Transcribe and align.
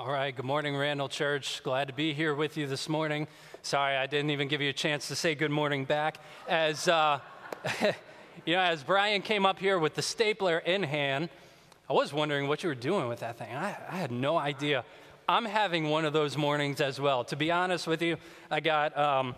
All 0.00 0.12
right, 0.12 0.34
good 0.34 0.44
morning, 0.44 0.76
Randall 0.76 1.08
Church. 1.08 1.60
Glad 1.64 1.88
to 1.88 1.92
be 1.92 2.14
here 2.14 2.32
with 2.32 2.56
you 2.56 2.68
this 2.68 2.88
morning. 2.88 3.26
Sorry, 3.62 3.96
I 3.96 4.06
didn't 4.06 4.30
even 4.30 4.46
give 4.46 4.60
you 4.60 4.70
a 4.70 4.72
chance 4.72 5.08
to 5.08 5.16
say 5.16 5.34
good 5.34 5.50
morning 5.50 5.84
back. 5.84 6.18
As 6.46 6.86
uh, 6.86 7.18
you 8.46 8.54
know, 8.54 8.60
as 8.60 8.84
Brian 8.84 9.22
came 9.22 9.44
up 9.44 9.58
here 9.58 9.76
with 9.76 9.96
the 9.96 10.02
stapler 10.02 10.58
in 10.58 10.84
hand, 10.84 11.30
I 11.90 11.94
was 11.94 12.12
wondering 12.12 12.46
what 12.46 12.62
you 12.62 12.68
were 12.68 12.76
doing 12.76 13.08
with 13.08 13.18
that 13.20 13.38
thing. 13.38 13.52
I, 13.52 13.76
I 13.90 13.96
had 13.96 14.12
no 14.12 14.38
idea. 14.38 14.84
I'm 15.28 15.44
having 15.44 15.90
one 15.90 16.04
of 16.04 16.12
those 16.12 16.36
mornings 16.36 16.80
as 16.80 17.00
well. 17.00 17.24
To 17.24 17.34
be 17.34 17.50
honest 17.50 17.88
with 17.88 18.00
you, 18.00 18.18
I 18.52 18.60
got 18.60 18.96
um, 18.96 19.34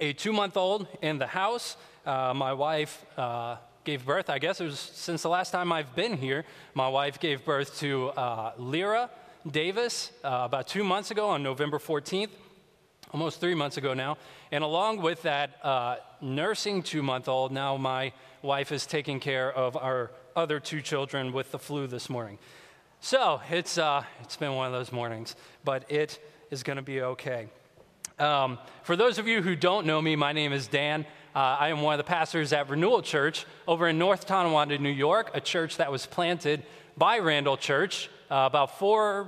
a 0.00 0.14
two 0.14 0.32
month 0.32 0.56
old 0.56 0.88
in 1.02 1.18
the 1.18 1.26
house. 1.26 1.76
Uh, 2.06 2.32
my 2.32 2.54
wife 2.54 3.04
uh, 3.18 3.56
gave 3.84 4.06
birth, 4.06 4.30
I 4.30 4.38
guess 4.38 4.62
it 4.62 4.64
was 4.64 4.78
since 4.78 5.20
the 5.20 5.28
last 5.28 5.50
time 5.50 5.70
I've 5.70 5.94
been 5.94 6.16
here. 6.16 6.46
My 6.72 6.88
wife 6.88 7.20
gave 7.20 7.44
birth 7.44 7.78
to 7.80 8.08
uh, 8.08 8.52
Lyra 8.56 9.10
Davis 9.48 10.10
uh, 10.22 10.42
about 10.44 10.66
two 10.66 10.84
months 10.84 11.10
ago 11.10 11.30
on 11.30 11.42
November 11.42 11.78
14th, 11.78 12.28
almost 13.12 13.40
three 13.40 13.54
months 13.54 13.76
ago 13.76 13.94
now. 13.94 14.18
And 14.52 14.62
along 14.62 15.00
with 15.00 15.22
that 15.22 15.64
uh, 15.64 15.96
nursing 16.20 16.82
two 16.82 17.02
month 17.02 17.28
old, 17.28 17.52
now 17.52 17.76
my 17.76 18.12
wife 18.42 18.72
is 18.72 18.86
taking 18.86 19.20
care 19.20 19.50
of 19.50 19.76
our 19.76 20.10
other 20.36 20.60
two 20.60 20.82
children 20.82 21.32
with 21.32 21.52
the 21.52 21.58
flu 21.58 21.86
this 21.86 22.10
morning. 22.10 22.38
So 23.00 23.40
it's, 23.50 23.78
uh, 23.78 24.04
it's 24.22 24.36
been 24.36 24.54
one 24.54 24.66
of 24.66 24.72
those 24.72 24.92
mornings, 24.92 25.34
but 25.64 25.90
it 25.90 26.18
is 26.50 26.62
going 26.62 26.76
to 26.76 26.82
be 26.82 27.00
okay. 27.00 27.48
Um, 28.18 28.58
for 28.82 28.96
those 28.96 29.18
of 29.18 29.26
you 29.26 29.40
who 29.40 29.56
don't 29.56 29.86
know 29.86 30.02
me, 30.02 30.16
my 30.16 30.32
name 30.32 30.52
is 30.52 30.68
Dan. 30.68 31.06
Uh, 31.34 31.38
I 31.38 31.68
am 31.68 31.80
one 31.80 31.94
of 31.94 31.98
the 31.98 32.04
pastors 32.04 32.52
at 32.52 32.68
Renewal 32.68 33.00
Church 33.00 33.46
over 33.66 33.88
in 33.88 33.98
North 33.98 34.26
Tonawanda, 34.26 34.78
New 34.78 34.90
York, 34.90 35.30
a 35.32 35.40
church 35.40 35.78
that 35.78 35.90
was 35.90 36.04
planted 36.04 36.62
by 36.98 37.20
Randall 37.20 37.56
Church 37.56 38.10
uh, 38.30 38.46
about 38.46 38.78
four, 38.78 39.26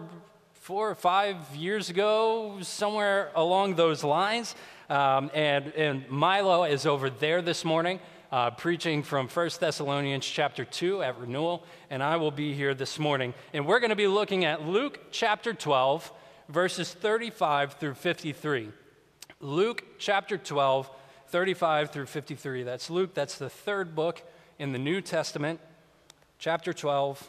four 0.53 0.91
or 0.91 0.95
five 0.95 1.37
years 1.57 1.91
ago, 1.91 2.59
somewhere 2.63 3.33
along 3.35 3.75
those 3.75 4.05
lines. 4.05 4.55
Um, 4.89 5.31
and, 5.35 5.73
and 5.75 6.09
Milo 6.09 6.65
is 6.65 6.87
over 6.87 7.11
there 7.11 7.43
this 7.43 7.65
morning. 7.65 7.99
Uh, 8.31 8.51
preaching 8.51 9.03
from 9.03 9.29
1 9.29 9.51
Thessalonians 9.61 10.25
chapter 10.25 10.65
2 10.65 11.03
at 11.03 11.19
renewal, 11.19 11.65
and 11.91 12.03
I 12.03 12.17
will 12.17 12.31
be 12.31 12.55
here 12.55 12.73
this 12.73 12.99
morning. 12.99 13.35
And 13.53 13.67
we're 13.67 13.79
going 13.79 13.91
to 13.91 13.97
be 13.97 14.07
looking 14.07 14.47
at 14.47 14.67
Luke 14.67 14.99
chapter 15.11 15.53
12, 15.53 16.11
verses 16.49 16.95
35 16.95 17.75
through 17.75 17.93
53. 17.93 18.71
Luke 19.41 19.85
chapter 19.99 20.39
12, 20.39 20.91
35 21.27 21.91
through 21.91 22.07
53. 22.07 22.63
That's 22.63 22.89
Luke, 22.89 23.13
that's 23.13 23.37
the 23.37 23.51
third 23.51 23.95
book 23.95 24.23
in 24.59 24.73
the 24.73 24.79
New 24.79 25.03
Testament, 25.03 25.61
chapter 26.39 26.73
12, 26.73 27.29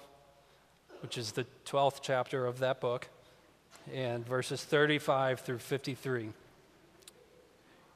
which 1.03 1.17
is 1.17 1.33
the 1.33 1.45
12th 1.65 1.99
chapter 2.01 2.45
of 2.45 2.59
that 2.59 2.79
book, 2.79 3.09
and 3.93 4.25
verses 4.25 4.63
35 4.63 5.41
through 5.41 5.59
53. 5.59 6.29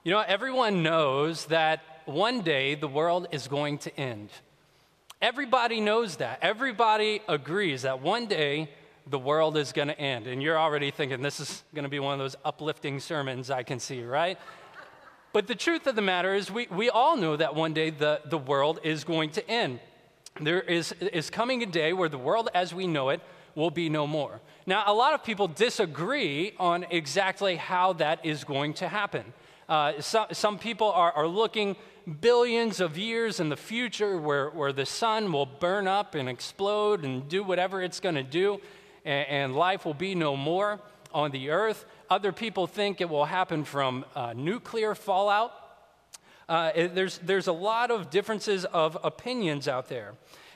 You 0.03 0.11
know, 0.11 0.19
everyone 0.27 0.83
knows 0.83 1.45
that 1.45 2.02
one 2.05 2.41
day 2.41 2.75
the 2.75 2.88
world 2.88 3.27
is 3.31 3.47
going 3.47 3.77
to 3.80 3.97
end. 3.97 4.30
Everybody 5.22 5.80
knows 5.80 6.17
that. 6.17 6.39
Everybody 6.41 7.22
agrees 7.30 7.83
that 7.83 8.02
one 8.02 8.27
day 8.27 8.69
the 9.09 9.17
world 9.17 9.55
is 9.55 9.71
going 9.71 9.88
to 9.88 9.97
end. 9.97 10.27
And 10.27 10.44
you're 10.44 10.59
already 10.59 10.92
thinking 10.92 11.21
this 11.21 11.39
is 11.39 11.64
going 11.73 11.83
to 11.83 11.89
be 11.89 11.99
one 11.99 12.11
of 12.11 12.19
those 12.19 12.36
uplifting 12.44 12.99
sermons 12.99 13.49
I 13.49 13.64
can 13.64 13.80
see, 13.80 14.03
right? 14.03 14.38
But 15.31 15.47
the 15.47 15.55
truth 15.55 15.88
of 15.88 15.95
the 15.95 16.02
matter 16.02 16.36
is, 16.36 16.52
we, 16.52 16.67
we 16.69 16.89
all 16.89 17.16
know 17.16 17.38
that 17.38 17.55
one 17.55 17.71
day 17.71 17.89
the, 17.89 18.19
the 18.25 18.38
world 18.38 18.81
is 18.83 19.05
going 19.05 19.30
to 19.31 19.49
end 19.49 19.80
there 20.39 20.61
is, 20.61 20.93
is 20.93 21.30
coming 21.30 21.63
a 21.63 21.66
day 21.66 21.93
where 21.93 22.09
the 22.09 22.17
world 22.17 22.49
as 22.53 22.73
we 22.73 22.88
know 22.88 23.09
it 23.09 23.21
will 23.55 23.71
be 23.71 23.89
no 23.89 24.05
more. 24.05 24.39
Now, 24.66 24.83
a 24.85 24.93
lot 24.93 25.13
of 25.13 25.23
people 25.23 25.47
disagree 25.47 26.53
on 26.59 26.85
exactly 26.91 27.55
how 27.55 27.93
that 27.93 28.25
is 28.25 28.43
going 28.43 28.75
to 28.75 28.88
happen. 28.88 29.33
Uh, 29.67 29.99
some, 29.99 30.27
some 30.31 30.59
people 30.59 30.91
are, 30.91 31.11
are 31.11 31.27
looking 31.27 31.75
billions 32.21 32.80
of 32.80 32.97
years 32.97 33.39
in 33.39 33.49
the 33.49 33.58
future 33.58 34.17
where, 34.17 34.49
where 34.52 34.71
the 34.71 34.86
sun 34.86 35.31
will 35.31 35.45
burn 35.45 35.87
up 35.87 36.15
and 36.15 36.30
explode 36.30 37.03
and 37.03 37.27
do 37.27 37.43
whatever 37.43 37.81
it's 37.81 37.99
going 37.99 38.15
to 38.15 38.23
do, 38.23 38.61
and, 39.03 39.27
and, 39.27 39.55
life 39.55 39.83
will 39.86 39.93
be 39.93 40.15
no 40.15 40.37
more 40.37 40.80
on 41.14 41.31
the 41.31 41.49
earth. 41.49 41.86
Other 42.09 42.31
people 42.31 42.65
think 42.65 43.02
it 43.02 43.09
will 43.09 43.26
happen 43.26 43.65
from 43.65 44.05
uh, 44.15 44.33
nuclear 44.33 44.95
fallout. 44.95 45.52
Uh, 46.49 46.71
there's, 46.75 47.17
there's 47.19 47.47
a 47.47 47.53
lot 47.53 47.91
of 47.91 48.09
differences 48.09 48.65
of 48.65 48.97
opinions 49.03 49.67
out 49.67 49.89
there. 49.89 50.13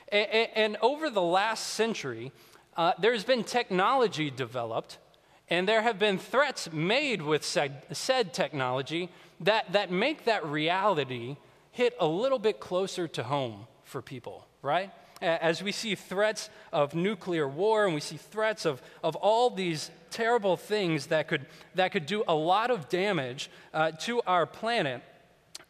And, 0.08 0.48
and 0.54 0.76
over 0.80 1.10
the 1.10 1.22
last 1.22 1.68
century, 1.68 2.32
uh, 2.76 2.92
there's 2.98 3.24
been 3.24 3.44
technology 3.44 4.30
developed, 4.30 4.98
and 5.50 5.68
there 5.68 5.82
have 5.82 5.98
been 5.98 6.18
threats 6.18 6.72
made 6.72 7.20
with 7.20 7.44
said, 7.44 7.82
said 7.92 8.32
technology 8.32 9.10
that, 9.40 9.72
that 9.72 9.90
make 9.90 10.24
that 10.24 10.46
reality 10.46 11.36
hit 11.72 11.94
a 12.00 12.06
little 12.06 12.38
bit 12.38 12.60
closer 12.60 13.06
to 13.08 13.22
home 13.22 13.66
for 13.84 14.00
people, 14.00 14.46
right? 14.62 14.90
As 15.20 15.62
we 15.62 15.70
see 15.70 15.94
threats 15.94 16.50
of 16.72 16.94
nuclear 16.94 17.46
war 17.46 17.84
and 17.84 17.94
we 17.94 18.00
see 18.00 18.16
threats 18.16 18.64
of, 18.64 18.82
of 19.04 19.14
all 19.16 19.50
these 19.50 19.90
terrible 20.10 20.56
things 20.56 21.06
that 21.06 21.28
could, 21.28 21.46
that 21.74 21.92
could 21.92 22.06
do 22.06 22.24
a 22.26 22.34
lot 22.34 22.70
of 22.70 22.88
damage 22.88 23.50
uh, 23.72 23.92
to 24.00 24.20
our 24.26 24.46
planet, 24.46 25.02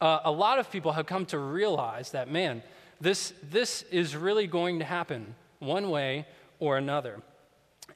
uh, 0.03 0.21
a 0.25 0.33
lot 0.33 0.59
of 0.59 0.69
people 0.69 0.93
have 0.93 1.07
come 1.07 1.25
to 1.27 1.39
realize 1.39 2.11
that, 2.11 2.29
man, 2.29 2.61
this, 3.01 3.33
this 3.41 3.83
is 3.91 4.17
really 4.17 4.49
going 4.49 4.81
to 4.81 4.85
happen 4.85 5.37
one 5.61 5.91
way 5.91 6.27
or 6.59 6.77
another. 6.77 7.23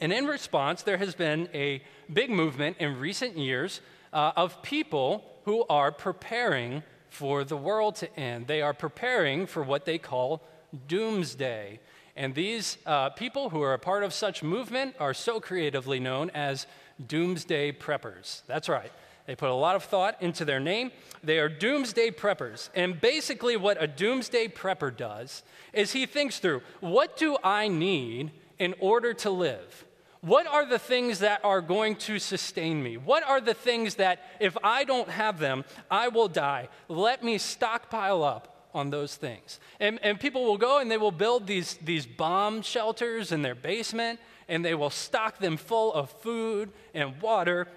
And 0.01 0.13
in 0.13 0.27
response, 0.27 0.83
there 0.83 0.99
has 0.99 1.17
been 1.17 1.49
a 1.53 1.83
big 2.13 2.31
movement 2.31 2.77
in 2.79 3.01
recent 3.01 3.37
years 3.37 3.81
uh, 4.13 4.33
of 4.37 4.63
people 4.63 5.25
who 5.47 5.65
are 5.69 5.91
preparing 5.91 6.85
for 7.09 7.43
the 7.43 7.57
world 7.57 7.97
to 7.97 8.19
end. 8.19 8.47
They 8.47 8.63
are 8.63 8.75
preparing 8.75 9.47
for 9.47 9.65
what 9.65 9.85
they 9.85 9.99
call 9.99 10.45
doomsday. 10.87 11.81
And 12.15 12.37
these 12.37 12.79
uh, 12.87 13.11
people 13.11 13.51
who 13.51 13.63
are 13.63 13.75
a 13.75 13.81
part 13.81 14.05
of 14.05 14.13
such 14.15 14.45
movement 14.45 14.95
are 15.01 15.15
so 15.15 15.41
creatively 15.41 15.99
known 15.99 16.31
as 16.31 16.69
doomsday 17.05 17.73
preppers. 17.73 18.43
That's 18.47 18.69
right. 18.69 18.93
They 19.27 19.35
put 19.35 19.51
a 19.51 19.55
lot 19.55 19.77
of 19.77 19.85
thought 19.85 20.17
into 20.21 20.45
their 20.45 20.61
name. 20.61 20.93
They 21.23 21.39
are 21.39 21.49
doomsday 21.49 22.13
preppers. 22.13 22.71
And 22.75 23.01
basically, 23.01 23.57
what 23.57 23.83
a 23.83 23.87
doomsday 23.87 24.49
prepper 24.49 24.97
does 24.97 25.43
is 25.73 25.93
he 25.93 26.07
thinks 26.07 26.39
through 26.39 26.63
what 26.81 27.17
do 27.17 27.37
I 27.43 27.69
need 27.69 28.31
in 28.59 28.75
order 28.81 29.13
to 29.15 29.31
live? 29.31 29.85
What 30.21 30.47
are 30.47 30.65
the 30.65 30.79
things 30.79 31.21
that 31.21 31.45
are 31.45 31.61
going 31.61 31.97
to 31.97 32.19
sustain 32.19 32.83
me? 32.83 32.97
What 32.97 33.23
are 33.23 33.41
the 33.41 33.55
things 33.55 33.97
that 33.97 34.21
if 34.41 34.57
I 34.65 34.85
don't 34.85 35.09
have 35.09 35.39
them, 35.39 35.65
I 35.91 36.09
will 36.09 36.29
die? 36.29 36.69
Let 36.89 37.23
me 37.23 37.39
stockpile 37.39 38.25
up 38.25 38.69
on 38.75 38.91
those 38.91 39.15
things. 39.15 39.61
And, 39.79 39.99
and 40.03 40.19
people 40.19 40.45
will 40.45 40.59
go 40.59 40.81
and 40.81 40.91
they 40.91 40.99
will 40.99 41.13
build 41.13 41.47
these, 41.47 41.79
these 41.85 42.07
bomb 42.07 42.63
shelters 42.63 43.33
in 43.33 43.43
their 43.43 43.55
basement 43.55 44.21
and 44.49 44.65
they 44.65 44.75
will 44.75 44.91
stock 44.91 45.39
them 45.39 45.57
full 45.57 45.93
of 45.93 46.11
food 46.11 46.71
and 46.95 47.21
water 47.21 47.69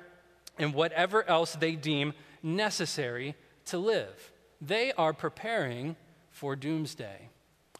and 0.59 0.73
whatever 0.73 1.27
else 1.27 1.53
they 1.53 1.75
deem 1.75 2.13
necessary 2.43 3.35
to 3.65 3.77
live. 3.77 4.31
They 4.61 4.91
are 4.93 5.13
preparing 5.13 5.95
for 6.31 6.55
doomsday. 6.55 7.29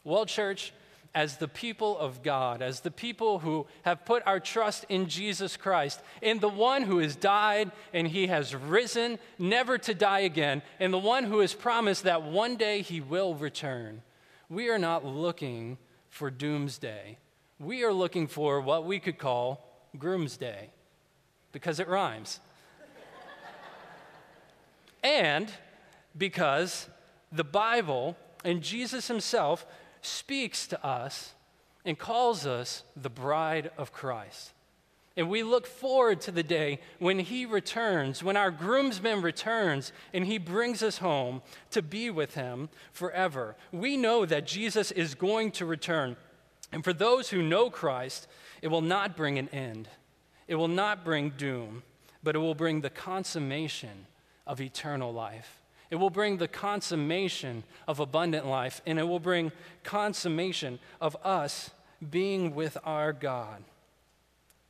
Well, 0.02 0.26
church, 0.26 0.72
as 1.14 1.36
the 1.36 1.48
people 1.48 1.98
of 1.98 2.22
God, 2.22 2.62
as 2.62 2.80
the 2.80 2.90
people 2.90 3.40
who 3.40 3.66
have 3.82 4.04
put 4.04 4.22
our 4.26 4.40
trust 4.40 4.86
in 4.88 5.08
Jesus 5.08 5.56
Christ, 5.56 6.00
in 6.22 6.38
the 6.38 6.48
one 6.48 6.82
who 6.82 6.98
has 6.98 7.16
died 7.16 7.72
and 7.92 8.06
he 8.06 8.28
has 8.28 8.54
risen, 8.54 9.18
never 9.38 9.76
to 9.78 9.94
die 9.94 10.20
again, 10.20 10.62
and 10.78 10.92
the 10.92 10.98
one 10.98 11.24
who 11.24 11.40
has 11.40 11.52
promised 11.52 12.04
that 12.04 12.22
one 12.22 12.56
day 12.56 12.82
he 12.82 13.00
will 13.00 13.34
return, 13.34 14.02
we 14.48 14.68
are 14.68 14.78
not 14.78 15.04
looking 15.04 15.78
for 16.08 16.30
doomsday. 16.30 17.18
We 17.58 17.84
are 17.84 17.92
looking 17.92 18.26
for 18.26 18.60
what 18.60 18.84
we 18.84 18.98
could 18.98 19.18
call 19.18 19.66
groomsday 19.98 20.70
because 21.52 21.80
it 21.80 21.88
rhymes 21.88 22.40
and 25.02 25.50
because 26.16 26.88
the 27.32 27.44
Bible 27.44 28.16
and 28.44 28.62
Jesus 28.62 29.08
himself 29.08 29.66
speaks 30.02 30.66
to 30.68 30.86
us 30.86 31.34
and 31.84 31.98
calls 31.98 32.46
us 32.46 32.84
the 32.96 33.10
bride 33.10 33.70
of 33.78 33.92
Christ. 33.92 34.52
And 35.16 35.28
we 35.28 35.42
look 35.42 35.66
forward 35.66 36.20
to 36.22 36.30
the 36.30 36.42
day 36.42 36.80
when 36.98 37.18
he 37.18 37.44
returns, 37.44 38.22
when 38.22 38.36
our 38.36 38.50
groomsman 38.50 39.22
returns 39.22 39.92
and 40.14 40.24
he 40.24 40.38
brings 40.38 40.82
us 40.82 40.98
home 40.98 41.42
to 41.72 41.82
be 41.82 42.10
with 42.10 42.34
him 42.34 42.68
forever. 42.92 43.56
We 43.72 43.96
know 43.96 44.24
that 44.24 44.46
Jesus 44.46 44.90
is 44.92 45.14
going 45.14 45.50
to 45.52 45.66
return. 45.66 46.16
And 46.72 46.84
for 46.84 46.92
those 46.92 47.28
who 47.28 47.42
know 47.42 47.70
Christ, 47.70 48.28
it 48.62 48.68
will 48.68 48.82
not 48.82 49.16
bring 49.16 49.38
an 49.38 49.48
end, 49.48 49.88
it 50.46 50.54
will 50.54 50.68
not 50.68 51.04
bring 51.04 51.30
doom, 51.30 51.82
but 52.22 52.36
it 52.36 52.38
will 52.38 52.54
bring 52.54 52.80
the 52.80 52.90
consummation 52.90 54.06
of 54.50 54.60
eternal 54.60 55.12
life. 55.12 55.60
It 55.90 55.96
will 55.96 56.10
bring 56.10 56.36
the 56.36 56.48
consummation 56.48 57.62
of 57.86 58.00
abundant 58.00 58.46
life, 58.46 58.82
and 58.84 58.98
it 58.98 59.04
will 59.04 59.20
bring 59.20 59.52
consummation 59.84 60.80
of 61.00 61.16
us 61.24 61.70
being 62.10 62.54
with 62.54 62.76
our 62.84 63.12
God. 63.12 63.62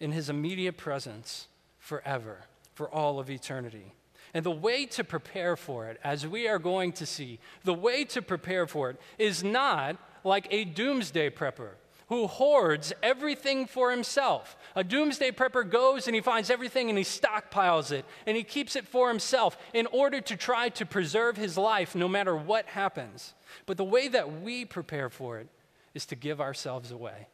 in 0.01 0.13
his 0.13 0.31
immediate 0.31 0.79
presence 0.79 1.47
forever, 1.79 2.39
for 2.75 2.89
all 2.89 3.21
of 3.21 3.31
eternity. 3.31 3.93
And 4.33 4.45
the 4.45 4.51
way 4.51 4.87
to 4.87 5.05
prepare 5.05 5.57
for 5.57 5.89
it, 5.89 6.01
as 6.03 6.27
we 6.27 6.49
are 6.49 6.59
going 6.59 6.93
to 6.93 7.07
see, 7.07 7.39
the 7.65 7.75
way 7.75 8.05
to 8.07 8.23
prepare 8.23 8.67
for 8.67 8.91
it 8.91 8.97
is 9.19 9.45
not 9.45 9.97
like 10.25 10.49
a 10.51 10.65
doomsday 10.65 11.31
prepper 11.31 11.73
who 12.11 12.27
hoards 12.27 12.93
everything 13.05 13.67
for 13.67 13.93
himself. 13.93 14.57
A 14.75 14.83
doomsday 14.83 15.31
prepper 15.31 15.69
goes 15.69 16.09
and 16.09 16.15
he 16.15 16.21
finds 16.21 16.51
everything 16.51 16.89
and 16.89 16.99
he 16.99 17.05
stockpiles 17.05 17.93
it 17.93 18.05
and 18.27 18.37
he 18.37 18.43
keeps 18.43 18.75
it 18.75 18.87
for 18.87 19.09
himself 19.09 19.57
in 19.73 19.87
order 19.87 20.21
to 20.21 20.37
try 20.37 20.69
to 20.71 20.85
preserve 20.85 21.37
his 21.37 21.57
life 21.57 21.95
no 21.95 22.09
matter 22.09 22.37
what 22.37 22.67
happens. 22.67 23.33
But 23.65 23.77
the 23.77 23.85
way 23.85 24.09
that 24.09 24.43
we 24.43 24.65
prepare 24.65 25.09
for 25.09 25.39
it 25.39 25.47
is 25.95 26.05
to 26.07 26.17
give 26.17 26.41
ourselves 26.41 26.91
away. 26.91 27.29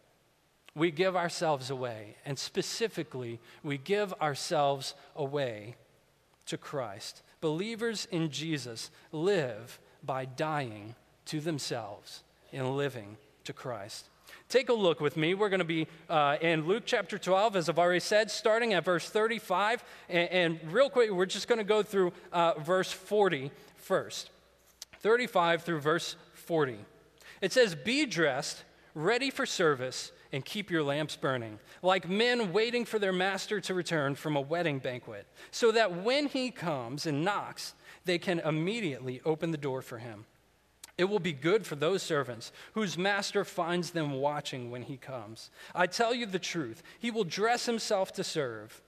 We 0.75 0.91
give 0.91 1.17
ourselves 1.17 1.71
away, 1.71 2.17
and 2.27 2.39
specifically, 2.39 3.41
we 3.63 3.79
give 3.79 4.13
ourselves 4.21 4.95
away 5.15 5.77
to 6.45 6.59
Christ. 6.59 7.23
Believers 7.41 8.07
in 8.11 8.29
Jesus 8.29 8.91
live 9.11 9.81
by 10.05 10.27
dying 10.27 10.95
to 11.27 11.41
themselves 11.41 12.25
and 12.53 12.77
living 12.77 13.17
to 13.45 13.55
Christ. 13.55 14.11
Take 14.49 14.69
a 14.69 14.73
look 14.73 15.01
with 15.01 15.17
me. 15.17 15.35
We're 15.35 15.49
going 15.49 15.59
to 15.59 15.65
be 15.65 15.89
uh, 16.09 16.37
in 16.41 16.67
Luke 16.67 16.85
chapter 16.87 17.19
12, 17.19 17.57
as 17.57 17.69
I've 17.69 17.79
already 17.79 18.01
said, 18.01 18.31
starting 18.31 18.75
at 18.75 18.85
verse 18.85 19.09
35. 19.09 19.83
And, 20.09 20.29
and 20.31 20.73
real 20.73 20.89
quick, 20.89 21.11
we're 21.11 21.27
just 21.27 21.49
going 21.49 21.59
to 21.59 21.65
go 21.65 21.83
through 21.83 22.13
uh, 22.33 22.55
verse 22.61 22.93
40 22.93 23.51
first 23.77 24.31
35 25.01 25.63
through 25.63 25.81
verse 25.81 26.17
40. 26.35 26.79
It 27.41 27.53
says, 27.53 27.75
Be 27.75 28.07
dressed, 28.07 28.65
ready 28.95 29.31
for 29.31 29.47
service, 29.47 30.13
and 30.33 30.45
keep 30.45 30.71
your 30.71 30.83
lamps 30.83 31.17
burning, 31.17 31.59
like 31.83 32.09
men 32.09 32.53
waiting 32.53 32.85
for 32.85 32.99
their 32.99 33.13
master 33.13 33.61
to 33.61 33.75
return 33.75 34.15
from 34.15 34.37
a 34.37 34.41
wedding 34.41 34.79
banquet, 34.79 35.27
so 35.51 35.73
that 35.73 36.03
when 36.03 36.27
he 36.27 36.51
comes 36.51 37.07
and 37.07 37.25
knocks, 37.25 37.75
they 38.05 38.19
can 38.19 38.41
immediately 38.41 39.21
open 39.25 39.51
the 39.51 39.59
door 39.59 39.83
for 39.83 39.99
him. 39.99 40.25
It 40.99 41.05
will 41.05 41.19
be 41.19 41.33
good 41.33 41.67
for 41.67 41.77
those 41.77 42.03
servants 42.03 42.53
whose 42.73 42.97
master 42.97 43.45
finds 43.45 43.91
them 43.91 44.13
watching 44.13 44.71
when 44.71 44.83
he 44.83 44.97
comes. 44.97 45.51
I 45.75 45.87
tell 45.87 46.15
you 46.15 46.25
the 46.25 46.39
truth, 46.39 46.83
he 46.99 47.11
will 47.11 47.25
dress 47.25 47.67
himself 47.67 48.13
to 48.15 48.25
serve. 48.25 48.83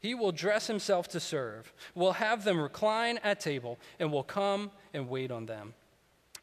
He 0.00 0.14
will 0.14 0.32
dress 0.32 0.66
himself 0.66 1.08
to 1.08 1.20
serve, 1.20 1.74
will 1.94 2.14
have 2.14 2.44
them 2.44 2.58
recline 2.58 3.18
at 3.22 3.40
table, 3.40 3.78
and 3.98 4.10
will 4.10 4.22
come 4.22 4.70
and 4.94 5.10
wait 5.10 5.30
on 5.30 5.44
them. 5.44 5.74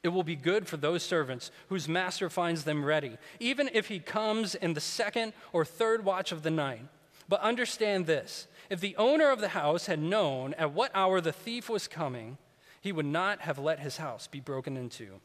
It 0.04 0.10
will 0.10 0.24
be 0.24 0.36
good 0.36 0.68
for 0.68 0.78
those 0.78 1.02
servants 1.02 1.50
whose 1.70 1.90
master 1.90 2.30
finds 2.30 2.64
them 2.64 2.86
ready, 2.86 3.18
even 3.40 3.70
if 3.74 3.88
he 3.88 4.00
comes 4.00 4.54
in 4.54 4.76
the 4.76 4.80
second 4.80 5.34
or 5.52 5.66
third 5.66 6.06
watch 6.06 6.32
of 6.32 6.44
the 6.44 6.52
night. 6.52 6.84
But 7.28 7.42
understand 7.42 8.06
this 8.06 8.48
if 8.70 8.80
the 8.80 8.96
owner 8.98 9.32
of 9.32 9.42
the 9.42 9.50
house 9.50 9.88
had 9.88 10.00
known 10.00 10.54
at 10.54 10.74
what 10.74 10.92
hour 10.94 11.20
the 11.20 11.32
thief 11.32 11.68
was 11.68 11.88
coming, 11.88 12.38
he 12.82 12.92
would 12.92 13.06
not 13.06 13.42
have 13.42 13.60
let 13.60 13.80
his 13.80 13.98
house 13.98 14.28
be 14.28 14.40
broken 14.40 14.78
into. 14.78 15.20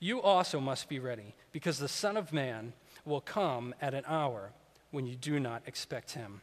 You 0.00 0.20
also 0.20 0.60
must 0.60 0.88
be 0.88 0.98
ready, 0.98 1.34
because 1.52 1.78
the 1.78 1.88
Son 1.88 2.16
of 2.16 2.32
Man 2.32 2.72
will 3.04 3.20
come 3.20 3.74
at 3.80 3.94
an 3.94 4.04
hour 4.06 4.52
when 4.90 5.06
you 5.06 5.16
do 5.16 5.38
not 5.40 5.62
expect 5.66 6.12
him. 6.12 6.40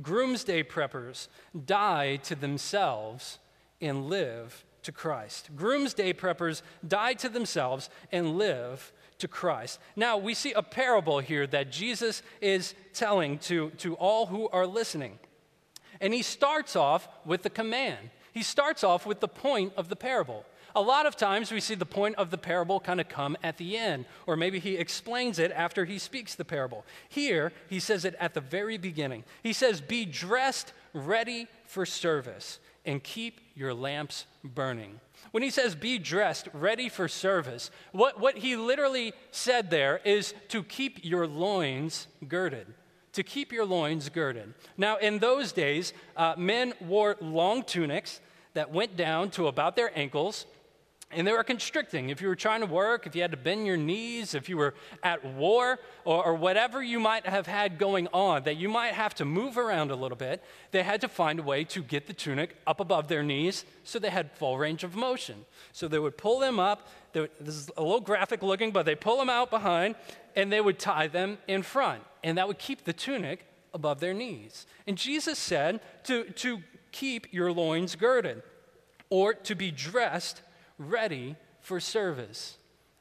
Groomsday 0.00 0.62
preppers 0.62 1.28
die 1.66 2.16
to 2.16 2.34
themselves 2.34 3.38
and 3.80 4.06
live 4.06 4.64
to 4.82 4.92
Christ. 4.92 5.50
Groomsday 5.56 6.12
preppers 6.12 6.62
die 6.86 7.14
to 7.14 7.28
themselves 7.28 7.90
and 8.10 8.36
live 8.36 8.92
to 9.18 9.28
Christ. 9.28 9.78
Now, 9.96 10.18
we 10.18 10.34
see 10.34 10.52
a 10.52 10.62
parable 10.62 11.20
here 11.20 11.46
that 11.46 11.70
Jesus 11.70 12.22
is 12.40 12.74
telling 12.92 13.38
to, 13.38 13.70
to 13.78 13.94
all 13.94 14.26
who 14.26 14.48
are 14.48 14.66
listening. 14.66 15.18
And 16.00 16.12
he 16.12 16.22
starts 16.22 16.76
off 16.76 17.08
with 17.24 17.42
the 17.42 17.50
command 17.50 18.10
he 18.34 18.42
starts 18.42 18.84
off 18.84 19.06
with 19.06 19.20
the 19.20 19.28
point 19.28 19.72
of 19.76 19.88
the 19.88 19.96
parable. 19.96 20.44
A 20.76 20.82
lot 20.82 21.06
of 21.06 21.16
times 21.16 21.52
we 21.52 21.60
see 21.60 21.76
the 21.76 21.86
point 21.86 22.16
of 22.16 22.32
the 22.32 22.38
parable 22.38 22.80
kind 22.80 23.00
of 23.00 23.08
come 23.08 23.36
at 23.44 23.58
the 23.58 23.76
end, 23.76 24.06
or 24.26 24.36
maybe 24.36 24.58
he 24.58 24.76
explains 24.76 25.38
it 25.38 25.52
after 25.52 25.84
he 25.84 26.00
speaks 26.00 26.34
the 26.34 26.44
parable. 26.44 26.84
Here, 27.08 27.52
he 27.70 27.78
says 27.78 28.04
it 28.04 28.16
at 28.18 28.34
the 28.34 28.40
very 28.40 28.76
beginning. 28.76 29.22
He 29.42 29.52
says, 29.52 29.80
Be 29.80 30.04
dressed, 30.04 30.72
ready 30.92 31.46
for 31.64 31.86
service, 31.86 32.58
and 32.84 33.04
keep 33.04 33.40
your 33.54 33.72
lamps 33.72 34.26
burning. 34.42 34.98
When 35.30 35.44
he 35.44 35.50
says 35.50 35.74
be 35.74 35.98
dressed, 35.98 36.48
ready 36.52 36.88
for 36.88 37.08
service, 37.08 37.70
what, 37.92 38.20
what 38.20 38.38
he 38.38 38.56
literally 38.56 39.14
said 39.30 39.70
there 39.70 40.00
is 40.04 40.34
to 40.48 40.62
keep 40.62 41.04
your 41.04 41.26
loins 41.26 42.08
girded 42.26 42.66
to 43.14 43.22
keep 43.22 43.52
your 43.52 43.64
loins 43.64 44.08
girded. 44.08 44.54
Now, 44.76 44.96
in 44.96 45.20
those 45.20 45.52
days, 45.52 45.92
uh, 46.16 46.34
men 46.36 46.74
wore 46.80 47.16
long 47.20 47.62
tunics 47.62 48.20
that 48.54 48.72
went 48.72 48.96
down 48.96 49.30
to 49.30 49.48
about 49.48 49.76
their 49.76 49.96
ankles, 49.98 50.46
and 51.10 51.26
they 51.26 51.32
were 51.32 51.44
constricting. 51.44 52.08
If 52.10 52.20
you 52.20 52.28
were 52.28 52.36
trying 52.36 52.60
to 52.60 52.66
work, 52.66 53.06
if 53.06 53.14
you 53.14 53.22
had 53.22 53.30
to 53.30 53.36
bend 53.36 53.66
your 53.66 53.76
knees, 53.76 54.34
if 54.34 54.48
you 54.48 54.56
were 54.56 54.74
at 55.02 55.24
war, 55.24 55.78
or, 56.04 56.24
or, 56.24 56.34
whatever 56.34 56.82
you 56.82 56.98
might 56.98 57.26
have 57.26 57.46
had 57.46 57.78
going 57.78 58.08
on, 58.12 58.44
that 58.44 58.56
you 58.56 58.68
might 58.68 58.94
have 58.94 59.14
to 59.16 59.24
move 59.24 59.56
around 59.56 59.90
a 59.90 59.96
little 59.96 60.16
bit, 60.16 60.42
they 60.72 60.82
had 60.82 61.00
to 61.02 61.08
find 61.08 61.38
a 61.38 61.42
way 61.42 61.64
to 61.64 61.82
get 61.82 62.06
the 62.06 62.12
tunic 62.12 62.56
up 62.66 62.80
above 62.80 63.08
their 63.08 63.22
knees 63.22 63.64
so 63.84 63.98
they 63.98 64.10
had 64.10 64.32
full 64.32 64.58
range 64.58 64.82
of 64.82 64.96
motion. 64.96 65.44
So 65.72 65.88
they 65.88 65.98
would 65.98 66.18
pull 66.18 66.38
them 66.40 66.58
up. 66.58 66.88
Would, 67.14 67.30
this 67.40 67.54
is 67.54 67.70
a 67.76 67.82
little 67.82 68.00
graphic 68.00 68.42
looking, 68.42 68.72
but 68.72 68.86
they 68.86 68.94
pull 68.94 69.18
them 69.18 69.30
out 69.30 69.50
behind, 69.50 69.94
and 70.34 70.52
they 70.52 70.60
would 70.60 70.78
tie 70.78 71.06
them 71.06 71.38
in 71.46 71.62
front. 71.62 72.02
And 72.24 72.38
that 72.38 72.48
would 72.48 72.58
keep 72.58 72.84
the 72.84 72.92
tunic 72.92 73.46
above 73.72 74.00
their 74.00 74.14
knees. 74.14 74.66
And 74.86 74.96
Jesus 74.96 75.38
said 75.38 75.80
to, 76.04 76.24
to 76.24 76.62
keep 76.94 77.32
your 77.32 77.52
loins 77.52 77.96
girded 77.96 78.42
or 79.10 79.34
to 79.34 79.54
be 79.54 79.70
dressed 79.70 80.40
ready 80.78 81.36
for 81.60 81.80
service. 81.80 82.56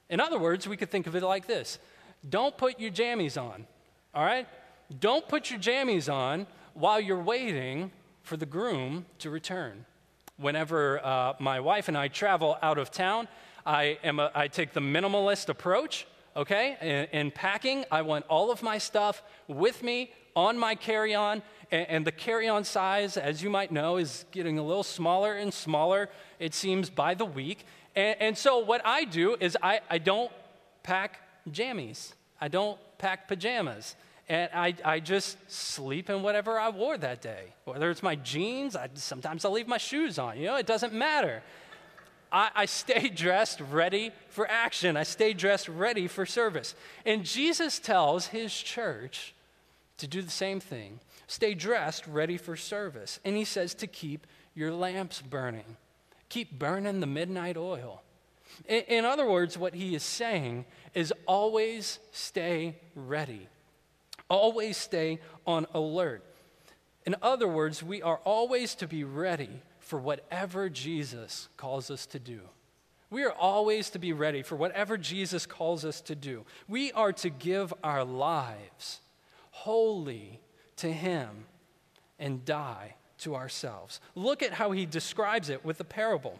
In 0.09 0.19
other 0.19 0.39
words, 0.39 0.67
we 0.67 0.75
could 0.75 0.89
think 0.89 1.07
of 1.07 1.15
it 1.15 1.23
like 1.23 1.47
this 1.47 1.79
don't 2.27 2.57
put 2.57 2.79
your 2.79 2.91
jammies 2.91 3.41
on, 3.41 3.67
all 4.13 4.25
right? 4.25 4.47
Don't 4.99 5.27
put 5.27 5.51
your 5.51 5.59
jammies 5.59 6.11
on 6.11 6.47
while 6.73 6.99
you're 6.99 7.21
waiting 7.21 7.91
for 8.23 8.37
the 8.37 8.45
groom 8.45 9.05
to 9.19 9.29
return. 9.29 9.85
Whenever 10.37 11.05
uh, 11.05 11.33
my 11.39 11.59
wife 11.59 11.87
and 11.87 11.97
I 11.97 12.07
travel 12.07 12.57
out 12.61 12.77
of 12.77 12.89
town, 12.89 13.27
I, 13.65 13.99
am 14.03 14.19
a, 14.19 14.31
I 14.33 14.47
take 14.47 14.73
the 14.73 14.79
minimalist 14.79 15.49
approach, 15.49 16.07
okay? 16.35 16.77
In, 16.81 17.19
in 17.19 17.31
packing, 17.31 17.85
I 17.91 18.01
want 18.01 18.25
all 18.27 18.51
of 18.51 18.63
my 18.63 18.77
stuff 18.77 19.21
with 19.47 19.83
me 19.83 20.11
on 20.35 20.57
my 20.57 20.75
carry 20.75 21.13
on, 21.13 21.43
and, 21.73 21.89
and 21.89 22.07
the 22.07 22.11
carry 22.11 22.47
on 22.47 22.63
size, 22.63 23.17
as 23.17 23.41
you 23.41 23.49
might 23.49 23.71
know, 23.71 23.97
is 23.97 24.25
getting 24.31 24.59
a 24.59 24.63
little 24.63 24.83
smaller 24.83 25.33
and 25.33 25.51
smaller, 25.51 26.07
it 26.39 26.53
seems, 26.53 26.89
by 26.91 27.15
the 27.15 27.25
week. 27.25 27.65
And, 27.95 28.15
and 28.21 28.37
so, 28.37 28.59
what 28.59 28.81
I 28.85 29.05
do 29.05 29.35
is 29.39 29.57
I, 29.61 29.81
I 29.89 29.97
don't 29.97 30.31
pack 30.83 31.19
jammies, 31.49 32.13
I 32.39 32.47
don't 32.47 32.77
pack 32.99 33.27
pajamas. 33.27 33.95
And 34.29 34.49
I, 34.53 34.73
I 34.85 34.99
just 35.01 35.37
sleep 35.51 36.09
in 36.09 36.21
whatever 36.21 36.57
I 36.57 36.69
wore 36.69 36.97
that 36.97 37.21
day. 37.21 37.53
Whether 37.65 37.89
it's 37.89 38.01
my 38.01 38.15
jeans, 38.15 38.73
I, 38.73 38.89
sometimes 38.93 39.43
I'll 39.43 39.51
leave 39.51 39.67
my 39.67 39.77
shoes 39.77 40.17
on. 40.17 40.37
You 40.37 40.45
know, 40.45 40.55
it 40.55 40.65
doesn't 40.65 40.93
matter. 40.93 41.43
I, 42.31 42.49
I 42.55 42.65
stay 42.65 43.09
dressed 43.13 43.59
ready 43.59 44.11
for 44.29 44.49
action. 44.49 44.95
I 44.95 45.03
stay 45.03 45.33
dressed 45.33 45.67
ready 45.67 46.07
for 46.07 46.25
service. 46.25 46.73
And 47.05 47.25
Jesus 47.25 47.79
tells 47.79 48.27
his 48.27 48.53
church 48.53 49.33
to 49.97 50.07
do 50.07 50.21
the 50.21 50.31
same 50.31 50.61
thing. 50.61 51.01
Stay 51.33 51.55
dressed, 51.55 52.05
ready 52.05 52.37
for 52.37 52.55
service. 52.55 53.19
And 53.25 53.35
he 53.35 53.43
says 53.43 53.73
to 53.75 53.87
keep 53.87 54.27
your 54.53 54.71
lamps 54.71 55.19
burning. 55.19 55.77
Keep 56.29 56.59
burning 56.59 56.99
the 56.99 57.07
midnight 57.07 57.57
oil. 57.57 58.03
In, 58.67 58.81
in 58.81 59.03
other 59.03 59.27
words, 59.27 59.57
what 59.57 59.73
he 59.73 59.95
is 59.95 60.03
saying 60.03 60.65
is 60.93 61.11
always 61.25 61.97
stay 62.11 62.75
ready, 62.93 63.47
always 64.29 64.77
stay 64.77 65.17
on 65.47 65.65
alert. 65.73 66.23
In 67.07 67.15
other 67.23 67.47
words, 67.47 67.81
we 67.81 68.03
are 68.03 68.19
always 68.25 68.75
to 68.75 68.87
be 68.87 69.03
ready 69.03 69.63
for 69.79 69.97
whatever 69.97 70.69
Jesus 70.69 71.49
calls 71.57 71.89
us 71.89 72.05
to 72.05 72.19
do. 72.19 72.41
We 73.09 73.23
are 73.23 73.33
always 73.33 73.89
to 73.89 73.97
be 73.97 74.13
ready 74.13 74.43
for 74.43 74.55
whatever 74.55 74.99
Jesus 74.99 75.47
calls 75.47 75.83
us 75.83 75.99
to 76.01 76.13
do. 76.13 76.45
We 76.67 76.91
are 76.91 77.13
to 77.13 77.31
give 77.31 77.73
our 77.83 78.03
lives 78.03 79.01
wholly 79.49 80.39
to 80.77 80.91
Him 80.91 81.45
and 82.19 82.45
die 82.45 82.95
to 83.19 83.35
ourselves. 83.35 83.99
Look 84.15 84.43
at 84.43 84.53
how 84.53 84.71
he 84.71 84.85
describes 84.85 85.49
it 85.49 85.65
with 85.65 85.77
the 85.77 85.83
parable. 85.83 86.39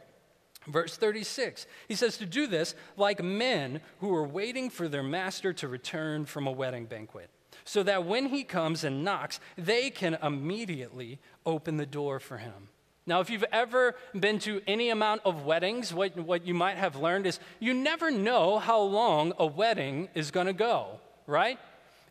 Verse 0.68 0.96
36, 0.96 1.68
he 1.90 1.96
says 1.96 2.18
to 2.18 2.26
do 2.26 2.48
this 2.48 2.74
like 2.96 3.22
men 3.22 3.82
who 4.00 4.16
are 4.16 4.26
waiting 4.26 4.70
for 4.70 4.88
their 4.88 5.04
master 5.04 5.52
to 5.54 5.68
return 5.68 6.26
from 6.26 6.48
a 6.48 6.52
wedding 6.52 6.86
banquet, 6.86 7.30
so 7.66 7.84
that 7.84 8.06
when 8.06 8.28
he 8.28 8.46
comes 8.46 8.86
and 8.86 9.04
knocks, 9.04 9.42
they 9.58 9.90
can 9.90 10.18
immediately 10.24 11.20
open 11.46 11.76
the 11.76 11.86
door 11.86 12.20
for 12.20 12.38
him. 12.38 12.70
Now, 13.06 13.20
if 13.20 13.30
you've 13.30 13.44
ever 13.52 13.96
been 14.18 14.40
to 14.40 14.62
any 14.66 14.90
amount 14.90 15.24
of 15.26 15.44
weddings, 15.44 15.94
what, 15.94 16.16
what 16.16 16.48
you 16.48 16.54
might 16.54 16.78
have 16.78 16.96
learned 16.96 17.28
is 17.28 17.40
you 17.60 17.74
never 17.74 18.10
know 18.10 18.60
how 18.60 18.80
long 18.80 19.34
a 19.38 19.46
wedding 19.46 20.08
is 20.16 20.32
going 20.32 20.48
to 20.48 20.54
go, 20.54 21.02
right? 21.28 21.60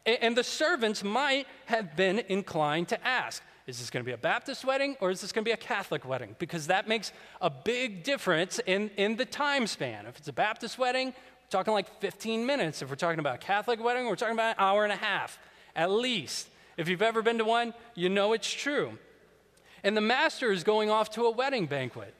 And 0.04 0.36
the 0.36 0.44
servants 0.44 1.04
might 1.04 1.46
have 1.66 1.96
been 1.96 2.20
inclined 2.28 2.88
to 2.88 3.06
ask, 3.06 3.42
is 3.66 3.78
this 3.78 3.90
going 3.90 4.04
to 4.04 4.06
be 4.06 4.12
a 4.12 4.18
Baptist 4.18 4.64
wedding 4.64 4.96
or 5.00 5.10
is 5.10 5.20
this 5.20 5.30
going 5.30 5.44
to 5.44 5.48
be 5.48 5.52
a 5.52 5.56
Catholic 5.56 6.04
wedding? 6.04 6.34
Because 6.40 6.66
that 6.66 6.88
makes 6.88 7.12
a 7.40 7.48
big 7.48 8.02
difference 8.02 8.58
in, 8.66 8.90
in 8.96 9.16
the 9.16 9.24
time 9.24 9.68
span. 9.68 10.06
If 10.06 10.18
it's 10.18 10.26
a 10.26 10.32
Baptist 10.32 10.78
wedding, 10.78 11.08
we're 11.08 11.50
talking 11.50 11.72
like 11.72 12.00
15 12.00 12.44
minutes. 12.44 12.82
If 12.82 12.90
we're 12.90 12.96
talking 12.96 13.20
about 13.20 13.36
a 13.36 13.38
Catholic 13.38 13.82
wedding, 13.82 14.06
we're 14.06 14.16
talking 14.16 14.34
about 14.34 14.56
an 14.56 14.64
hour 14.64 14.82
and 14.82 14.92
a 14.92 14.96
half 14.96 15.38
at 15.76 15.90
least. 15.90 16.48
If 16.76 16.88
you've 16.88 17.02
ever 17.02 17.22
been 17.22 17.38
to 17.38 17.44
one, 17.44 17.74
you 17.94 18.08
know 18.08 18.32
it's 18.32 18.50
true. 18.50 18.98
And 19.84 19.96
the 19.96 20.00
master 20.00 20.52
is 20.52 20.64
going 20.64 20.90
off 20.90 21.10
to 21.12 21.26
a 21.26 21.30
wedding 21.30 21.66
banquet. 21.66 22.14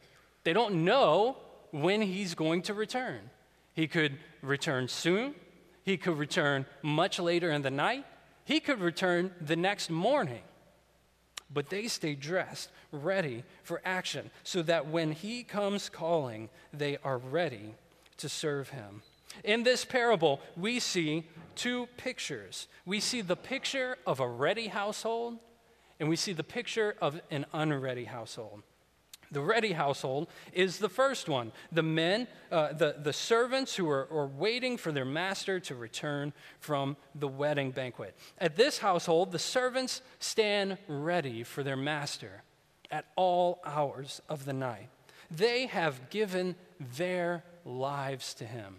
They 0.45 0.53
don't 0.53 0.85
know 0.85 1.37
when 1.71 2.03
he's 2.03 2.35
going 2.35 2.63
to 2.63 2.75
return. 2.75 3.31
He 3.75 3.87
could 3.87 4.19
return 4.43 4.89
soon, 4.89 5.35
he 5.85 5.97
could 5.97 6.19
return 6.19 6.67
much 6.83 7.19
later 7.19 7.51
in 7.51 7.63
the 7.63 7.71
night, 7.71 8.05
he 8.45 8.61
could 8.61 8.81
return 8.81 9.33
the 9.41 9.57
next 9.57 9.91
morning. 9.91 10.43
But 11.53 11.69
they 11.71 11.89
stay 11.89 12.15
dressed, 12.15 12.71
ready 12.91 13.45
for 13.63 13.81
action, 13.85 14.31
so 14.43 14.63
that 14.63 14.89
when 14.89 15.13
he 15.13 15.43
comes 15.43 15.89
calling, 15.89 16.49
they 16.73 16.97
are 17.05 17.19
ready 17.19 17.75
to 18.19 18.29
serve 18.29 18.71
him. 18.71 19.03
In 19.45 19.63
this 19.63 19.85
parable, 19.85 20.41
we 20.57 20.79
see 20.79 21.25
two 21.55 21.89
pictures. 21.97 22.69
We 22.87 23.01
see 23.01 23.21
the 23.21 23.37
picture 23.37 23.99
of 24.07 24.21
a 24.21 24.29
ready 24.29 24.69
household, 24.69 25.39
and 26.01 26.09
we 26.09 26.17
see 26.17 26.33
the 26.33 26.45
picture 26.45 26.97
of 27.01 27.21
an 27.31 27.47
unready 27.53 28.05
household. 28.05 28.63
The 29.33 29.41
ready 29.41 29.73
household 29.73 30.29
is 30.53 30.79
the 30.79 30.89
first 30.89 31.29
one. 31.29 31.53
The 31.73 31.83
men, 31.83 32.29
uh, 32.51 32.75
the, 32.75 32.97
the 33.03 33.13
servants 33.13 33.75
who 33.75 33.89
are, 33.89 34.07
are 34.11 34.27
waiting 34.27 34.77
for 34.77 34.93
their 34.93 35.07
master 35.07 35.59
to 35.61 35.75
return 35.75 36.33
from 36.61 36.97
the 37.15 37.29
wedding 37.29 37.71
banquet. 37.71 38.15
At 38.39 38.57
this 38.57 38.79
household, 38.79 39.33
the 39.33 39.39
servants 39.39 40.03
stand 40.19 40.77
ready 40.87 41.43
for 41.43 41.63
their 41.63 41.77
master 41.77 42.43
at 42.91 43.07
all 43.17 43.61
hours 43.65 44.21
of 44.29 44.45
the 44.45 44.53
night. 44.53 44.91
They 45.31 45.67
have 45.67 46.11
given 46.11 46.55
their 46.99 47.43
lives 47.65 48.35
to 48.35 48.45
him, 48.45 48.77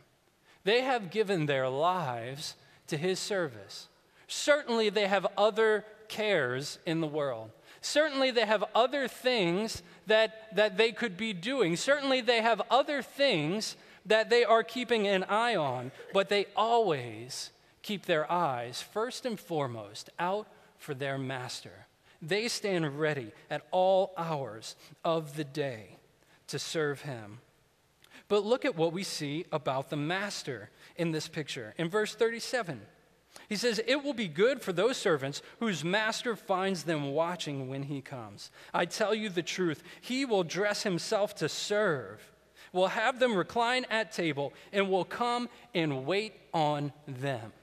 they 0.64 0.82
have 0.82 1.10
given 1.10 1.48
their 1.48 1.68
lives 1.68 2.56
to 2.88 2.98
his 2.98 3.20
service. 3.20 3.88
Certainly, 4.28 4.90
they 4.90 5.08
have 5.08 5.28
other 5.38 5.86
cares 6.08 6.80
in 6.86 7.02
the 7.02 7.08
world. 7.08 7.52
Certainly, 7.82 8.32
they 8.32 8.46
have 8.46 8.64
other 8.74 9.08
things 9.08 9.84
that, 10.08 10.56
that 10.56 10.78
they 10.78 10.92
could 10.92 11.18
be 11.18 11.34
doing. 11.34 11.76
Certainly, 11.76 12.22
they 12.22 12.42
have 12.42 12.62
other 12.70 13.02
things 13.02 13.76
that 14.06 14.30
they 14.30 14.44
are 14.44 14.64
keeping 14.64 15.08
an 15.08 15.24
eye 15.26 15.56
on, 15.56 15.92
but 16.14 16.30
they 16.30 16.48
always 16.56 17.52
keep 17.82 18.06
their 18.06 18.30
eyes, 18.32 18.82
first 18.82 19.26
and 19.26 19.40
foremost, 19.40 20.10
out 20.20 20.48
for 20.78 20.94
their 20.94 21.18
master. 21.18 21.86
They 22.22 22.48
stand 22.48 23.00
ready 23.00 23.32
at 23.50 23.66
all 23.72 24.14
hours 24.18 24.76
of 25.04 25.36
the 25.36 25.44
day 25.44 25.98
to 26.48 26.60
serve 26.60 27.02
him. 27.02 27.40
But 28.28 28.46
look 28.46 28.66
at 28.66 28.76
what 28.76 28.94
we 28.94 29.04
see 29.04 29.46
about 29.52 29.90
the 29.90 29.98
master 29.98 30.70
in 30.96 31.12
this 31.12 31.28
picture. 31.28 31.74
In 31.78 31.90
verse 31.90 32.16
37, 32.16 32.82
he 33.54 33.58
says, 33.58 33.80
It 33.86 34.04
will 34.04 34.16
be 34.16 34.28
good 34.28 34.64
for 34.64 34.74
those 34.74 34.98
servants 34.98 35.44
whose 35.60 35.84
master 35.84 36.36
finds 36.36 36.86
them 36.86 37.12
watching 37.12 37.70
when 37.70 37.84
he 37.84 38.02
comes. 38.02 38.50
I 38.74 38.86
tell 38.86 39.14
you 39.14 39.30
the 39.30 39.44
truth, 39.44 39.84
he 40.02 40.26
will 40.26 40.44
dress 40.44 40.82
himself 40.82 41.36
to 41.36 41.48
serve, 41.48 42.32
will 42.72 42.88
have 42.88 43.20
them 43.20 43.36
recline 43.36 43.86
at 43.92 44.12
table, 44.12 44.54
and 44.72 44.90
will 44.90 45.06
come 45.06 45.50
and 45.76 46.04
wait 46.04 46.34
on 46.52 46.94
them. 47.08 47.54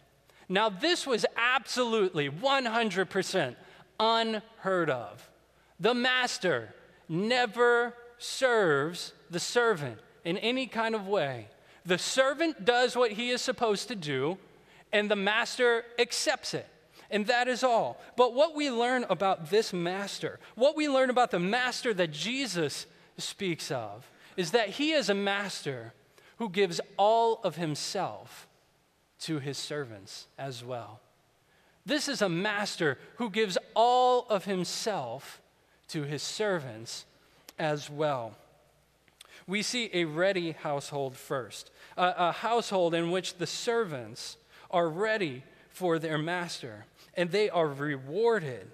Now, 0.49 0.68
this 0.68 1.09
was 1.09 1.26
absolutely 1.37 2.30
100% 2.30 3.56
unheard 3.99 4.90
of. 4.90 5.28
The 5.80 5.94
master 5.94 6.73
never 7.09 7.97
serves 8.16 9.12
the 9.28 9.40
servant 9.40 9.99
in 10.25 10.38
any 10.38 10.68
kind 10.68 10.94
of 10.94 11.09
way. 11.09 11.49
The 11.85 11.99
servant 11.99 12.64
does 12.64 12.94
what 12.94 13.11
he 13.11 13.30
is 13.30 13.42
supposed 13.42 13.88
to 13.88 13.97
do 13.97 14.38
and 14.92 15.11
the 15.11 15.16
master 15.16 15.85
accepts 15.99 16.54
it. 16.54 16.66
And 17.11 17.26
that 17.26 17.49
is 17.49 17.64
all. 17.64 18.00
But 18.16 18.35
what 18.35 18.54
we 18.54 18.70
learn 18.70 19.04
about 19.11 19.50
this 19.50 19.73
master, 19.73 20.38
what 20.54 20.76
we 20.76 20.88
learn 20.88 21.11
about 21.11 21.30
the 21.30 21.40
master 21.40 21.92
that 21.94 22.12
Jesus 22.12 22.87
speaks 23.18 23.70
of, 23.70 24.09
is 24.37 24.52
that 24.52 24.70
he 24.70 24.92
is 24.92 25.09
a 25.09 25.14
master 25.14 25.92
who 26.38 26.49
gives 26.49 26.80
all 26.97 27.40
of 27.42 27.56
himself 27.56 28.47
to 29.20 29.38
his 29.38 29.59
servants 29.59 30.28
as 30.38 30.64
well. 30.64 31.00
This 31.85 32.09
is 32.09 32.23
a 32.23 32.28
master 32.28 32.99
who 33.16 33.28
gives 33.28 33.59
all 33.75 34.26
of 34.28 34.44
himself 34.44 35.40
to 35.88 36.02
his 36.04 36.23
servants 36.23 37.04
as 37.59 37.90
well. 37.90 38.37
We 39.47 39.62
see 39.62 39.90
a 39.92 40.04
ready 40.04 40.52
household 40.52 41.16
first, 41.16 41.70
a, 41.97 42.14
a 42.16 42.32
household 42.32 42.94
in 42.94 43.11
which 43.11 43.38
the 43.38 43.47
servants 43.47 44.37
are 44.70 44.88
ready 44.88 45.44
for 45.68 45.98
their 45.98 46.18
master, 46.18 46.86
and 47.14 47.30
they 47.30 47.48
are 47.50 47.68
rewarded. 47.68 48.70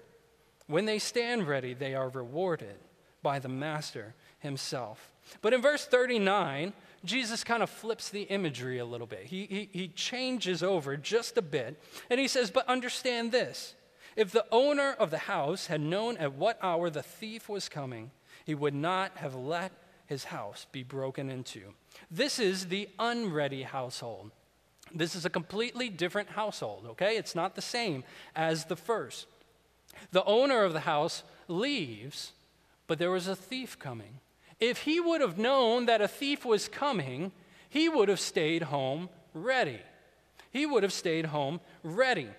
When 0.67 0.85
they 0.85 0.99
stand 0.99 1.47
ready, 1.47 1.73
they 1.73 1.95
are 1.95 2.09
rewarded 2.09 2.75
by 3.21 3.39
the 3.39 3.49
master 3.49 4.15
himself. 4.39 5.11
But 5.41 5.53
in 5.53 5.61
verse 5.61 5.85
39, 5.85 6.73
Jesus 7.05 7.43
kind 7.43 7.63
of 7.63 7.69
flips 7.69 8.09
the 8.09 8.23
imagery 8.23 8.79
a 8.79 8.85
little 8.85 9.07
bit. 9.07 9.25
He, 9.25 9.45
he, 9.45 9.69
he 9.71 9.87
changes 9.89 10.63
over 10.63 10.97
just 10.97 11.37
a 11.37 11.41
bit, 11.41 11.81
and 12.09 12.19
he 12.19 12.27
says, 12.27 12.51
But 12.51 12.67
understand 12.67 13.31
this 13.31 13.75
if 14.15 14.31
the 14.31 14.45
owner 14.51 14.95
of 14.97 15.11
the 15.11 15.19
house 15.19 15.67
had 15.67 15.79
known 15.79 16.17
at 16.17 16.33
what 16.33 16.57
hour 16.61 16.89
the 16.89 17.03
thief 17.03 17.47
was 17.47 17.69
coming, 17.69 18.11
he 18.45 18.55
would 18.55 18.73
not 18.73 19.17
have 19.17 19.35
let 19.35 19.71
his 20.07 20.25
house 20.25 20.65
be 20.71 20.83
broken 20.83 21.29
into. 21.29 21.73
This 22.09 22.39
is 22.39 22.67
the 22.67 22.89
unready 22.97 23.63
household. 23.63 24.31
This 24.93 25.15
is 25.15 25.25
a 25.25 25.29
completely 25.29 25.89
different 25.89 26.29
household, 26.29 26.85
okay? 26.91 27.17
It's 27.17 27.35
not 27.35 27.55
the 27.55 27.61
same 27.61 28.03
as 28.35 28.65
the 28.65 28.75
first. 28.75 29.27
The 30.11 30.23
owner 30.23 30.63
of 30.63 30.73
the 30.73 30.81
house 30.81 31.23
leaves, 31.47 32.33
but 32.87 32.99
there 32.99 33.11
was 33.11 33.27
a 33.27 33.35
thief 33.35 33.77
coming. 33.77 34.19
If 34.59 34.79
he 34.79 34.99
would 34.99 35.21
have 35.21 35.37
known 35.37 35.85
that 35.85 36.01
a 36.01 36.07
thief 36.07 36.45
was 36.45 36.67
coming, 36.67 37.31
he 37.69 37.89
would 37.89 38.09
have 38.09 38.19
stayed 38.19 38.63
home 38.63 39.09
ready. 39.33 39.79
He 40.51 40.65
would 40.65 40.83
have 40.83 40.93
stayed 40.93 41.25
home 41.27 41.59
ready. 41.83 42.29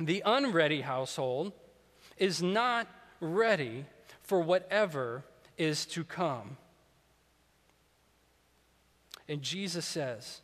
The 0.00 0.22
unready 0.24 0.80
household 0.80 1.52
is 2.16 2.42
not 2.42 2.88
ready 3.20 3.86
for 4.22 4.40
whatever 4.40 5.24
is 5.56 5.86
to 5.86 6.02
come. 6.02 6.56
And 9.28 9.42
Jesus 9.42 9.86
says, 9.86 10.40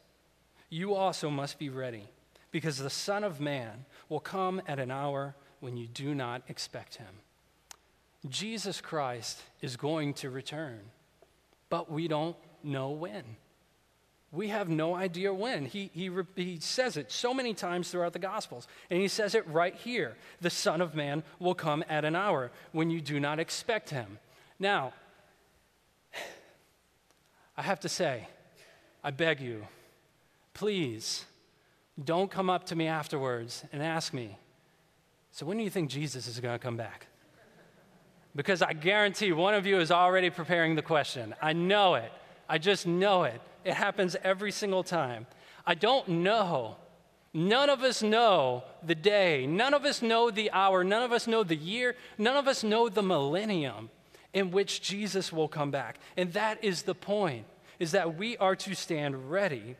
you 0.70 0.94
also 0.94 1.28
must 1.28 1.58
be 1.58 1.68
ready, 1.68 2.08
because 2.52 2.78
the 2.78 2.88
Son 2.88 3.24
of 3.24 3.40
Man 3.40 3.84
will 4.08 4.20
come 4.20 4.62
at 4.66 4.78
an 4.78 4.90
hour 4.90 5.34
when 5.58 5.76
you 5.76 5.86
do 5.86 6.14
not 6.14 6.42
expect 6.48 6.96
him. 6.96 7.20
Jesus 8.28 8.80
Christ 8.80 9.42
is 9.60 9.76
going 9.76 10.14
to 10.14 10.30
return, 10.30 10.80
but 11.68 11.90
we 11.90 12.06
don't 12.06 12.36
know 12.62 12.90
when. 12.90 13.24
We 14.32 14.48
have 14.48 14.68
no 14.68 14.94
idea 14.94 15.34
when. 15.34 15.66
He, 15.66 15.90
he, 15.92 16.10
he 16.36 16.58
says 16.60 16.96
it 16.96 17.10
so 17.10 17.34
many 17.34 17.52
times 17.52 17.90
throughout 17.90 18.12
the 18.12 18.20
Gospels, 18.20 18.68
and 18.88 19.00
he 19.00 19.08
says 19.08 19.34
it 19.34 19.46
right 19.48 19.74
here 19.74 20.16
The 20.40 20.50
Son 20.50 20.80
of 20.80 20.94
Man 20.94 21.24
will 21.40 21.54
come 21.54 21.82
at 21.88 22.04
an 22.04 22.14
hour 22.14 22.52
when 22.72 22.90
you 22.90 23.00
do 23.00 23.18
not 23.18 23.40
expect 23.40 23.90
him. 23.90 24.18
Now, 24.58 24.92
I 27.56 27.62
have 27.62 27.80
to 27.80 27.88
say, 27.88 28.28
I 29.02 29.10
beg 29.10 29.40
you, 29.40 29.66
please 30.54 31.24
don't 32.02 32.30
come 32.30 32.48
up 32.48 32.66
to 32.66 32.76
me 32.76 32.86
afterwards 32.86 33.64
and 33.72 33.82
ask 33.82 34.12
me, 34.12 34.36
so 35.30 35.46
when 35.46 35.58
do 35.58 35.64
you 35.64 35.70
think 35.70 35.90
Jesus 35.90 36.26
is 36.26 36.40
going 36.40 36.54
to 36.54 36.62
come 36.62 36.76
back? 36.76 37.06
Because 38.34 38.62
I 38.62 38.72
guarantee 38.72 39.32
one 39.32 39.54
of 39.54 39.66
you 39.66 39.80
is 39.80 39.90
already 39.90 40.30
preparing 40.30 40.76
the 40.76 40.82
question. 40.82 41.34
I 41.42 41.52
know 41.52 41.96
it. 41.96 42.12
I 42.48 42.58
just 42.58 42.86
know 42.86 43.24
it. 43.24 43.40
It 43.64 43.74
happens 43.74 44.16
every 44.22 44.52
single 44.52 44.82
time. 44.82 45.26
I 45.66 45.74
don't 45.74 46.08
know. 46.08 46.76
None 47.32 47.70
of 47.70 47.82
us 47.82 48.02
know 48.02 48.64
the 48.82 48.94
day. 48.94 49.46
None 49.46 49.74
of 49.74 49.84
us 49.84 50.02
know 50.02 50.30
the 50.30 50.50
hour. 50.50 50.82
None 50.82 51.02
of 51.02 51.12
us 51.12 51.26
know 51.26 51.44
the 51.44 51.56
year. 51.56 51.94
None 52.18 52.36
of 52.36 52.48
us 52.48 52.64
know 52.64 52.88
the 52.88 53.02
millennium 53.02 53.90
in 54.32 54.50
which 54.50 54.80
Jesus 54.80 55.32
will 55.32 55.48
come 55.48 55.70
back. 55.70 55.98
And 56.16 56.32
that 56.32 56.62
is 56.64 56.82
the 56.82 56.94
point, 56.94 57.46
is 57.78 57.92
that 57.92 58.16
we 58.16 58.36
are 58.38 58.56
to 58.56 58.74
stand 58.74 59.30
ready 59.30 59.76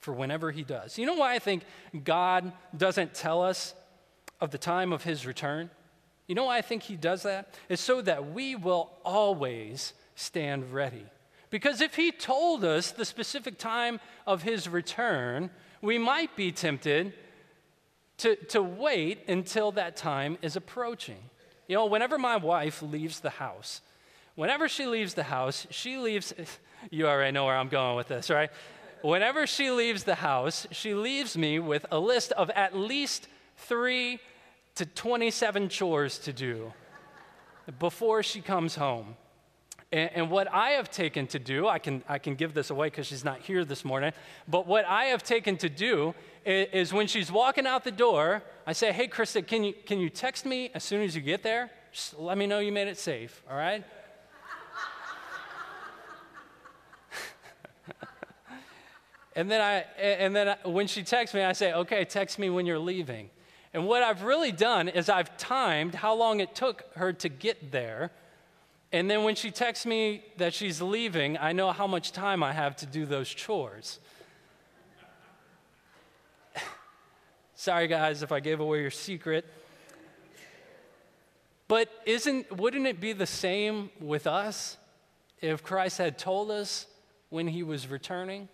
for 0.00 0.12
whenever 0.12 0.50
he 0.50 0.64
does. 0.64 0.98
You 0.98 1.06
know 1.06 1.14
why 1.14 1.34
I 1.34 1.38
think 1.38 1.62
God 2.04 2.52
doesn't 2.76 3.14
tell 3.14 3.42
us 3.42 3.74
of 4.40 4.50
the 4.50 4.58
time 4.58 4.92
of 4.92 5.04
his 5.04 5.26
return? 5.26 5.70
You 6.26 6.34
know 6.34 6.44
why 6.44 6.58
I 6.58 6.62
think 6.62 6.82
he 6.82 6.96
does 6.96 7.22
that? 7.24 7.54
It's 7.68 7.82
so 7.82 8.00
that 8.02 8.32
we 8.32 8.56
will 8.56 8.90
always 9.04 9.92
stand 10.14 10.72
ready. 10.72 11.04
Because 11.50 11.80
if 11.80 11.96
he 11.96 12.12
told 12.12 12.64
us 12.64 12.92
the 12.92 13.04
specific 13.04 13.58
time 13.58 14.00
of 14.26 14.42
his 14.42 14.68
return, 14.68 15.50
we 15.82 15.98
might 15.98 16.36
be 16.36 16.52
tempted 16.52 17.12
to, 18.18 18.36
to 18.36 18.62
wait 18.62 19.28
until 19.28 19.72
that 19.72 19.96
time 19.96 20.38
is 20.42 20.54
approaching. 20.56 21.18
You 21.66 21.76
know, 21.76 21.86
whenever 21.86 22.18
my 22.18 22.36
wife 22.36 22.82
leaves 22.82 23.20
the 23.20 23.30
house, 23.30 23.80
whenever 24.34 24.68
she 24.68 24.86
leaves 24.86 25.14
the 25.14 25.24
house, 25.24 25.66
she 25.70 25.98
leaves, 25.98 26.32
you 26.90 27.08
already 27.08 27.32
know 27.32 27.46
where 27.46 27.56
I'm 27.56 27.68
going 27.68 27.96
with 27.96 28.08
this, 28.08 28.30
right? 28.30 28.50
Whenever 29.02 29.46
she 29.46 29.70
leaves 29.70 30.04
the 30.04 30.16
house, 30.16 30.66
she 30.70 30.94
leaves 30.94 31.36
me 31.36 31.58
with 31.58 31.86
a 31.90 31.98
list 31.98 32.32
of 32.32 32.50
at 32.50 32.76
least 32.76 33.28
three 33.56 34.18
to 34.74 34.86
27 34.86 35.68
chores 35.68 36.18
to 36.18 36.32
do 36.32 36.72
before 37.78 38.22
she 38.22 38.40
comes 38.40 38.74
home. 38.74 39.16
And, 39.92 40.10
and, 40.14 40.30
what 40.30 40.52
I 40.52 40.70
have 40.70 40.90
taken 40.90 41.26
to 41.28 41.38
do, 41.38 41.66
I 41.66 41.80
can, 41.80 42.04
I 42.08 42.18
can 42.18 42.36
give 42.36 42.54
this 42.54 42.70
away 42.70 42.86
because 42.86 43.08
she's 43.08 43.24
not 43.24 43.40
here 43.40 43.64
this 43.64 43.84
morning, 43.84 44.12
but 44.46 44.66
what 44.66 44.84
I 44.84 45.06
have 45.06 45.24
taken 45.24 45.56
to 45.58 45.68
do 45.68 46.14
is, 46.44 46.68
is, 46.72 46.92
when 46.92 47.08
she's 47.08 47.32
walking 47.32 47.66
out 47.66 47.82
the 47.82 47.90
door, 47.90 48.42
I 48.66 48.72
say, 48.72 48.92
Hey, 48.92 49.08
Krista, 49.08 49.44
can 49.44 49.64
you, 49.64 49.74
can 49.86 49.98
you 49.98 50.08
text 50.08 50.46
me 50.46 50.70
as 50.74 50.84
soon 50.84 51.02
as 51.02 51.16
you 51.16 51.22
get 51.22 51.42
there? 51.42 51.70
Just 51.90 52.16
let 52.18 52.38
me 52.38 52.46
know 52.46 52.60
you 52.60 52.70
made 52.70 52.86
it 52.86 52.98
safe, 52.98 53.42
all 53.50 53.56
right? 53.56 53.84
And 59.40 59.50
then, 59.50 59.60
I, 59.60 60.00
and 60.00 60.36
then 60.36 60.48
I, 60.50 60.68
when 60.68 60.86
she 60.86 61.02
texts 61.02 61.34
me, 61.34 61.42
I 61.42 61.52
say, 61.52 61.72
Okay, 61.72 62.04
text 62.04 62.38
me 62.38 62.50
when 62.50 62.66
you're 62.66 62.78
leaving. 62.78 63.30
And 63.72 63.86
what 63.86 64.02
I've 64.02 64.22
really 64.22 64.52
done 64.52 64.88
is 64.88 65.08
I've 65.08 65.36
timed 65.36 65.94
how 65.94 66.14
long 66.14 66.40
it 66.40 66.54
took 66.54 66.84
her 66.96 67.12
to 67.14 67.28
get 67.28 67.70
there 67.70 68.10
and 68.92 69.08
then 69.08 69.22
when 69.22 69.36
she 69.36 69.50
texts 69.50 69.86
me 69.86 70.24
that 70.38 70.52
she's 70.52 70.82
leaving, 70.82 71.38
I 71.38 71.52
know 71.52 71.70
how 71.70 71.86
much 71.86 72.10
time 72.10 72.42
I 72.42 72.52
have 72.52 72.74
to 72.76 72.86
do 72.86 73.06
those 73.06 73.28
chores. 73.28 74.00
Sorry, 77.54 77.86
guys, 77.86 78.24
if 78.24 78.32
I 78.32 78.40
gave 78.40 78.58
away 78.58 78.80
your 78.80 78.90
secret. 78.90 79.46
But 81.68 81.88
isn't, 82.04 82.56
wouldn't 82.56 82.86
it 82.88 83.00
be 83.00 83.12
the 83.12 83.26
same 83.26 83.90
with 84.00 84.26
us 84.26 84.76
if 85.40 85.62
Christ 85.62 85.98
had 85.98 86.18
told 86.18 86.50
us 86.50 86.86
when 87.28 87.46
he 87.46 87.62
was 87.62 87.86
returning 87.86 88.48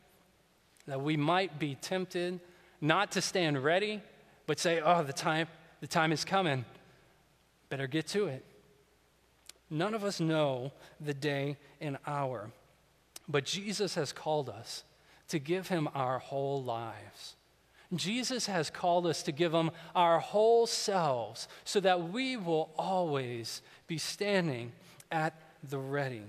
that 0.86 1.00
we 1.00 1.16
might 1.16 1.58
be 1.58 1.74
tempted 1.74 2.40
not 2.80 3.12
to 3.12 3.20
stand 3.20 3.62
ready, 3.62 4.00
but 4.46 4.58
say, 4.58 4.80
oh, 4.80 5.02
the 5.02 5.12
time, 5.12 5.48
the 5.80 5.86
time 5.86 6.12
is 6.12 6.24
coming. 6.24 6.64
Better 7.68 7.86
get 7.86 8.06
to 8.08 8.26
it. 8.26 8.44
None 9.68 9.94
of 9.94 10.04
us 10.04 10.20
know 10.20 10.72
the 11.00 11.14
day 11.14 11.56
and 11.80 11.98
hour, 12.06 12.50
but 13.28 13.44
Jesus 13.44 13.96
has 13.96 14.12
called 14.12 14.48
us 14.48 14.84
to 15.28 15.40
give 15.40 15.68
him 15.68 15.88
our 15.94 16.20
whole 16.20 16.62
lives. 16.62 17.34
Jesus 17.94 18.46
has 18.46 18.70
called 18.70 19.06
us 19.06 19.22
to 19.24 19.32
give 19.32 19.52
him 19.52 19.70
our 19.94 20.18
whole 20.18 20.66
selves 20.66 21.48
so 21.64 21.80
that 21.80 22.10
we 22.10 22.36
will 22.36 22.70
always 22.76 23.62
be 23.86 23.98
standing 23.98 24.72
at 25.10 25.34
the 25.68 25.78
ready. 25.78 26.22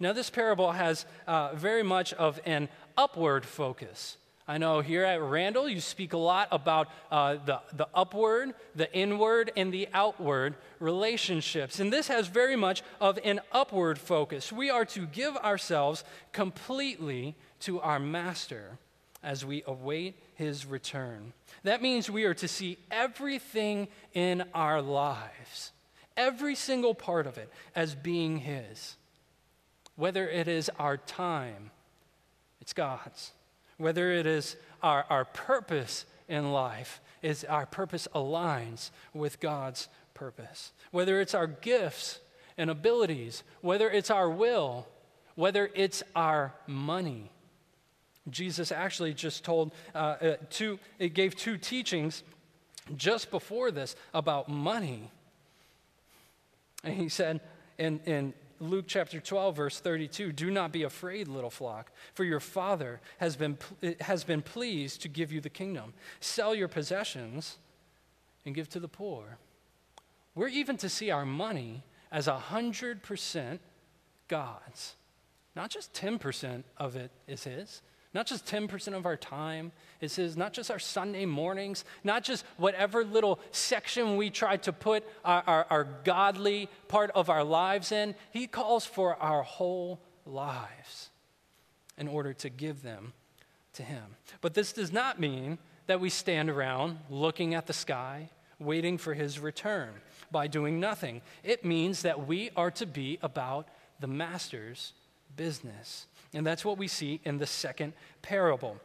Now, 0.00 0.14
this 0.14 0.30
parable 0.30 0.72
has 0.72 1.04
uh, 1.26 1.54
very 1.54 1.82
much 1.82 2.14
of 2.14 2.40
an 2.46 2.70
upward 2.96 3.44
focus. 3.44 4.16
I 4.48 4.58
know 4.58 4.80
here 4.80 5.04
at 5.04 5.20
Randall, 5.20 5.68
you 5.68 5.80
speak 5.80 6.12
a 6.12 6.18
lot 6.18 6.48
about 6.50 6.88
uh, 7.10 7.36
the, 7.44 7.60
the 7.72 7.86
upward, 7.94 8.54
the 8.74 8.92
inward, 8.92 9.52
and 9.56 9.72
the 9.72 9.88
outward 9.92 10.56
relationships. 10.80 11.78
And 11.78 11.92
this 11.92 12.08
has 12.08 12.26
very 12.26 12.56
much 12.56 12.82
of 13.00 13.18
an 13.22 13.42
upward 13.52 13.98
focus. 13.98 14.50
We 14.50 14.70
are 14.70 14.84
to 14.86 15.06
give 15.06 15.36
ourselves 15.36 16.02
completely 16.32 17.36
to 17.60 17.80
our 17.80 18.00
Master 18.00 18.78
as 19.22 19.44
we 19.44 19.62
await 19.66 20.18
his 20.34 20.66
return. 20.66 21.32
That 21.62 21.82
means 21.82 22.10
we 22.10 22.24
are 22.24 22.34
to 22.34 22.48
see 22.48 22.78
everything 22.90 23.86
in 24.14 24.44
our 24.54 24.80
lives, 24.80 25.72
every 26.16 26.54
single 26.54 26.94
part 26.94 27.26
of 27.26 27.38
it, 27.38 27.52
as 27.76 27.94
being 27.94 28.38
his. 28.38 28.96
Whether 30.00 30.28
it 30.28 30.48
is 30.48 30.70
our 30.78 30.96
time, 30.96 31.70
it's 32.60 32.72
God's 32.72 33.32
whether 33.80 34.12
it 34.12 34.26
is 34.26 34.56
our, 34.82 35.06
our 35.08 35.24
purpose 35.24 36.04
in 36.28 36.52
life, 36.52 37.00
is 37.22 37.44
our 37.44 37.64
purpose 37.64 38.06
aligns 38.14 38.90
with 39.14 39.40
God's 39.40 39.88
purpose. 40.12 40.72
Whether 40.90 41.18
it's 41.18 41.34
our 41.34 41.46
gifts 41.46 42.20
and 42.58 42.68
abilities, 42.68 43.42
whether 43.62 43.90
it's 43.90 44.10
our 44.10 44.28
will, 44.28 44.86
whether 45.34 45.70
it's 45.74 46.02
our 46.14 46.52
money. 46.66 47.30
Jesus 48.28 48.70
actually 48.70 49.14
just 49.14 49.44
told 49.44 49.72
uh, 49.94 49.98
uh, 49.98 50.36
two, 50.50 50.78
it 50.98 51.14
gave 51.14 51.34
two 51.34 51.56
teachings 51.56 52.22
just 52.96 53.30
before 53.30 53.70
this 53.70 53.96
about 54.12 54.46
money. 54.50 55.10
And 56.84 56.94
he 56.94 57.08
said 57.08 57.40
in, 57.78 58.00
in 58.04 58.34
Luke 58.60 58.84
chapter 58.86 59.20
12, 59.20 59.56
verse 59.56 59.80
32 59.80 60.32
Do 60.32 60.50
not 60.50 60.70
be 60.70 60.82
afraid, 60.82 61.28
little 61.28 61.50
flock, 61.50 61.90
for 62.14 62.24
your 62.24 62.40
Father 62.40 63.00
has 63.18 63.34
been, 63.34 63.58
eh, 63.82 63.94
has 64.00 64.22
been 64.22 64.42
pleased 64.42 65.00
to 65.02 65.08
give 65.08 65.32
you 65.32 65.40
the 65.40 65.50
kingdom. 65.50 65.94
Sell 66.20 66.54
your 66.54 66.68
possessions 66.68 67.56
and 68.44 68.54
give 68.54 68.68
to 68.68 68.80
the 68.80 68.88
poor. 68.88 69.38
We're 70.34 70.48
even 70.48 70.76
to 70.78 70.88
see 70.88 71.10
our 71.10 71.24
money 71.24 71.82
as 72.12 72.28
100% 72.28 73.58
God's. 74.28 74.96
Not 75.56 75.70
just 75.70 75.94
10% 75.94 76.62
of 76.76 76.96
it 76.96 77.10
is 77.26 77.44
His, 77.44 77.82
not 78.12 78.26
just 78.26 78.44
10% 78.46 78.94
of 78.94 79.06
our 79.06 79.16
time 79.16 79.70
is 80.00 80.16
His, 80.16 80.36
not 80.36 80.52
just 80.52 80.70
our 80.70 80.80
Sunday 80.80 81.26
mornings, 81.26 81.84
not 82.02 82.24
just 82.24 82.44
whatever 82.56 83.04
little 83.04 83.38
section 83.52 84.16
we 84.16 84.30
try 84.30 84.56
to 84.58 84.72
put 84.72 85.04
our, 85.24 85.42
our, 85.46 85.66
our, 85.70 85.84
godly 86.04 86.68
part 86.88 87.12
of 87.14 87.30
our 87.30 87.44
lives 87.44 87.92
in. 87.92 88.16
He 88.32 88.48
calls 88.48 88.84
for 88.84 89.14
our 89.16 89.42
whole 89.42 90.00
lives 90.26 91.10
in 91.96 92.08
order 92.08 92.32
to 92.32 92.48
give 92.48 92.82
them 92.82 93.12
to 93.74 93.84
Him. 93.84 94.16
But 94.40 94.54
this 94.54 94.72
does 94.72 94.92
not 94.92 95.20
mean 95.20 95.58
that 95.86 96.00
we 96.00 96.10
stand 96.10 96.50
around 96.50 96.98
looking 97.10 97.54
at 97.54 97.68
the 97.68 97.72
sky, 97.72 98.30
waiting 98.58 98.98
for 98.98 99.14
His 99.14 99.38
return 99.38 99.92
by 100.32 100.48
doing 100.48 100.80
nothing. 100.80 101.22
It 101.44 101.64
means 101.64 102.02
that 102.02 102.26
we 102.26 102.50
are 102.56 102.70
to 102.72 102.86
be 102.86 103.18
about 103.22 103.68
the 104.00 104.08
Master's 104.08 104.94
business. 105.36 106.06
And 106.32 106.46
that's 106.46 106.64
what 106.64 106.78
we 106.78 106.88
see 106.88 107.20
in 107.24 107.38
the 107.38 107.46
second 107.46 107.92
parable. 108.22 108.76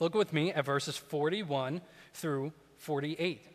Look 0.00 0.14
with 0.14 0.32
me 0.32 0.52
at 0.52 0.64
verses 0.64 0.96
41 0.96 1.80
through 2.12 2.52
48. 2.78 3.40
It 3.44 3.48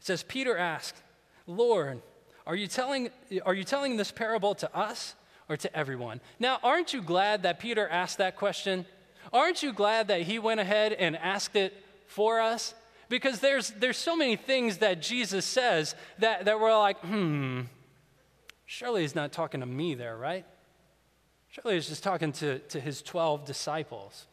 says, 0.00 0.22
Peter 0.22 0.56
asked, 0.56 1.02
Lord, 1.46 2.00
are 2.46 2.54
you 2.54 2.66
telling, 2.66 3.10
are 3.44 3.54
you 3.54 3.64
telling 3.64 3.96
this 3.96 4.10
parable 4.10 4.54
to 4.56 4.76
us 4.76 5.14
or 5.48 5.56
to 5.56 5.76
everyone? 5.76 6.20
Now, 6.38 6.58
aren't 6.62 6.92
you 6.92 7.02
glad 7.02 7.42
that 7.44 7.58
Peter 7.58 7.88
asked 7.88 8.18
that 8.18 8.36
question? 8.36 8.86
Aren't 9.32 9.62
you 9.62 9.72
glad 9.72 10.08
that 10.08 10.22
he 10.22 10.38
went 10.38 10.60
ahead 10.60 10.92
and 10.92 11.16
asked 11.16 11.56
it 11.56 11.74
for 12.06 12.40
us? 12.40 12.74
Because 13.08 13.40
there's, 13.40 13.70
there's 13.72 13.98
so 13.98 14.16
many 14.16 14.36
things 14.36 14.78
that 14.78 15.02
Jesus 15.02 15.44
says 15.44 15.94
that, 16.18 16.46
that 16.46 16.58
we're 16.58 16.76
like, 16.76 16.98
hmm, 17.00 17.62
surely 18.64 19.02
he's 19.02 19.14
not 19.14 19.32
talking 19.32 19.60
to 19.60 19.66
me 19.66 19.94
there, 19.94 20.16
right? 20.16 20.46
Surely 21.52 21.74
he's 21.74 21.88
just 21.88 22.02
talking 22.02 22.32
to, 22.32 22.58
to 22.60 22.80
his 22.80 23.02
12 23.02 23.44
disciples. 23.44 24.26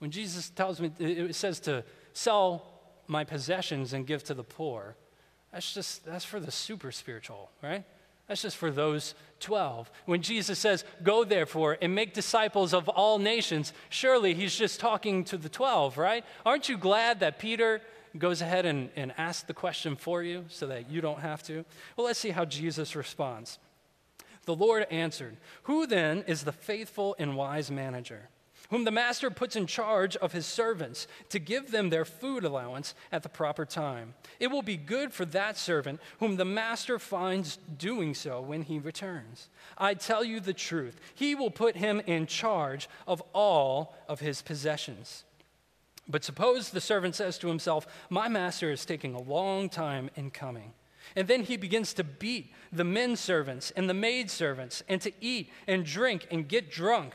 When 0.00 0.10
Jesus 0.10 0.50
tells 0.50 0.80
me, 0.80 0.90
it 0.98 1.34
says 1.34 1.60
to 1.60 1.84
sell 2.12 2.66
my 3.06 3.22
possessions 3.22 3.92
and 3.92 4.04
give 4.04 4.24
to 4.24 4.34
the 4.34 4.42
poor, 4.42 4.96
that's 5.52 5.72
just, 5.72 6.04
that's 6.04 6.24
for 6.24 6.40
the 6.40 6.50
super 6.50 6.90
spiritual, 6.90 7.50
right? 7.62 7.84
That's 8.26 8.42
just 8.42 8.56
for 8.56 8.72
those 8.72 9.14
12. 9.40 9.88
When 10.06 10.22
Jesus 10.22 10.58
says, 10.58 10.84
Go 11.04 11.22
therefore 11.22 11.78
and 11.80 11.94
make 11.94 12.14
disciples 12.14 12.74
of 12.74 12.88
all 12.88 13.20
nations, 13.20 13.72
surely 13.88 14.34
he's 14.34 14.56
just 14.56 14.80
talking 14.80 15.22
to 15.24 15.36
the 15.36 15.48
12, 15.48 15.98
right? 15.98 16.24
Aren't 16.44 16.68
you 16.68 16.76
glad 16.76 17.20
that 17.20 17.38
Peter 17.38 17.80
goes 18.18 18.42
ahead 18.42 18.66
and, 18.66 18.90
and 18.96 19.12
asks 19.18 19.44
the 19.44 19.54
question 19.54 19.94
for 19.94 20.22
you 20.24 20.46
so 20.48 20.66
that 20.66 20.90
you 20.90 21.00
don't 21.00 21.20
have 21.20 21.44
to? 21.44 21.64
Well, 21.96 22.06
let's 22.06 22.18
see 22.18 22.30
how 22.30 22.44
Jesus 22.44 22.96
responds. 22.96 23.58
The 24.44 24.54
Lord 24.54 24.86
answered, 24.90 25.36
Who 25.64 25.86
then 25.86 26.24
is 26.26 26.44
the 26.44 26.52
faithful 26.52 27.16
and 27.18 27.36
wise 27.36 27.70
manager? 27.70 28.28
Whom 28.70 28.84
the 28.84 28.90
master 28.90 29.30
puts 29.30 29.56
in 29.56 29.66
charge 29.66 30.16
of 30.16 30.32
his 30.32 30.46
servants 30.46 31.06
to 31.28 31.38
give 31.38 31.70
them 31.70 31.90
their 31.90 32.04
food 32.04 32.44
allowance 32.44 32.94
at 33.12 33.22
the 33.22 33.28
proper 33.28 33.66
time. 33.66 34.14
It 34.40 34.50
will 34.50 34.62
be 34.62 34.76
good 34.76 35.12
for 35.12 35.26
that 35.26 35.58
servant 35.58 36.00
whom 36.18 36.36
the 36.36 36.46
master 36.46 36.98
finds 36.98 37.58
doing 37.78 38.14
so 38.14 38.40
when 38.40 38.62
he 38.62 38.78
returns. 38.78 39.48
I 39.76 39.94
tell 39.94 40.24
you 40.24 40.40
the 40.40 40.54
truth, 40.54 40.98
he 41.14 41.34
will 41.34 41.50
put 41.50 41.76
him 41.76 42.00
in 42.06 42.26
charge 42.26 42.88
of 43.06 43.22
all 43.34 43.94
of 44.08 44.20
his 44.20 44.40
possessions. 44.40 45.24
But 46.08 46.24
suppose 46.24 46.70
the 46.70 46.80
servant 46.80 47.14
says 47.14 47.38
to 47.38 47.48
himself, 47.48 47.86
My 48.08 48.28
master 48.28 48.70
is 48.70 48.84
taking 48.84 49.14
a 49.14 49.22
long 49.22 49.68
time 49.68 50.10
in 50.16 50.30
coming 50.30 50.72
and 51.16 51.28
then 51.28 51.42
he 51.42 51.56
begins 51.56 51.92
to 51.94 52.04
beat 52.04 52.52
the 52.72 52.84
men 52.84 53.16
servants 53.16 53.70
and 53.76 53.88
the 53.88 53.94
maid 53.94 54.30
servants 54.30 54.82
and 54.88 55.00
to 55.00 55.12
eat 55.20 55.50
and 55.66 55.84
drink 55.84 56.26
and 56.30 56.48
get 56.48 56.70
drunk. 56.70 57.14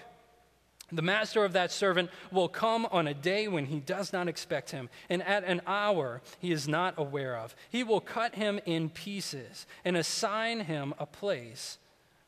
The 0.91 1.01
master 1.01 1.45
of 1.45 1.53
that 1.53 1.71
servant 1.71 2.09
will 2.31 2.47
come 2.47 2.87
on 2.91 3.07
a 3.07 3.13
day 3.13 3.47
when 3.47 3.65
he 3.65 3.79
does 3.79 4.11
not 4.11 4.27
expect 4.27 4.71
him, 4.71 4.89
and 5.07 5.21
at 5.21 5.43
an 5.43 5.61
hour 5.67 6.21
he 6.39 6.51
is 6.51 6.67
not 6.67 6.95
aware 6.97 7.37
of. 7.37 7.55
He 7.69 7.83
will 7.83 8.01
cut 8.01 8.35
him 8.35 8.59
in 8.65 8.89
pieces 8.89 9.67
and 9.85 9.95
assign 9.95 10.61
him 10.61 10.95
a 10.97 11.05
place 11.05 11.77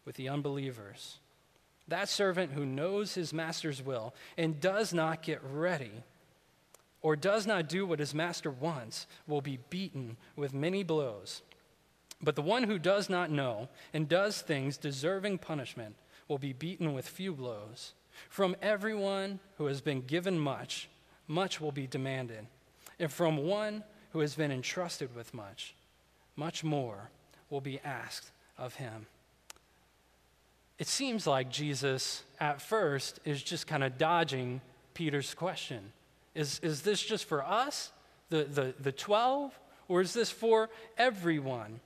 with 0.05 0.15
the 0.15 0.29
unbelievers. 0.29 1.17
That 1.87 2.07
servant 2.07 2.51
who 2.51 2.65
knows 2.65 3.15
his 3.15 3.33
master's 3.33 3.81
will 3.81 4.13
and 4.37 4.59
does 4.59 4.93
not 4.93 5.23
get 5.23 5.41
ready 5.43 6.03
or 7.01 7.15
does 7.15 7.47
not 7.47 7.67
do 7.67 7.85
what 7.85 7.99
his 7.99 8.13
master 8.13 8.51
wants 8.51 9.07
will 9.27 9.41
be 9.41 9.59
beaten 9.69 10.17
with 10.35 10.53
many 10.53 10.83
blows. 10.83 11.41
But 12.23 12.35
the 12.35 12.41
one 12.41 12.63
who 12.63 12.77
does 12.77 13.09
not 13.09 13.31
know 13.31 13.69
and 13.93 14.07
does 14.07 14.41
things 14.41 14.77
deserving 14.77 15.39
punishment 15.39 15.95
will 16.27 16.37
be 16.37 16.53
beaten 16.53 16.93
with 16.93 17.07
few 17.07 17.33
blows. 17.33 17.93
From 18.29 18.55
everyone 18.61 19.39
who 19.57 19.65
has 19.65 19.81
been 19.81 20.01
given 20.01 20.37
much, 20.37 20.89
much 21.27 21.59
will 21.59 21.71
be 21.71 21.87
demanded. 21.87 22.45
And 22.99 23.11
from 23.11 23.37
one 23.37 23.83
who 24.11 24.19
has 24.19 24.35
been 24.35 24.51
entrusted 24.51 25.15
with 25.15 25.33
much, 25.33 25.73
much 26.35 26.63
more 26.63 27.09
will 27.49 27.61
be 27.61 27.79
asked 27.79 28.31
of 28.57 28.75
him. 28.75 29.07
It 30.77 30.87
seems 30.87 31.27
like 31.27 31.49
Jesus, 31.49 32.23
at 32.39 32.61
first, 32.61 33.19
is 33.25 33.41
just 33.41 33.67
kind 33.67 33.83
of 33.83 33.97
dodging 33.97 34.61
Peter's 34.93 35.33
question. 35.33 35.91
Is, 36.33 36.59
is 36.63 36.81
this 36.81 37.01
just 37.01 37.25
for 37.25 37.43
us, 37.43 37.91
the, 38.29 38.43
the, 38.45 38.73
the 38.79 38.91
12, 38.91 39.57
or 39.87 40.01
is 40.01 40.13
this 40.13 40.31
for 40.31 40.69
everyone? 40.97 41.79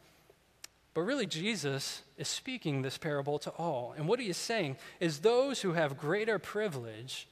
But 0.96 1.02
really, 1.02 1.26
Jesus 1.26 2.04
is 2.18 2.30
speaking 2.30 2.82
this 2.82 2.98
parable 2.98 3.38
to 3.40 3.50
all. 3.52 3.94
And 3.98 4.08
what 4.08 4.22
he 4.22 4.30
is 4.30 4.38
saying 4.38 4.78
is 5.02 5.20
those 5.20 5.62
who 5.62 5.74
have 5.74 5.98
greater 5.98 6.40
privilege 6.40 7.28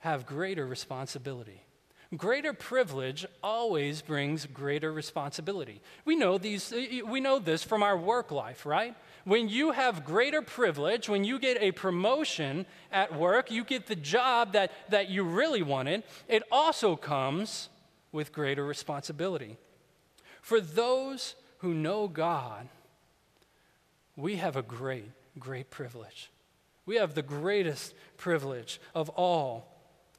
have 0.00 0.26
greater 0.26 0.66
responsibility. 0.66 1.62
Greater 2.14 2.52
privilege 2.52 3.24
always 3.42 4.02
brings 4.02 4.44
greater 4.44 4.92
responsibility. 4.92 5.80
We 6.04 6.16
know, 6.16 6.36
these, 6.36 6.70
we 7.06 7.20
know 7.20 7.38
this 7.38 7.64
from 7.64 7.82
our 7.82 7.96
work 7.96 8.30
life, 8.30 8.66
right? 8.66 8.94
When 9.24 9.48
you 9.48 9.70
have 9.70 10.04
greater 10.04 10.42
privilege, 10.42 11.08
when 11.08 11.24
you 11.24 11.38
get 11.38 11.62
a 11.62 11.72
promotion 11.72 12.66
at 12.90 13.18
work, 13.18 13.50
you 13.50 13.64
get 13.64 13.86
the 13.86 13.96
job 13.96 14.52
that, 14.52 14.70
that 14.90 15.08
you 15.08 15.22
really 15.22 15.62
wanted, 15.62 16.02
it 16.28 16.42
also 16.52 16.94
comes 16.96 17.70
with 18.10 18.32
greater 18.32 18.66
responsibility. 18.66 19.56
For 20.42 20.60
those 20.60 21.36
who 21.58 21.72
know 21.72 22.08
God, 22.08 22.68
we 24.16 24.36
have 24.36 24.56
a 24.56 24.62
great, 24.62 25.10
great 25.38 25.70
privilege. 25.70 26.30
We 26.84 26.96
have 26.96 27.14
the 27.14 27.22
greatest 27.22 27.94
privilege 28.16 28.80
of 28.94 29.08
all 29.10 29.68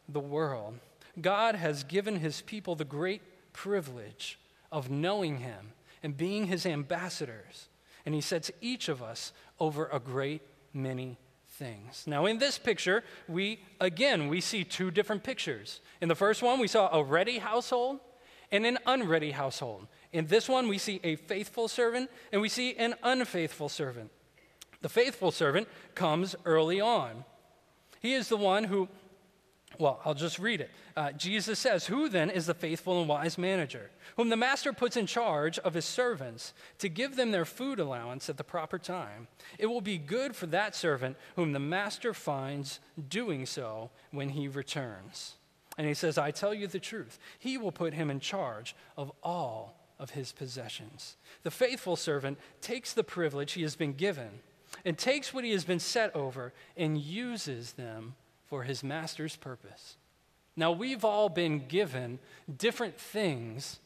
the 0.08 0.20
world. 0.20 0.80
God 1.20 1.56
has 1.56 1.84
given 1.84 2.18
his 2.18 2.42
people 2.42 2.76
the 2.76 2.86
great 2.86 3.22
privilege 3.54 4.40
of 4.72 4.90
knowing 4.90 5.38
him 5.38 5.74
and 6.02 6.18
being 6.18 6.48
his 6.48 6.66
ambassadors. 6.66 7.70
And 8.06 8.16
he 8.16 8.22
sets 8.22 8.52
each 8.62 8.90
of 8.90 9.02
us 9.02 9.32
over 9.60 9.88
a 9.92 10.00
great 10.00 10.42
many 10.74 11.18
things. 11.48 12.04
Now, 12.08 12.26
in 12.26 12.40
this 12.40 12.58
picture, 12.58 13.04
we 13.28 13.60
again 13.80 14.28
we 14.28 14.42
see 14.42 14.64
two 14.64 14.92
different 14.92 15.24
pictures. 15.24 15.82
In 16.02 16.10
the 16.10 16.16
first 16.16 16.42
one, 16.42 16.60
we 16.60 16.68
saw 16.68 16.90
a 16.92 17.04
ready 17.04 17.38
household 17.38 18.00
and 18.52 18.66
an 18.66 18.78
unready 18.86 19.32
household. 19.32 19.88
In 20.14 20.28
this 20.28 20.48
one, 20.48 20.68
we 20.68 20.78
see 20.78 21.02
a 21.04 21.16
faithful 21.16 21.68
servant 21.68 22.10
and 22.32 22.42
we 22.42 22.48
see 22.48 22.76
an 22.76 22.94
unfaithful 23.02 23.68
servant. 23.68 24.12
The 24.82 24.90
faithful 24.90 25.32
servant 25.32 25.68
comes 25.96 26.36
early 26.46 26.80
on. 26.80 27.26
He 28.00 28.14
is 28.14 28.28
the 28.28 28.38
one 28.38 28.66
who, 28.66 28.90
well, 29.80 30.02
I'll 30.06 30.14
just 30.14 30.38
read 30.38 30.62
it. 30.62 30.70
Uh, 30.96 31.14
Jesus 31.14 31.58
says, 31.58 31.88
Who 31.88 32.10
then 32.10 32.30
is 32.30 32.46
the 32.46 32.54
faithful 32.54 33.00
and 33.00 33.10
wise 33.10 33.38
manager, 33.40 33.90
whom 34.18 34.30
the 34.30 34.38
master 34.38 34.72
puts 34.72 34.98
in 34.98 35.08
charge 35.08 35.58
of 35.60 35.74
his 35.74 35.86
servants 35.86 36.54
to 36.78 36.90
give 36.90 37.16
them 37.16 37.32
their 37.32 37.46
food 37.46 37.80
allowance 37.80 38.30
at 38.30 38.38
the 38.38 38.44
proper 38.44 38.78
time? 38.78 39.28
It 39.58 39.66
will 39.66 39.82
be 39.82 39.98
good 39.98 40.36
for 40.36 40.46
that 40.48 40.76
servant 40.76 41.18
whom 41.36 41.54
the 41.54 41.60
master 41.60 42.14
finds 42.14 42.80
doing 43.10 43.48
so 43.48 43.90
when 44.12 44.30
he 44.30 44.48
returns. 44.48 45.36
And 45.76 45.88
he 45.88 45.96
says, 45.96 46.20
I 46.20 46.30
tell 46.30 46.54
you 46.54 46.68
the 46.68 46.78
truth, 46.78 47.18
he 47.40 47.58
will 47.58 47.72
put 47.72 47.96
him 47.96 48.12
in 48.12 48.20
charge 48.20 48.76
of 48.96 49.12
all 49.24 49.83
of 50.00 50.12
his 50.12 50.32
possessions. 50.32 51.16
The 51.44 51.52
faithful 51.52 51.96
servant 51.96 52.38
takes 52.62 52.94
the 52.94 53.04
privilege 53.04 53.54
he 53.54 53.62
has 53.62 53.76
been 53.76 53.94
given 53.94 54.40
and 54.86 54.98
takes 54.98 55.34
what 55.34 55.44
he 55.44 55.52
has 55.52 55.66
been 55.66 55.80
set 55.80 56.16
over 56.16 56.54
and 56.76 56.98
uses 56.98 57.74
them 57.74 58.16
for 58.48 58.64
his 58.64 58.84
master's 58.84 59.36
purpose. 59.36 59.98
Now, 60.56 60.72
we've 60.72 61.04
all 61.04 61.30
been 61.30 61.68
given 61.68 62.20
different 62.58 63.00
things 63.00 63.80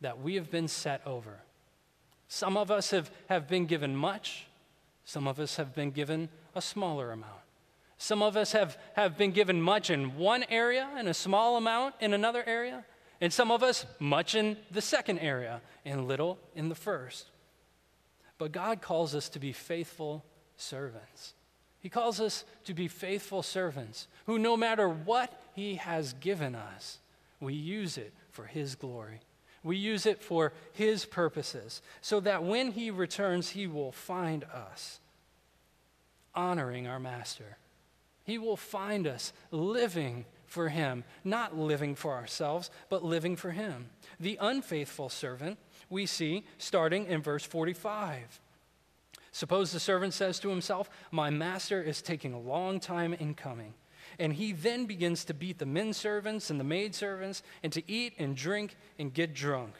that 0.00 0.20
we 0.20 0.34
have 0.34 0.50
been 0.50 0.68
set 0.68 1.00
over. 1.06 1.40
Some 2.28 2.56
of 2.56 2.70
us 2.70 2.90
have, 2.90 3.10
have 3.28 3.48
been 3.48 3.66
given 3.66 3.96
much, 3.96 4.46
some 5.04 5.26
of 5.26 5.40
us 5.40 5.56
have 5.56 5.74
been 5.74 5.90
given 5.90 6.28
a 6.54 6.62
smaller 6.62 7.12
amount. 7.12 7.40
Some 7.98 8.22
of 8.22 8.36
us 8.36 8.52
have, 8.52 8.78
have 8.94 9.18
been 9.18 9.32
given 9.32 9.60
much 9.60 9.90
in 9.90 10.16
one 10.16 10.44
area 10.48 10.88
and 10.96 11.08
a 11.08 11.14
small 11.14 11.56
amount 11.56 11.96
in 12.00 12.14
another 12.14 12.42
area. 12.46 12.84
And 13.20 13.32
some 13.32 13.50
of 13.50 13.62
us, 13.62 13.84
much 13.98 14.34
in 14.34 14.56
the 14.70 14.80
second 14.80 15.18
area 15.18 15.60
and 15.84 16.08
little 16.08 16.38
in 16.54 16.68
the 16.68 16.74
first. 16.74 17.26
But 18.38 18.52
God 18.52 18.80
calls 18.80 19.14
us 19.14 19.28
to 19.30 19.38
be 19.38 19.52
faithful 19.52 20.24
servants. 20.56 21.34
He 21.80 21.88
calls 21.88 22.20
us 22.20 22.44
to 22.64 22.74
be 22.74 22.88
faithful 22.88 23.42
servants 23.42 24.08
who, 24.26 24.38
no 24.38 24.56
matter 24.56 24.88
what 24.88 25.32
He 25.54 25.74
has 25.76 26.14
given 26.14 26.54
us, 26.54 26.98
we 27.40 27.54
use 27.54 27.98
it 27.98 28.12
for 28.30 28.44
His 28.44 28.74
glory. 28.74 29.20
We 29.62 29.76
use 29.76 30.06
it 30.06 30.22
for 30.22 30.54
His 30.72 31.04
purposes, 31.04 31.82
so 32.00 32.20
that 32.20 32.42
when 32.42 32.72
He 32.72 32.90
returns, 32.90 33.50
He 33.50 33.66
will 33.66 33.92
find 33.92 34.44
us 34.44 35.00
honoring 36.34 36.86
our 36.86 37.00
Master. 37.00 37.58
He 38.24 38.38
will 38.38 38.56
find 38.56 39.06
us 39.06 39.32
living 39.50 40.24
for 40.50 40.68
him, 40.68 41.04
not 41.22 41.56
living 41.56 41.94
for 41.94 42.12
ourselves, 42.12 42.70
but 42.88 43.04
living 43.04 43.36
for 43.36 43.52
him. 43.52 43.88
The 44.18 44.36
unfaithful 44.40 45.08
servant 45.08 45.58
we 45.88 46.06
see 46.06 46.44
starting 46.58 47.06
in 47.06 47.22
verse 47.22 47.44
45. 47.44 48.40
Suppose 49.30 49.70
the 49.70 49.78
servant 49.78 50.12
says 50.12 50.40
to 50.40 50.48
himself, 50.48 50.90
My 51.12 51.30
master 51.30 51.80
is 51.80 52.02
taking 52.02 52.32
a 52.32 52.40
long 52.40 52.80
time 52.80 53.14
in 53.14 53.34
coming. 53.34 53.74
And 54.18 54.32
he 54.32 54.50
then 54.50 54.86
begins 54.86 55.24
to 55.26 55.34
beat 55.34 55.58
the 55.58 55.66
men 55.66 55.92
servants 55.92 56.50
and 56.50 56.58
the 56.58 56.64
maid 56.64 56.96
servants 56.96 57.44
and 57.62 57.72
to 57.72 57.88
eat 57.88 58.14
and 58.18 58.36
drink 58.36 58.76
and 58.98 59.14
get 59.14 59.32
drunk. 59.32 59.74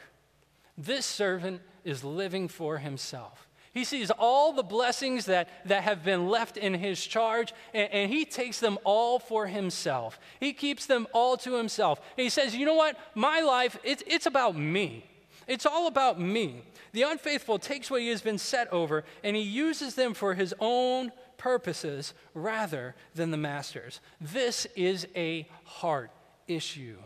This 0.77 1.05
servant 1.05 1.61
is 1.83 2.05
living 2.05 2.47
for 2.47 2.77
himself. 2.77 3.49
He 3.73 3.85
sees 3.85 4.11
all 4.11 4.51
the 4.51 4.63
blessings 4.63 5.25
that, 5.25 5.47
that 5.65 5.83
have 5.83 6.03
been 6.03 6.27
left 6.27 6.57
in 6.57 6.73
his 6.73 7.05
charge, 7.05 7.53
and, 7.73 7.89
and, 7.91 8.11
he 8.11 8.25
takes 8.25 8.59
them 8.59 8.77
all 8.83 9.17
for 9.17 9.47
himself. 9.47 10.19
He 10.41 10.51
keeps 10.51 10.85
them 10.85 11.07
all 11.13 11.37
to 11.37 11.53
himself. 11.55 12.01
And 12.17 12.23
he 12.23 12.29
says, 12.29 12.53
You 12.55 12.65
know 12.65 12.75
what? 12.75 12.97
My 13.15 13.39
life, 13.39 13.77
it's, 13.83 14.03
it's 14.05 14.25
about 14.25 14.57
me. 14.57 15.05
It's 15.47 15.65
all 15.65 15.87
about 15.87 16.19
me. 16.19 16.63
The 16.91 17.03
unfaithful 17.03 17.59
takes 17.59 17.89
what 17.89 18.01
he 18.01 18.09
has 18.09 18.21
been 18.21 18.37
set 18.37 18.71
over, 18.73 19.05
and 19.23 19.35
he 19.35 19.41
uses 19.41 19.95
them 19.95 20.13
for 20.13 20.33
his 20.33 20.53
own 20.59 21.11
purposes 21.37 22.13
rather 22.33 22.93
than 23.15 23.31
the 23.31 23.37
master's. 23.37 24.01
This 24.19 24.67
is 24.75 25.07
a 25.15 25.47
heart 25.63 26.11
issue. 26.47 26.97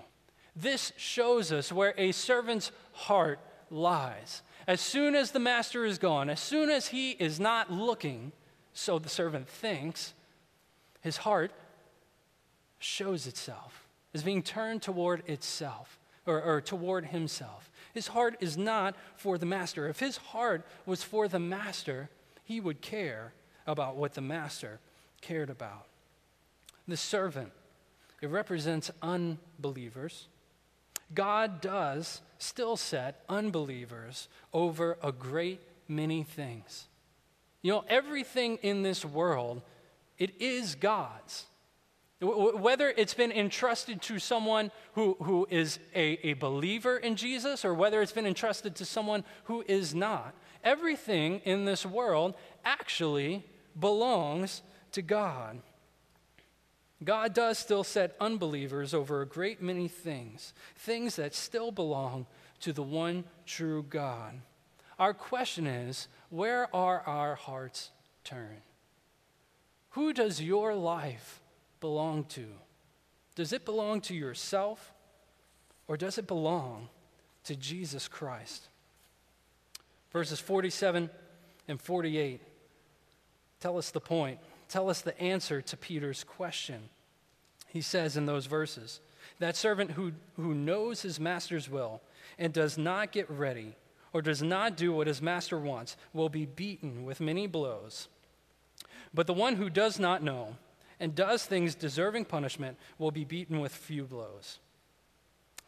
This 0.55 0.93
shows 0.97 1.51
us 1.51 1.71
where 1.71 1.93
a 1.97 2.11
servant's 2.11 2.71
heart 2.91 3.39
lies. 3.69 4.41
As 4.67 4.81
soon 4.81 5.15
as 5.15 5.31
the 5.31 5.39
master 5.39 5.85
is 5.85 5.97
gone, 5.97 6.29
as 6.29 6.39
soon 6.39 6.69
as 6.69 6.87
he 6.87 7.11
is 7.11 7.39
not 7.39 7.71
looking, 7.71 8.31
so 8.73 8.97
the 8.97 9.09
servant 9.09 9.47
thinks, 9.47 10.13
his 11.01 11.17
heart 11.17 11.51
shows 12.79 13.27
itself, 13.27 13.87
is 14.13 14.23
being 14.23 14.41
turned 14.41 14.81
toward 14.81 15.27
itself 15.29 15.99
or, 16.25 16.41
or 16.41 16.61
toward 16.61 17.05
himself. 17.05 17.69
His 17.93 18.07
heart 18.07 18.37
is 18.39 18.57
not 18.57 18.95
for 19.15 19.37
the 19.37 19.45
master. 19.45 19.87
If 19.87 19.99
his 19.99 20.17
heart 20.17 20.65
was 20.85 21.03
for 21.03 21.27
the 21.27 21.39
master, 21.39 22.09
he 22.43 22.59
would 22.59 22.81
care 22.81 23.33
about 23.67 23.95
what 23.95 24.13
the 24.13 24.21
master 24.21 24.79
cared 25.21 25.49
about. 25.49 25.85
The 26.87 26.97
servant, 26.97 27.51
it 28.21 28.27
represents 28.27 28.91
unbelievers. 29.01 30.27
God 31.13 31.61
does 31.61 32.21
still 32.37 32.77
set 32.77 33.23
unbelievers 33.29 34.27
over 34.53 34.97
a 35.01 35.11
great 35.11 35.61
many 35.87 36.23
things. 36.23 36.87
You 37.61 37.71
know, 37.73 37.85
everything 37.87 38.57
in 38.61 38.83
this 38.83 39.03
world, 39.03 39.61
it 40.17 40.39
is 40.39 40.75
God's. 40.75 41.45
Whether 42.21 42.93
it's 42.95 43.13
been 43.13 43.31
entrusted 43.31 44.01
to 44.03 44.19
someone 44.19 44.71
who, 44.93 45.17
who 45.21 45.47
is 45.49 45.79
a, 45.93 46.29
a 46.29 46.33
believer 46.33 46.97
in 46.97 47.15
Jesus 47.15 47.65
or 47.65 47.73
whether 47.73 48.01
it's 48.01 48.13
been 48.13 48.25
entrusted 48.25 48.75
to 48.77 48.85
someone 48.85 49.23
who 49.45 49.63
is 49.67 49.93
not, 49.93 50.33
everything 50.63 51.39
in 51.39 51.65
this 51.65 51.85
world 51.85 52.35
actually 52.63 53.45
belongs 53.79 54.61
to 54.93 55.01
God. 55.01 55.61
God 57.03 57.33
does 57.33 57.59
still 57.59 57.83
set 57.83 58.15
unbelievers 58.19 58.93
over 58.93 59.21
a 59.21 59.27
great 59.27 59.61
many 59.61 59.87
things, 59.87 60.53
things 60.75 61.17
that 61.17 61.35
still 61.35 61.71
belong 61.71 62.25
to 62.61 62.71
the 62.71 62.83
one 62.83 63.25
true 63.45 63.83
God. 63.83 64.39
Our 64.97 65.13
question 65.13 65.67
is 65.67 66.07
where 66.29 66.73
are 66.73 67.01
our 67.01 67.35
hearts 67.35 67.91
turned? 68.23 68.61
Who 69.91 70.13
does 70.13 70.41
your 70.41 70.73
life 70.73 71.41
belong 71.79 72.25
to? 72.25 72.45
Does 73.35 73.51
it 73.51 73.65
belong 73.65 74.01
to 74.01 74.15
yourself 74.15 74.93
or 75.87 75.97
does 75.97 76.17
it 76.17 76.27
belong 76.27 76.89
to 77.43 77.55
Jesus 77.55 78.07
Christ? 78.07 78.69
Verses 80.11 80.39
47 80.39 81.09
and 81.67 81.81
48 81.81 82.41
tell 83.59 83.77
us 83.77 83.91
the 83.91 83.99
point, 83.99 84.39
tell 84.69 84.89
us 84.89 85.01
the 85.01 85.19
answer 85.19 85.61
to 85.61 85.77
Peter's 85.77 86.23
question. 86.23 86.89
He 87.67 87.81
says 87.81 88.17
in 88.17 88.25
those 88.25 88.45
verses, 88.45 88.99
That 89.39 89.55
servant 89.55 89.91
who, 89.91 90.13
who 90.35 90.53
knows 90.53 91.01
his 91.01 91.19
master's 91.19 91.69
will 91.69 92.01
and 92.37 92.53
does 92.53 92.77
not 92.77 93.11
get 93.11 93.29
ready 93.29 93.75
or 94.13 94.21
does 94.21 94.41
not 94.41 94.77
do 94.77 94.93
what 94.93 95.07
his 95.07 95.21
master 95.21 95.59
wants 95.59 95.97
will 96.13 96.29
be 96.29 96.45
beaten 96.45 97.03
with 97.03 97.19
many 97.19 97.47
blows. 97.47 98.07
But 99.13 99.27
the 99.27 99.33
one 99.33 99.55
who 99.55 99.69
does 99.69 99.99
not 99.99 100.23
know 100.23 100.55
and 100.99 101.13
does 101.13 101.45
things 101.45 101.75
deserving 101.75 102.25
punishment 102.25 102.77
will 102.97 103.11
be 103.11 103.25
beaten 103.25 103.59
with 103.59 103.73
few 103.73 104.05
blows. 104.05 104.59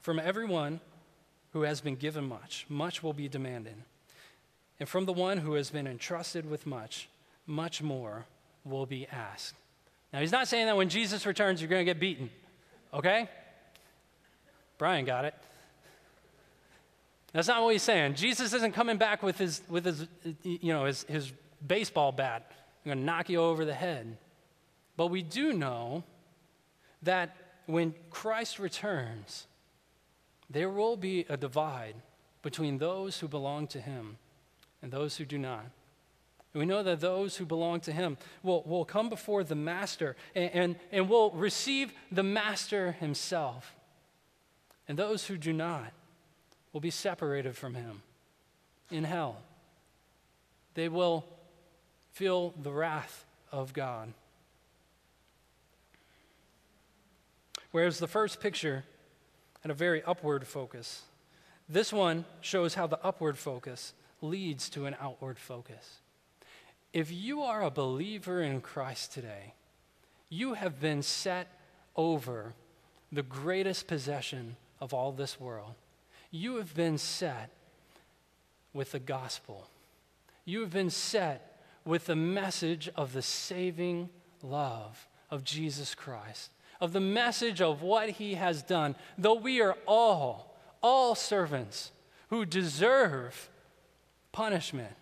From 0.01 0.19
everyone 0.19 0.79
who 1.51 1.63
has 1.63 1.81
been 1.81 1.95
given 1.95 2.27
much, 2.27 2.65
much 2.69 3.03
will 3.03 3.13
be 3.13 3.27
demanded. 3.27 3.75
And 4.79 4.87
from 4.87 5.05
the 5.05 5.13
one 5.13 5.39
who 5.39 5.53
has 5.53 5.69
been 5.69 5.87
entrusted 5.87 6.49
with 6.49 6.65
much, 6.65 7.09
much 7.45 7.81
more 7.81 8.25
will 8.69 8.85
be 8.85 9.07
asked. 9.07 9.55
Now, 10.13 10.19
he's 10.19 10.31
not 10.31 10.47
saying 10.47 10.67
that 10.67 10.77
when 10.77 10.89
Jesus 10.89 11.25
returns, 11.25 11.61
you're 11.61 11.69
going 11.69 11.85
to 11.85 11.91
get 11.91 11.99
beaten, 11.99 12.29
okay? 12.93 13.29
Brian 14.77 15.05
got 15.05 15.25
it. 15.25 15.33
That's 17.33 17.47
not 17.47 17.61
what 17.61 17.73
he's 17.73 17.83
saying. 17.83 18.15
Jesus 18.15 18.53
isn't 18.53 18.73
coming 18.73 18.97
back 18.97 19.21
with 19.21 19.37
his, 19.37 19.61
with 19.69 19.85
his, 19.85 20.07
you 20.43 20.73
know, 20.73 20.85
his, 20.85 21.03
his 21.03 21.31
baseball 21.65 22.11
bat. 22.11 22.51
I'm 22.85 22.89
going 22.89 22.99
to 22.99 23.03
knock 23.03 23.29
you 23.29 23.41
over 23.41 23.65
the 23.65 23.73
head. 23.73 24.17
But 24.95 25.07
we 25.07 25.21
do 25.21 25.53
know 25.53 26.03
that 27.03 27.35
when 27.65 27.93
Christ 28.09 28.59
returns, 28.59 29.45
there 30.49 30.69
will 30.69 30.95
be 30.95 31.25
a 31.29 31.37
divide 31.37 31.95
between 32.41 32.77
those 32.77 33.19
who 33.19 33.27
belong 33.27 33.67
to 33.67 33.81
him 33.81 34.17
and 34.81 34.91
those 34.91 35.17
who 35.17 35.25
do 35.25 35.37
not. 35.37 35.65
We 36.57 36.65
know 36.65 36.81
that 36.81 36.99
those 36.99 37.37
who 37.37 37.45
belong 37.45 37.81
to 37.81 37.91
him 37.91 38.17
will, 38.41 38.63
will 38.63 38.83
come 38.83 39.09
before 39.09 39.43
the 39.43 39.55
master 39.55 40.15
and, 40.33 40.51
and, 40.53 40.75
and 40.91 41.07
will 41.07 41.29
receive 41.31 41.93
the 42.11 42.23
master 42.23 42.93
himself. 42.93 43.75
And 44.87 44.97
those 44.97 45.27
who 45.27 45.37
do 45.37 45.53
not 45.53 45.93
will 46.73 46.81
be 46.81 46.89
separated 46.89 47.55
from 47.55 47.75
him 47.75 48.01
in 48.89 49.03
hell. 49.03 49.37
They 50.73 50.89
will 50.89 51.25
feel 52.13 52.55
the 52.59 52.71
wrath 52.71 53.25
of 53.51 53.73
God. 53.73 54.13
Whereas 57.71 57.99
the 57.99 58.07
first 58.07 58.39
picture 58.39 58.83
had 59.61 59.69
a 59.69 59.75
very 59.75 60.01
upward 60.03 60.47
focus, 60.47 61.03
this 61.69 61.93
one 61.93 62.25
shows 62.41 62.73
how 62.73 62.87
the 62.87 63.03
upward 63.03 63.37
focus 63.37 63.93
leads 64.21 64.69
to 64.69 64.87
an 64.87 64.95
outward 64.99 65.37
focus. 65.37 65.99
If 66.97 67.11
you 67.11 67.43
are 67.43 67.61
a 67.61 67.69
believer 67.69 68.41
in 68.41 68.59
Christ 68.59 69.13
today, 69.13 69.53
you 70.29 70.55
have 70.55 70.79
been 70.81 71.03
set 71.03 71.47
over 71.95 72.55
the 73.11 73.21
greatest 73.21 73.85
possession 73.85 74.55
of 74.81 74.95
all 74.95 75.11
this 75.11 75.39
world. 75.39 75.75
You 76.31 76.55
have 76.55 76.73
been 76.73 76.97
set 76.97 77.51
with 78.73 78.93
the 78.93 78.99
gospel. 78.99 79.67
You 80.43 80.61
have 80.61 80.71
been 80.71 80.89
set 80.89 81.61
with 81.85 82.07
the 82.07 82.15
message 82.15 82.89
of 82.95 83.13
the 83.13 83.21
saving 83.21 84.09
love 84.41 85.07
of 85.29 85.43
Jesus 85.43 85.93
Christ, 85.93 86.49
of 86.81 86.93
the 86.93 86.99
message 86.99 87.61
of 87.61 87.83
what 87.83 88.09
he 88.09 88.33
has 88.33 88.63
done. 88.63 88.95
Though 89.19 89.35
we 89.35 89.61
are 89.61 89.77
all, 89.85 90.57
all 90.81 91.13
servants 91.13 91.91
who 92.31 92.43
deserve 92.43 93.51
punishment, 94.31 94.95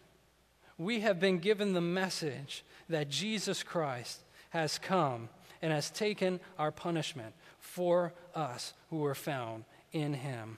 we 0.78 1.02
have 1.02 1.20
been 1.20 1.40
given 1.40 1.74
the 1.74 1.82
message 1.82 2.64
that 2.90 3.10
Jesus 3.10 3.64
Christ 3.64 4.22
has 4.50 4.78
come 4.78 5.30
and 5.62 5.72
has 5.72 5.90
taken 5.90 6.40
our 6.60 6.72
punishment 6.72 7.34
for 7.60 8.14
us 8.34 8.74
who 8.90 9.04
are 9.06 9.16
found 9.16 9.66
in 9.92 10.14
him. 10.14 10.58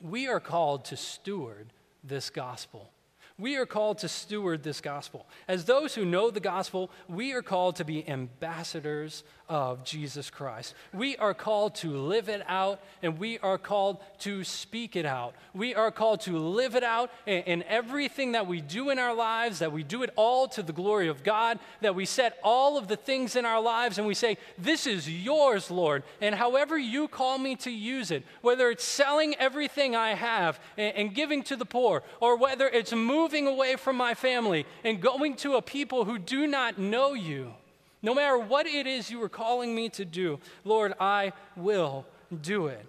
We 0.00 0.28
are 0.28 0.40
called 0.40 0.84
to 0.86 0.96
steward 0.96 1.72
this 2.02 2.30
gospel. 2.30 2.90
We 3.40 3.56
are 3.56 3.64
called 3.64 3.98
to 3.98 4.08
steward 4.08 4.62
this 4.62 4.82
gospel. 4.82 5.26
As 5.48 5.64
those 5.64 5.94
who 5.94 6.04
know 6.04 6.30
the 6.30 6.40
gospel, 6.40 6.90
we 7.08 7.32
are 7.32 7.40
called 7.40 7.76
to 7.76 7.84
be 7.86 8.06
ambassadors 8.06 9.24
of 9.48 9.82
Jesus 9.82 10.30
Christ. 10.30 10.74
We 10.92 11.16
are 11.16 11.34
called 11.34 11.74
to 11.76 11.90
live 11.90 12.28
it 12.28 12.42
out 12.46 12.80
and 13.02 13.18
we 13.18 13.38
are 13.40 13.58
called 13.58 13.98
to 14.20 14.44
speak 14.44 14.94
it 14.94 15.04
out. 15.04 15.34
We 15.54 15.74
are 15.74 15.90
called 15.90 16.20
to 16.22 16.38
live 16.38 16.76
it 16.76 16.84
out 16.84 17.10
in 17.26 17.64
everything 17.64 18.32
that 18.32 18.46
we 18.46 18.60
do 18.60 18.90
in 18.90 18.98
our 18.98 19.14
lives, 19.14 19.58
that 19.58 19.72
we 19.72 19.82
do 19.82 20.04
it 20.04 20.10
all 20.14 20.46
to 20.48 20.62
the 20.62 20.72
glory 20.72 21.08
of 21.08 21.24
God, 21.24 21.58
that 21.80 21.96
we 21.96 22.04
set 22.04 22.38
all 22.44 22.78
of 22.78 22.86
the 22.86 22.96
things 22.96 23.34
in 23.34 23.44
our 23.44 23.60
lives 23.60 23.98
and 23.98 24.06
we 24.06 24.14
say, 24.14 24.36
This 24.56 24.86
is 24.86 25.10
yours, 25.10 25.68
Lord. 25.68 26.04
And 26.20 26.34
however 26.34 26.78
you 26.78 27.08
call 27.08 27.38
me 27.38 27.56
to 27.56 27.70
use 27.70 28.12
it, 28.12 28.24
whether 28.42 28.70
it's 28.70 28.84
selling 28.84 29.34
everything 29.36 29.96
I 29.96 30.10
have 30.14 30.60
and 30.76 31.12
giving 31.12 31.42
to 31.44 31.56
the 31.56 31.64
poor, 31.64 32.04
or 32.20 32.36
whether 32.36 32.68
it's 32.68 32.92
moving 32.92 33.29
moving 33.30 33.46
away 33.46 33.76
from 33.76 33.96
my 33.96 34.12
family 34.12 34.66
and 34.82 35.00
going 35.00 35.36
to 35.36 35.54
a 35.54 35.62
people 35.62 36.04
who 36.04 36.18
do 36.18 36.48
not 36.48 36.78
know 36.78 37.14
you. 37.14 37.54
No 38.02 38.12
matter 38.12 38.36
what 38.36 38.66
it 38.66 38.88
is 38.88 39.08
you 39.08 39.22
are 39.22 39.28
calling 39.28 39.72
me 39.72 39.88
to 39.90 40.04
do, 40.04 40.40
Lord, 40.64 40.94
I 40.98 41.32
will 41.54 42.06
do 42.42 42.66
it. 42.66 42.84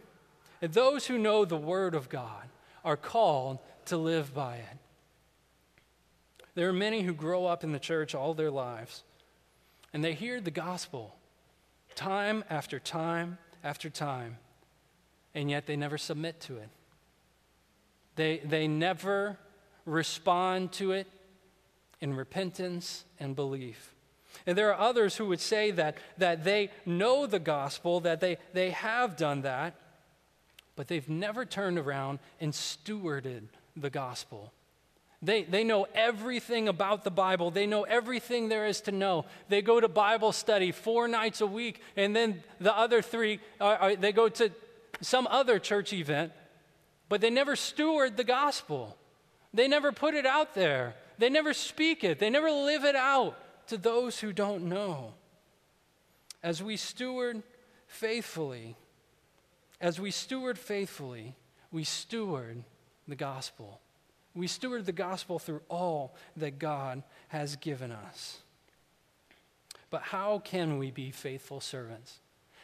And 0.59 0.73
those 0.73 1.05
who 1.05 1.19
know 1.19 1.45
the 1.45 1.57
Word 1.57 1.93
of 1.93 2.09
God 2.09 2.47
are 2.83 2.97
called 2.97 3.59
to 3.85 3.97
live 3.97 4.33
by 4.33 4.55
it. 4.55 4.77
There 6.55 6.67
are 6.69 6.73
many 6.73 7.03
who 7.03 7.13
grow 7.13 7.45
up 7.45 7.63
in 7.63 7.71
the 7.71 7.79
church 7.79 8.15
all 8.15 8.33
their 8.33 8.51
lives, 8.51 9.03
and 9.93 10.03
they 10.03 10.13
hear 10.13 10.41
the 10.41 10.49
gospel 10.49 11.15
time 11.93 12.43
after 12.49 12.79
time 12.79 13.37
after 13.63 13.91
time, 13.91 14.37
and 15.35 15.51
yet 15.51 15.67
they 15.67 15.75
never 15.75 15.99
submit 15.99 16.39
to 16.41 16.57
it. 16.57 16.69
They, 18.15 18.39
they 18.39 18.67
never 18.67 19.37
respond 19.85 20.71
to 20.73 20.91
it 20.91 21.07
in 21.99 22.15
repentance 22.15 23.05
and 23.19 23.35
belief. 23.35 23.93
And 24.45 24.57
there 24.57 24.73
are 24.73 24.79
others 24.79 25.17
who 25.17 25.27
would 25.27 25.39
say 25.39 25.71
that, 25.71 25.97
that 26.17 26.43
they 26.43 26.71
know 26.85 27.27
the 27.27 27.39
gospel, 27.39 27.99
that 28.01 28.21
they, 28.21 28.37
they 28.53 28.71
have 28.71 29.17
done 29.17 29.41
that, 29.41 29.75
but 30.75 30.87
they've 30.87 31.07
never 31.09 31.45
turned 31.45 31.77
around 31.77 32.19
and 32.39 32.53
stewarded 32.53 33.43
the 33.75 33.89
gospel. 33.89 34.51
They, 35.21 35.43
they 35.43 35.63
know 35.63 35.85
everything 35.93 36.67
about 36.67 37.03
the 37.03 37.11
Bible. 37.11 37.51
They 37.51 37.67
know 37.67 37.83
everything 37.83 38.49
there 38.49 38.65
is 38.65 38.81
to 38.81 38.91
know. 38.91 39.25
They 39.49 39.61
go 39.61 39.79
to 39.79 39.87
Bible 39.87 40.31
study 40.31 40.71
four 40.71 41.07
nights 41.07 41.41
a 41.41 41.47
week, 41.47 41.79
and 41.95 42.15
then 42.15 42.41
the 42.59 42.75
other 42.75 43.03
three, 43.03 43.39
are, 43.59 43.77
are, 43.77 43.95
they 43.95 44.11
go 44.11 44.29
to 44.29 44.51
some 45.01 45.27
other 45.27 45.59
church 45.59 45.93
event, 45.93 46.31
but 47.09 47.21
they 47.21 47.29
never 47.29 47.55
steward 47.55 48.17
the 48.17 48.23
gospel. 48.23 48.97
They 49.53 49.67
never 49.67 49.91
put 49.91 50.13
it 50.13 50.25
out 50.25 50.55
there, 50.55 50.95
they 51.17 51.29
never 51.29 51.53
speak 51.53 52.03
it, 52.03 52.19
they 52.19 52.29
never 52.29 52.51
live 52.51 52.85
it 52.85 52.95
out 52.95 53.37
to 53.67 53.77
those 53.77 54.19
who 54.19 54.33
don't 54.33 54.63
know. 54.63 55.13
As 56.43 56.63
we 56.63 56.77
steward 56.77 57.43
faithfully, 57.87 58.75
as 59.79 59.99
we 59.99 60.11
steward 60.11 60.57
faithfully, 60.57 61.35
we 61.71 61.83
steward 61.83 62.63
the 63.07 63.15
gospel. 63.15 63.79
We 64.33 64.47
steward 64.47 64.85
the 64.85 64.91
gospel 64.91 65.39
through 65.39 65.61
all 65.69 66.15
that 66.37 66.59
God 66.59 67.03
has 67.29 67.55
given 67.55 67.91
us. 67.91 68.39
But 69.89 70.03
how 70.03 70.39
can 70.39 70.77
we 70.77 70.89
be 70.89 71.11
faithful 71.11 71.59
servants? 71.59 72.19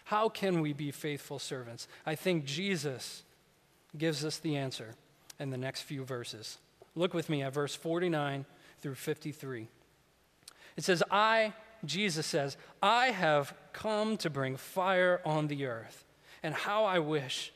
How 0.05 0.29
can 0.29 0.61
we 0.61 0.71
be 0.71 0.91
faithful 0.91 1.39
servants? 1.39 1.87
I 2.05 2.15
think 2.15 2.45
Jesus 2.45 3.23
gives 3.97 4.23
us 4.23 4.37
the 4.37 4.55
answer 4.55 4.95
in 5.39 5.49
the 5.49 5.57
next 5.57 5.81
few 5.81 6.05
verses. 6.05 6.57
Look 6.97 7.13
with 7.13 7.29
me 7.29 7.43
at 7.43 7.53
verse 7.53 7.75
49 7.75 8.43
through 8.81 8.95
53. 8.95 9.67
It 10.75 10.83
says, 10.83 11.03
I, 11.11 11.53
Jesus 11.85 12.25
says, 12.25 12.57
I 12.81 13.07
have 13.07 13.53
come 13.71 14.17
to 14.17 14.31
bring 14.31 14.57
fire 14.57 15.21
on 15.23 15.47
the 15.47 15.67
earth, 15.67 16.05
and 16.41 16.55
how 16.55 16.85
I 16.85 16.97
wish 16.97 17.53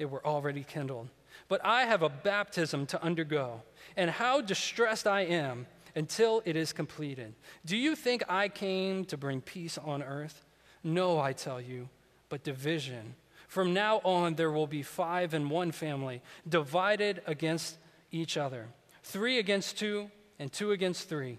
it 0.00 0.10
were 0.10 0.26
already 0.26 0.64
kindled. 0.64 1.08
But 1.46 1.64
I 1.64 1.82
have 1.82 2.02
a 2.02 2.08
baptism 2.08 2.86
to 2.86 3.00
undergo, 3.02 3.62
and 3.96 4.10
how 4.10 4.40
distressed 4.40 5.06
I 5.06 5.20
am 5.20 5.66
until 5.94 6.42
it 6.44 6.56
is 6.56 6.72
completed. 6.72 7.34
Do 7.64 7.76
you 7.76 7.94
think 7.94 8.24
I 8.28 8.48
came 8.48 9.04
to 9.04 9.16
bring 9.16 9.40
peace 9.40 9.78
on 9.78 10.02
earth? 10.02 10.44
No, 10.82 11.20
I 11.20 11.32
tell 11.32 11.60
you, 11.60 11.88
but 12.28 12.42
division. 12.42 13.14
From 13.46 13.72
now 13.72 14.00
on, 14.02 14.34
there 14.34 14.50
will 14.50 14.66
be 14.66 14.82
five 14.82 15.32
in 15.32 15.48
one 15.48 15.70
family, 15.70 16.22
divided 16.48 17.22
against 17.26 17.78
each 18.10 18.36
other 18.36 18.66
three 19.10 19.38
against 19.38 19.78
two, 19.78 20.10
and 20.38 20.52
two 20.52 20.72
against 20.72 21.08
three. 21.08 21.38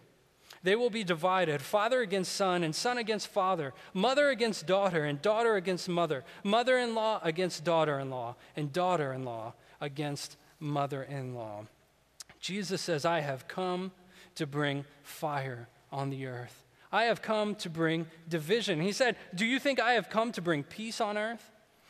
They 0.63 0.75
will 0.75 0.91
be 0.91 1.03
divided 1.03 1.61
father 1.61 2.01
against 2.01 2.33
son, 2.33 2.63
and 2.63 2.75
son 2.75 2.97
against 2.97 3.27
father, 3.27 3.73
mother 3.93 4.29
against 4.29 4.67
daughter, 4.67 5.05
and 5.05 5.21
daughter 5.21 5.55
against 5.55 5.89
mother, 5.89 6.23
mother 6.43 6.77
in 6.77 6.93
law 6.93 7.19
against 7.23 7.63
daughter 7.63 7.99
in 7.99 8.09
law, 8.09 8.35
and 8.55 8.71
daughter 8.71 9.11
in 9.11 9.23
law 9.23 9.53
against 9.79 10.37
mother 10.59 11.01
in 11.03 11.33
law. 11.33 11.65
Jesus 12.39 12.81
says, 12.81 13.05
I 13.05 13.21
have 13.21 13.47
come 13.47 13.91
to 14.35 14.45
bring 14.45 14.85
fire 15.03 15.67
on 15.91 16.09
the 16.09 16.27
earth. 16.27 16.63
I 16.91 17.03
have 17.05 17.21
come 17.21 17.55
to 17.55 17.69
bring 17.69 18.07
division. 18.27 18.81
He 18.81 18.91
said, 18.91 19.15
Do 19.33 19.45
you 19.45 19.59
think 19.59 19.79
I 19.79 19.93
have 19.93 20.09
come 20.09 20.31
to 20.33 20.41
bring 20.41 20.63
peace 20.63 21.01
on 21.01 21.17
earth? 21.17 21.49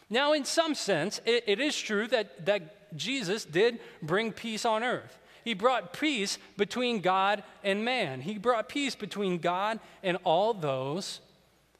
Now, 0.10 0.34
in 0.34 0.46
some 0.46 0.76
sense, 0.76 1.22
it, 1.26 1.46
it 1.48 1.60
is 1.60 1.78
true 1.78 2.08
that, 2.08 2.46
that 2.46 2.96
Jesus 2.98 3.46
did 3.46 3.80
bring 4.02 4.32
peace 4.32 4.66
on 4.66 4.84
earth. 4.84 5.18
He 5.44 5.54
brought 5.54 5.94
peace 5.94 6.38
between 6.58 7.02
God 7.02 7.44
and 7.64 7.84
man. 7.84 8.22
He 8.22 8.38
brought 8.38 8.70
peace 8.70 8.96
between 8.96 9.40
God 9.40 9.80
and 10.04 10.18
all 10.24 10.54
those 10.54 11.20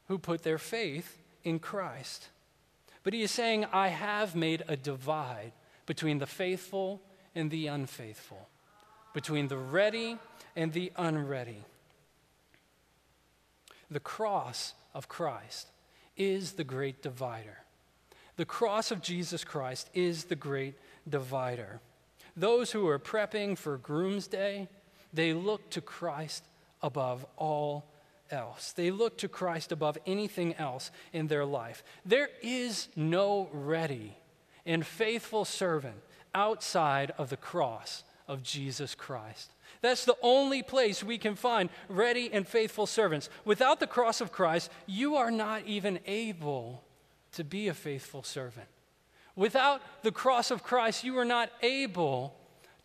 who 0.08 0.18
put 0.18 0.42
their 0.42 0.58
faith 0.58 1.18
in 1.44 1.58
Christ. 1.58 2.28
But 3.02 3.12
he 3.12 3.22
is 3.22 3.30
saying, 3.30 3.66
I 3.72 3.88
have 3.88 4.34
made 4.34 4.62
a 4.68 4.76
divide 4.76 5.52
between 5.86 6.18
the 6.18 6.26
faithful 6.26 7.00
and 7.34 7.50
the 7.50 7.66
unfaithful, 7.66 8.48
between 9.14 9.48
the 9.48 9.56
ready 9.56 10.18
and 10.54 10.72
the 10.72 10.92
unready. 10.96 11.64
The 13.90 14.00
cross 14.00 14.74
of 14.94 15.08
Christ 15.08 15.68
is 16.16 16.52
the 16.52 16.64
great 16.64 17.02
divider. 17.02 17.58
The 18.36 18.44
cross 18.44 18.90
of 18.90 19.02
Jesus 19.02 19.44
Christ 19.44 19.90
is 19.94 20.24
the 20.24 20.36
great 20.36 20.74
divider. 21.08 21.80
Those 22.36 22.72
who 22.72 22.86
are 22.88 22.98
prepping 22.98 23.58
for 23.58 23.76
Groom's 23.76 24.26
Day, 24.26 24.68
they 25.12 25.32
look 25.32 25.70
to 25.70 25.80
Christ 25.80 26.44
above 26.82 27.26
all 27.36 27.84
else. 28.30 28.72
They 28.72 28.90
look 28.90 29.18
to 29.18 29.28
Christ 29.28 29.72
above 29.72 29.98
anything 30.06 30.54
else 30.54 30.90
in 31.12 31.26
their 31.26 31.44
life. 31.44 31.84
There 32.04 32.30
is 32.42 32.88
no 32.96 33.48
ready 33.52 34.16
and 34.64 34.86
faithful 34.86 35.44
servant 35.44 35.96
outside 36.34 37.12
of 37.18 37.28
the 37.28 37.36
cross 37.36 38.04
of 38.26 38.42
Jesus 38.42 38.94
Christ. 38.94 39.50
That's 39.82 40.04
the 40.04 40.16
only 40.22 40.62
place 40.62 41.02
we 41.02 41.18
can 41.18 41.34
find 41.34 41.68
ready 41.88 42.30
and 42.32 42.46
faithful 42.46 42.86
servants. 42.86 43.28
Without 43.44 43.80
the 43.80 43.86
cross 43.86 44.20
of 44.20 44.32
Christ, 44.32 44.70
you 44.86 45.16
are 45.16 45.30
not 45.30 45.66
even 45.66 45.98
able 46.06 46.82
to 47.32 47.44
be 47.44 47.68
a 47.68 47.74
faithful 47.74 48.22
servant. 48.22 48.68
Without 49.36 49.80
the 50.02 50.12
cross 50.12 50.50
of 50.50 50.62
Christ, 50.62 51.04
you 51.04 51.18
are 51.18 51.24
not 51.24 51.50
able 51.62 52.34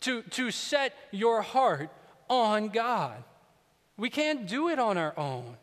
to, 0.00 0.22
to 0.22 0.50
set 0.50 0.94
your 1.10 1.42
heart 1.42 1.90
on 2.28 2.68
God. 2.68 3.22
We 3.96 4.10
can't 4.10 4.46
do 4.46 4.68
it 4.68 4.78
on 4.78 4.96
our 4.96 5.18
own. 5.18 5.56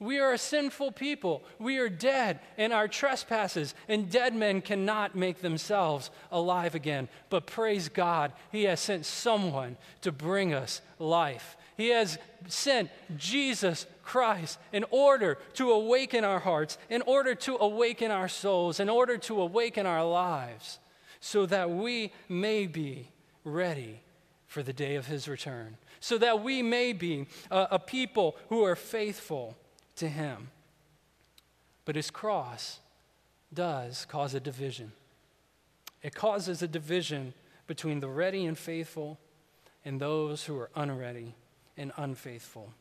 We 0.00 0.18
are 0.18 0.32
a 0.32 0.38
sinful 0.38 0.92
people. 0.92 1.42
We 1.58 1.78
are 1.78 1.88
dead 1.88 2.40
in 2.58 2.72
our 2.72 2.88
trespasses, 2.88 3.74
and 3.88 4.10
dead 4.10 4.34
men 4.34 4.60
cannot 4.60 5.14
make 5.14 5.40
themselves 5.40 6.10
alive 6.32 6.74
again. 6.74 7.08
But 7.30 7.46
praise 7.46 7.88
God, 7.88 8.32
He 8.50 8.64
has 8.64 8.80
sent 8.80 9.06
someone 9.06 9.76
to 10.00 10.10
bring 10.12 10.52
us 10.52 10.80
life. 10.98 11.56
He 11.76 11.88
has 11.88 12.18
sent 12.48 12.90
Jesus 13.16 13.86
Christ 14.04 14.58
in 14.72 14.84
order 14.90 15.38
to 15.54 15.72
awaken 15.72 16.24
our 16.24 16.38
hearts, 16.38 16.78
in 16.88 17.02
order 17.02 17.34
to 17.34 17.56
awaken 17.56 18.10
our 18.10 18.28
souls, 18.28 18.80
in 18.80 18.88
order 18.88 19.18
to 19.18 19.40
awaken 19.40 19.86
our 19.86 20.04
lives, 20.04 20.78
so 21.20 21.46
that 21.46 21.70
we 21.70 22.12
may 22.28 22.66
be 22.66 23.10
ready 23.44 24.00
for 24.46 24.62
the 24.62 24.72
day 24.72 24.94
of 24.94 25.06
His 25.06 25.26
return, 25.26 25.76
so 26.00 26.18
that 26.18 26.42
we 26.42 26.62
may 26.62 26.92
be 26.92 27.26
a, 27.50 27.68
a 27.72 27.78
people 27.78 28.36
who 28.48 28.64
are 28.64 28.76
faithful 28.76 29.56
to 29.96 30.08
Him. 30.08 30.50
But 31.84 31.96
His 31.96 32.10
cross 32.10 32.80
does 33.52 34.04
cause 34.04 34.34
a 34.34 34.40
division. 34.40 34.92
It 36.02 36.14
causes 36.14 36.62
a 36.62 36.68
division 36.68 37.34
between 37.66 38.00
the 38.00 38.08
ready 38.08 38.44
and 38.44 38.58
faithful 38.58 39.18
and 39.84 40.00
those 40.00 40.44
who 40.44 40.58
are 40.58 40.70
unready 40.74 41.34
and 41.76 41.92
unfaithful. 41.96 42.72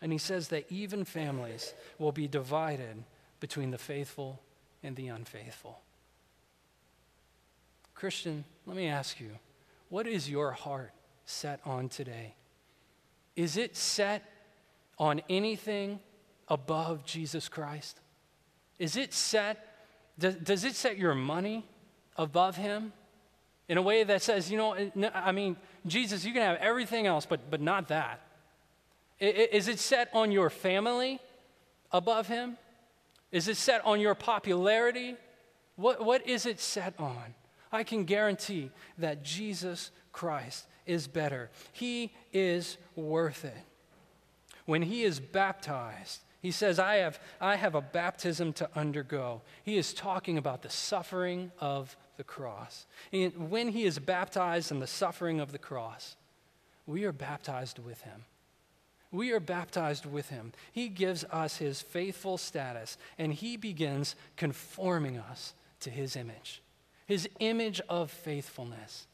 And 0.00 0.12
he 0.12 0.18
says 0.18 0.48
that 0.48 0.70
even 0.70 1.04
families 1.04 1.74
will 1.98 2.12
be 2.12 2.28
divided 2.28 3.02
between 3.40 3.70
the 3.70 3.78
faithful 3.78 4.40
and 4.82 4.94
the 4.94 5.08
unfaithful. 5.08 5.80
Christian, 7.94 8.44
let 8.64 8.76
me 8.76 8.86
ask 8.86 9.18
you, 9.18 9.30
what 9.88 10.06
is 10.06 10.30
your 10.30 10.52
heart 10.52 10.92
set 11.24 11.60
on 11.64 11.88
today? 11.88 12.34
Is 13.34 13.56
it 13.56 13.76
set 13.76 14.22
on 14.98 15.20
anything 15.28 15.98
above 16.46 17.04
Jesus 17.04 17.48
Christ? 17.48 18.00
Is 18.78 18.96
it 18.96 19.12
set, 19.12 19.64
does, 20.18 20.36
does 20.36 20.64
it 20.64 20.76
set 20.76 20.96
your 20.96 21.14
money 21.14 21.66
above 22.16 22.56
him? 22.56 22.92
In 23.68 23.78
a 23.78 23.82
way 23.82 24.04
that 24.04 24.22
says, 24.22 24.50
you 24.50 24.56
know, 24.56 24.90
I 25.12 25.32
mean, 25.32 25.56
Jesus, 25.86 26.24
you 26.24 26.32
can 26.32 26.42
have 26.42 26.56
everything 26.58 27.06
else, 27.06 27.26
but, 27.26 27.50
but 27.50 27.60
not 27.60 27.88
that. 27.88 28.20
Is 29.20 29.68
it 29.68 29.78
set 29.78 30.10
on 30.12 30.30
your 30.30 30.50
family 30.50 31.20
above 31.90 32.28
him? 32.28 32.56
Is 33.32 33.48
it 33.48 33.56
set 33.56 33.84
on 33.84 34.00
your 34.00 34.14
popularity? 34.14 35.16
What, 35.76 36.04
what 36.04 36.26
is 36.26 36.46
it 36.46 36.60
set 36.60 36.94
on? 36.98 37.34
I 37.70 37.84
can 37.84 38.04
guarantee 38.04 38.70
that 38.98 39.24
Jesus 39.24 39.90
Christ 40.12 40.66
is 40.86 41.06
better. 41.06 41.50
He 41.72 42.12
is 42.32 42.78
worth 42.96 43.44
it. 43.44 43.64
When 44.64 44.82
he 44.82 45.02
is 45.02 45.20
baptized, 45.20 46.20
he 46.40 46.50
says, 46.50 46.78
I 46.78 46.96
have, 46.96 47.20
I 47.40 47.56
have 47.56 47.74
a 47.74 47.80
baptism 47.80 48.52
to 48.54 48.70
undergo. 48.74 49.42
He 49.64 49.76
is 49.76 49.92
talking 49.92 50.38
about 50.38 50.62
the 50.62 50.70
suffering 50.70 51.50
of 51.58 51.96
the 52.16 52.24
cross. 52.24 52.86
And 53.12 53.50
when 53.50 53.68
he 53.68 53.84
is 53.84 53.98
baptized 53.98 54.70
in 54.70 54.78
the 54.78 54.86
suffering 54.86 55.40
of 55.40 55.52
the 55.52 55.58
cross, 55.58 56.16
we 56.86 57.04
are 57.04 57.12
baptized 57.12 57.78
with 57.78 58.00
him. 58.02 58.24
We 59.10 59.32
are 59.32 59.40
baptized 59.40 60.04
with 60.04 60.28
him. 60.28 60.52
He 60.72 60.88
gives 60.88 61.24
us 61.24 61.56
his 61.56 61.80
faithful 61.80 62.36
status, 62.36 62.98
and 63.16 63.32
he 63.32 63.56
begins 63.56 64.14
conforming 64.36 65.18
us 65.18 65.54
to 65.80 65.90
his 65.90 66.16
image, 66.16 66.62
his 67.06 67.28
image 67.40 67.80
of 67.88 68.10
faithfulness, 68.10 69.06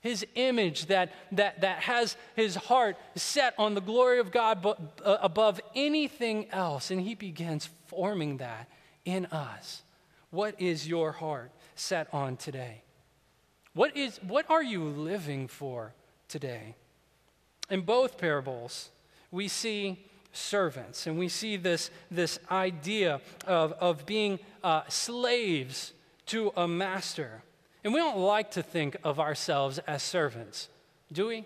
his 0.00 0.26
image 0.34 0.86
that, 0.86 1.12
that, 1.32 1.60
that 1.60 1.80
has 1.80 2.16
his 2.34 2.56
heart 2.56 2.96
set 3.14 3.54
on 3.58 3.74
the 3.74 3.80
glory 3.80 4.18
of 4.18 4.32
God 4.32 4.64
uh, 4.66 5.18
above 5.20 5.60
anything 5.74 6.50
else, 6.50 6.90
and 6.90 7.00
he 7.00 7.14
begins 7.14 7.68
forming 7.86 8.38
that 8.38 8.68
in 9.04 9.26
us. 9.26 9.82
What 10.30 10.60
is 10.60 10.88
your 10.88 11.12
heart 11.12 11.52
set 11.76 12.12
on 12.12 12.36
today? 12.36 12.82
What, 13.74 13.96
is, 13.96 14.18
what 14.26 14.50
are 14.50 14.62
you 14.62 14.84
living 14.84 15.48
for 15.48 15.94
today? 16.28 16.74
In 17.70 17.82
both 17.82 18.18
parables, 18.18 18.90
we 19.36 19.48
see 19.48 19.98
servants 20.32 21.06
and 21.06 21.18
we 21.18 21.28
see 21.28 21.58
this, 21.58 21.90
this 22.10 22.38
idea 22.50 23.20
of, 23.46 23.72
of 23.74 24.06
being 24.06 24.38
uh, 24.64 24.82
slaves 24.88 25.92
to 26.24 26.52
a 26.56 26.66
master. 26.66 27.42
And 27.84 27.92
we 27.92 28.00
don't 28.00 28.18
like 28.18 28.52
to 28.52 28.62
think 28.62 28.96
of 29.04 29.20
ourselves 29.20 29.78
as 29.80 30.02
servants, 30.02 30.70
do 31.12 31.26
we? 31.26 31.44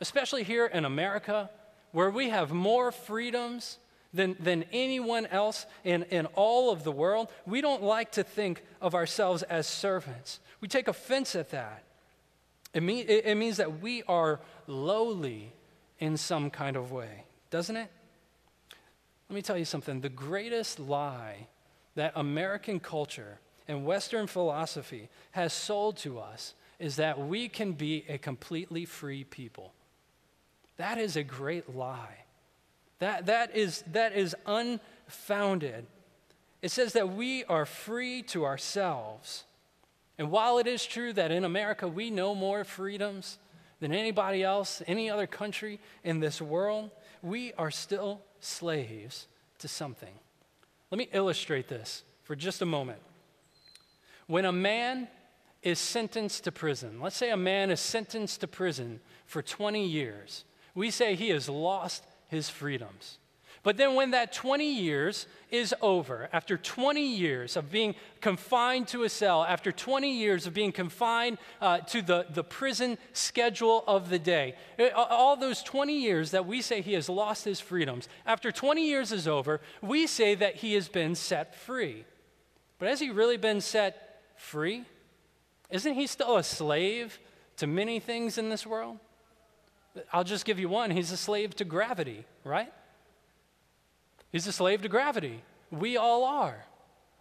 Especially 0.00 0.42
here 0.42 0.66
in 0.66 0.84
America, 0.84 1.48
where 1.92 2.10
we 2.10 2.28
have 2.28 2.52
more 2.52 2.90
freedoms 2.90 3.78
than, 4.12 4.36
than 4.40 4.64
anyone 4.72 5.26
else 5.26 5.64
in, 5.84 6.02
in 6.04 6.26
all 6.34 6.72
of 6.72 6.82
the 6.82 6.92
world. 6.92 7.28
We 7.46 7.60
don't 7.60 7.84
like 7.84 8.10
to 8.12 8.24
think 8.24 8.64
of 8.80 8.96
ourselves 8.96 9.44
as 9.44 9.68
servants. 9.68 10.40
We 10.60 10.66
take 10.66 10.88
offense 10.88 11.36
at 11.36 11.50
that. 11.50 11.84
It, 12.74 12.82
mean, 12.82 13.06
it, 13.08 13.26
it 13.26 13.36
means 13.36 13.58
that 13.58 13.80
we 13.80 14.02
are 14.08 14.40
lowly 14.66 15.52
in 16.02 16.16
some 16.16 16.50
kind 16.50 16.74
of 16.74 16.90
way, 16.90 17.22
doesn't 17.48 17.76
it? 17.76 17.88
Let 19.28 19.36
me 19.36 19.40
tell 19.40 19.56
you 19.56 19.64
something. 19.64 20.00
The 20.00 20.08
greatest 20.08 20.80
lie 20.80 21.46
that 21.94 22.12
American 22.16 22.80
culture 22.80 23.38
and 23.68 23.84
Western 23.84 24.26
philosophy 24.26 25.10
has 25.30 25.52
sold 25.52 25.96
to 25.98 26.18
us 26.18 26.54
is 26.80 26.96
that 26.96 27.20
we 27.20 27.48
can 27.48 27.74
be 27.74 28.04
a 28.08 28.18
completely 28.18 28.84
free 28.84 29.22
people. 29.22 29.72
That 30.76 30.98
is 30.98 31.14
a 31.14 31.22
great 31.22 31.72
lie. 31.72 32.24
That, 32.98 33.26
that, 33.26 33.54
is, 33.54 33.84
that 33.92 34.12
is 34.12 34.34
unfounded. 34.44 35.86
It 36.62 36.72
says 36.72 36.94
that 36.94 37.10
we 37.10 37.44
are 37.44 37.64
free 37.64 38.22
to 38.22 38.44
ourselves. 38.44 39.44
And 40.18 40.32
while 40.32 40.58
it 40.58 40.66
is 40.66 40.84
true 40.84 41.12
that 41.12 41.30
in 41.30 41.44
America 41.44 41.86
we 41.86 42.10
know 42.10 42.34
more 42.34 42.64
freedoms 42.64 43.38
than 43.82 43.92
anybody 43.92 44.44
else, 44.44 44.80
any 44.86 45.10
other 45.10 45.26
country 45.26 45.80
in 46.04 46.20
this 46.20 46.40
world, 46.40 46.88
we 47.20 47.52
are 47.54 47.72
still 47.72 48.20
slaves 48.38 49.26
to 49.58 49.66
something. 49.66 50.14
Let 50.92 50.98
me 50.98 51.08
illustrate 51.12 51.66
this 51.66 52.04
for 52.22 52.36
just 52.36 52.62
a 52.62 52.64
moment. 52.64 53.00
When 54.28 54.44
a 54.44 54.52
man 54.52 55.08
is 55.64 55.80
sentenced 55.80 56.44
to 56.44 56.52
prison, 56.52 57.00
let's 57.00 57.16
say 57.16 57.30
a 57.30 57.36
man 57.36 57.72
is 57.72 57.80
sentenced 57.80 58.42
to 58.42 58.46
prison 58.46 59.00
for 59.26 59.42
20 59.42 59.84
years, 59.84 60.44
we 60.76 60.92
say 60.92 61.16
he 61.16 61.30
has 61.30 61.48
lost 61.48 62.04
his 62.28 62.48
freedoms. 62.48 63.18
But 63.64 63.76
then, 63.76 63.94
when 63.94 64.10
that 64.10 64.32
20 64.32 64.68
years 64.68 65.26
is 65.48 65.72
over, 65.80 66.28
after 66.32 66.58
20 66.58 67.00
years 67.00 67.56
of 67.56 67.70
being 67.70 67.94
confined 68.20 68.88
to 68.88 69.04
a 69.04 69.08
cell, 69.08 69.44
after 69.44 69.70
20 69.70 70.10
years 70.10 70.48
of 70.48 70.54
being 70.54 70.72
confined 70.72 71.38
uh, 71.60 71.78
to 71.78 72.02
the, 72.02 72.26
the 72.28 72.42
prison 72.42 72.98
schedule 73.12 73.84
of 73.86 74.10
the 74.10 74.18
day, 74.18 74.56
uh, 74.80 74.88
all 74.96 75.36
those 75.36 75.62
20 75.62 75.96
years 75.96 76.32
that 76.32 76.44
we 76.44 76.60
say 76.60 76.80
he 76.80 76.94
has 76.94 77.08
lost 77.08 77.44
his 77.44 77.60
freedoms, 77.60 78.08
after 78.26 78.50
20 78.50 78.84
years 78.84 79.12
is 79.12 79.28
over, 79.28 79.60
we 79.80 80.08
say 80.08 80.34
that 80.34 80.56
he 80.56 80.74
has 80.74 80.88
been 80.88 81.14
set 81.14 81.54
free. 81.54 82.04
But 82.80 82.88
has 82.88 82.98
he 82.98 83.10
really 83.10 83.36
been 83.36 83.60
set 83.60 84.22
free? 84.36 84.84
Isn't 85.70 85.94
he 85.94 86.08
still 86.08 86.36
a 86.36 86.42
slave 86.42 87.20
to 87.58 87.68
many 87.68 88.00
things 88.00 88.38
in 88.38 88.48
this 88.48 88.66
world? 88.66 88.98
I'll 90.12 90.24
just 90.24 90.44
give 90.44 90.58
you 90.58 90.68
one. 90.68 90.90
He's 90.90 91.12
a 91.12 91.16
slave 91.16 91.54
to 91.56 91.64
gravity, 91.64 92.24
right? 92.42 92.72
He's 94.32 94.46
a 94.46 94.52
slave 94.52 94.82
to 94.82 94.88
gravity. 94.88 95.42
We 95.70 95.96
all 95.96 96.24
are. 96.24 96.64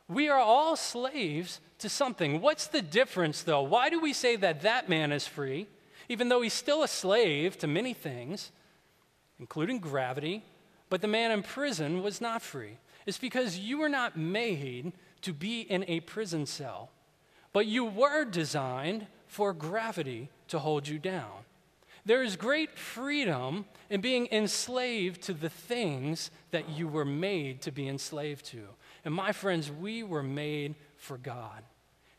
We 0.07 0.29
are 0.29 0.39
all 0.39 0.75
slaves 0.75 1.59
to 1.79 1.89
something. 1.89 2.41
What's 2.41 2.67
the 2.67 2.81
difference, 2.81 3.43
though? 3.43 3.61
Why 3.61 3.89
do 3.89 3.99
we 3.99 4.13
say 4.13 4.37
that 4.37 4.61
that 4.61 4.89
man 4.89 5.11
is 5.11 5.27
free, 5.27 5.67
even 6.09 6.29
though 6.29 6.41
he's 6.41 6.53
still 6.53 6.83
a 6.83 6.87
slave 6.87 7.57
to 7.59 7.67
many 7.67 7.93
things, 7.93 8.51
including 9.39 9.79
gravity, 9.79 10.43
but 10.89 11.01
the 11.01 11.07
man 11.07 11.31
in 11.31 11.43
prison 11.43 12.01
was 12.01 12.21
not 12.21 12.41
free? 12.41 12.77
It's 13.05 13.17
because 13.17 13.57
you 13.57 13.77
were 13.77 13.89
not 13.89 14.17
made 14.17 14.93
to 15.21 15.33
be 15.33 15.61
in 15.61 15.85
a 15.87 15.99
prison 16.01 16.45
cell, 16.45 16.91
but 17.53 17.65
you 17.65 17.85
were 17.85 18.25
designed 18.25 19.07
for 19.27 19.53
gravity 19.53 20.29
to 20.49 20.59
hold 20.59 20.87
you 20.87 20.99
down. 20.99 21.45
There 22.05 22.23
is 22.23 22.35
great 22.35 22.77
freedom 22.77 23.65
in 23.89 24.01
being 24.01 24.27
enslaved 24.31 25.21
to 25.23 25.33
the 25.33 25.49
things 25.49 26.31
that 26.51 26.69
you 26.69 26.87
were 26.87 27.05
made 27.05 27.61
to 27.63 27.71
be 27.71 27.87
enslaved 27.87 28.45
to. 28.47 28.67
And 29.05 29.13
my 29.13 29.31
friends, 29.31 29.71
we 29.71 30.03
were 30.03 30.23
made 30.23 30.75
for 30.97 31.17
God. 31.17 31.63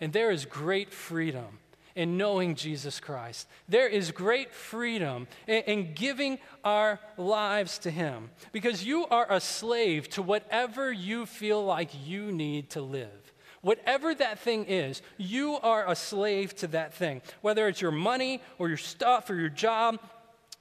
And 0.01 0.13
there 0.13 0.31
is 0.31 0.45
great 0.45 0.93
freedom 0.93 1.59
in 1.95 2.17
knowing 2.17 2.55
Jesus 2.55 3.01
Christ. 3.01 3.49
There 3.69 3.89
is 3.89 4.11
great 4.11 4.55
freedom 4.55 5.29
in, 5.47 5.63
in, 5.63 5.95
giving 5.95 6.39
our 6.65 6.99
lives 7.17 7.79
to 7.81 7.91
Him 7.91 8.31
because 8.51 8.85
you 8.85 9.07
are 9.07 9.27
a 9.31 9.41
slave 9.41 10.09
to 10.11 10.23
whatever 10.23 10.91
you 10.91 11.27
feel 11.27 11.65
like 11.65 11.91
you 12.07 12.33
need 12.33 12.71
to 12.71 12.83
live. 12.83 13.32
Whatever 13.63 14.15
that 14.15 14.41
thing 14.41 14.65
is, 14.65 15.03
you 15.17 15.55
are 15.63 15.89
a 15.89 15.95
slave 15.95 16.55
to 16.57 16.67
that 16.69 16.95
thing. 16.95 17.23
Whether 17.41 17.69
it's 17.69 17.81
your 17.81 17.93
money 17.93 18.43
or 18.59 18.69
your 18.69 18.77
stuff 18.77 19.31
or 19.31 19.37
your 19.37 19.49
job, 19.49 20.01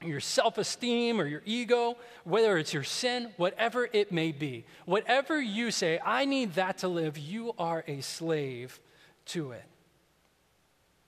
your 0.04 0.20
self 0.20 0.56
esteem 0.56 1.20
or 1.20 1.26
your 1.26 1.42
ego, 1.44 1.96
whether 2.24 2.56
it's 2.58 2.72
your 2.72 2.84
sin, 2.84 3.30
whatever 3.36 3.88
it 3.92 4.12
may 4.12 4.32
be. 4.32 4.64
Whatever 4.84 5.40
you 5.40 5.70
say, 5.70 6.00
I 6.04 6.24
need 6.24 6.54
that 6.54 6.78
to 6.78 6.88
live, 6.88 7.18
you 7.18 7.52
are 7.58 7.84
a 7.86 8.00
slave 8.00 8.80
to 9.26 9.52
it. 9.52 9.64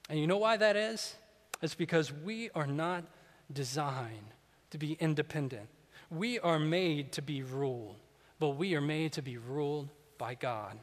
And 0.09 0.19
you 0.19 0.27
know 0.27 0.39
why 0.39 0.57
that 0.57 0.77
is? 0.77 1.15
It's 1.63 1.75
because 1.75 2.13
we 2.13 2.51
are 2.55 2.67
not 2.67 3.05
designed 3.53 4.35
to 4.71 4.79
be 4.79 4.95
independent. 5.01 5.69
We 6.11 6.39
are 6.41 6.59
made 6.59 7.13
to 7.13 7.23
be 7.23 7.43
ruled, 7.43 7.97
but 8.39 8.51
we 8.51 8.75
are 8.75 8.81
made 8.81 9.13
to 9.13 9.23
be 9.23 9.39
ruled 9.39 9.89
by 10.19 10.35
God. 10.35 10.79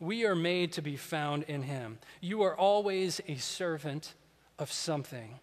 We 0.00 0.24
are 0.24 0.34
made 0.34 0.72
to 0.72 0.82
be 0.82 0.96
found 0.96 1.44
in 1.44 1.62
him. 1.62 1.98
You 2.20 2.42
are 2.42 2.56
always 2.56 3.20
a 3.28 3.36
servant 3.36 4.14
of 4.58 4.70
something. 4.70 5.38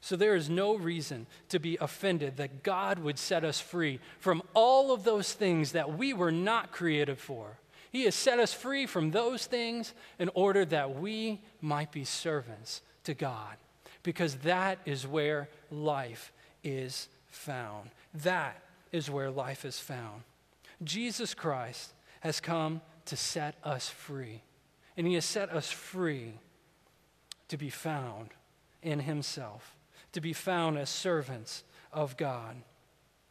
So 0.00 0.16
there 0.16 0.34
is 0.34 0.50
no 0.50 0.76
reason 0.76 1.26
to 1.48 1.58
be 1.58 1.78
offended 1.80 2.36
that 2.36 2.62
God 2.62 2.98
would 2.98 3.18
set 3.18 3.42
us 3.42 3.58
free 3.58 4.00
from 4.18 4.42
all 4.52 4.92
of 4.92 5.02
those 5.02 5.32
things 5.32 5.72
that 5.72 5.96
we 5.96 6.12
were 6.12 6.32
not 6.32 6.72
created 6.72 7.18
for. 7.18 7.58
He 7.90 8.04
has 8.04 8.14
set 8.14 8.38
us 8.38 8.52
free 8.52 8.86
from 8.86 9.12
those 9.12 9.46
things 9.46 9.94
in 10.18 10.28
order 10.34 10.64
that 10.66 10.96
we 10.96 11.40
might 11.60 11.90
be 11.90 12.04
servants 12.04 12.82
to 13.04 13.14
God, 13.14 13.56
because 14.02 14.34
that 14.38 14.78
is 14.84 15.06
where 15.06 15.48
life 15.70 16.32
is 16.62 17.08
found. 17.28 17.90
That 18.12 18.60
is 18.92 19.10
where 19.10 19.30
life 19.30 19.64
is 19.64 19.78
found. 19.78 20.22
Jesus 20.82 21.34
Christ 21.34 21.92
has 22.20 22.40
come 22.40 22.80
to 23.06 23.16
set 23.16 23.56
us 23.62 23.88
free. 23.88 24.42
And 24.96 25.06
He 25.06 25.14
has 25.14 25.24
set 25.24 25.50
us 25.50 25.70
free 25.70 26.34
to 27.48 27.56
be 27.56 27.70
found 27.70 28.30
in 28.82 29.00
Himself, 29.00 29.76
to 30.12 30.20
be 30.20 30.32
found 30.32 30.78
as 30.78 30.90
servants 30.90 31.64
of 31.92 32.16
God. 32.16 32.56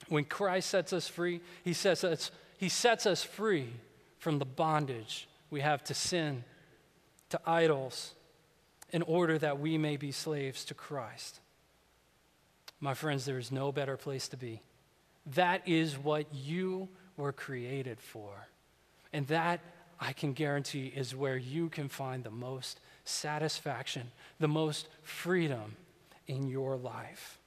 When 0.09 0.26
Christ 0.26 0.69
sets 0.69 0.93
us 0.93 1.07
free, 1.07 1.41
He 1.63 1.74
sets 1.74 2.03
us, 2.03 2.32
he 2.57 2.69
sets 2.69 3.05
us 3.05 3.24
free 3.24 3.67
from 4.19 4.39
the 4.39 4.45
bondage 4.45 5.28
we 5.49 5.59
have 5.59 5.84
to 5.84 5.93
sin, 5.93 6.45
to 7.30 7.39
idols, 7.45 8.13
in 8.91 9.01
order 9.01 9.38
that 9.38 9.59
we 9.59 9.78
may 9.78 9.97
be 9.97 10.11
slaves 10.11 10.63
to 10.65 10.74
Christ. 10.74 11.41
My 12.80 12.93
friends, 12.93 13.26
there 13.26 13.38
is 13.38 13.51
no 13.51 13.71
better 13.71 13.97
place 13.97 14.28
to 14.30 14.38
be. 14.38 14.61
That 15.26 15.67
is 15.67 15.97
what 15.97 16.34
you 16.34 16.89
were 17.17 17.34
created 17.34 17.99
for. 17.99 18.47
And 19.14 19.28
that, 19.28 19.61
I 19.99 20.11
can 20.11 20.34
guarantee, 20.34 20.91
is 20.93 21.16
where 21.16 21.38
you 21.38 21.70
can 21.70 21.88
find 21.88 22.24
the 22.24 22.32
most 22.32 22.80
satisfaction, 23.05 24.11
the 24.39 24.47
most 24.47 24.89
freedom 25.03 25.76
in 26.28 26.49
your 26.49 26.76
life. 26.76 27.39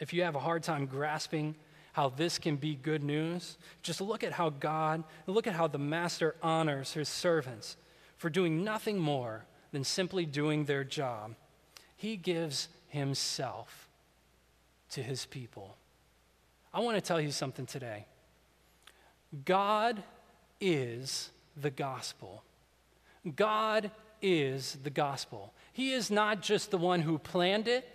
If 0.00 0.12
you 0.12 0.22
have 0.22 0.36
a 0.36 0.40
hard 0.40 0.62
time 0.62 0.86
grasping 0.86 1.56
how 1.92 2.10
this 2.10 2.38
can 2.38 2.56
be 2.56 2.76
good 2.76 3.02
news, 3.02 3.58
just 3.82 4.00
look 4.00 4.22
at 4.22 4.32
how 4.32 4.50
God, 4.50 5.02
look 5.26 5.48
at 5.48 5.54
how 5.54 5.66
the 5.66 5.78
master 5.78 6.36
honors 6.42 6.92
his 6.92 7.08
servants 7.08 7.76
for 8.16 8.30
doing 8.30 8.62
nothing 8.62 8.98
more 8.98 9.44
than 9.72 9.82
simply 9.82 10.24
doing 10.24 10.64
their 10.64 10.84
job. 10.84 11.34
He 11.96 12.16
gives 12.16 12.68
himself 12.88 13.88
to 14.90 15.02
his 15.02 15.26
people. 15.26 15.76
I 16.72 16.80
want 16.80 16.96
to 16.96 17.00
tell 17.00 17.20
you 17.20 17.32
something 17.32 17.66
today. 17.66 18.06
God 19.44 20.02
is 20.60 21.30
the 21.60 21.70
gospel. 21.70 22.42
God 23.36 23.90
is 24.22 24.78
the 24.82 24.90
gospel. 24.90 25.52
He 25.72 25.92
is 25.92 26.10
not 26.10 26.42
just 26.42 26.70
the 26.70 26.78
one 26.78 27.02
who 27.02 27.18
planned 27.18 27.68
it, 27.68 27.86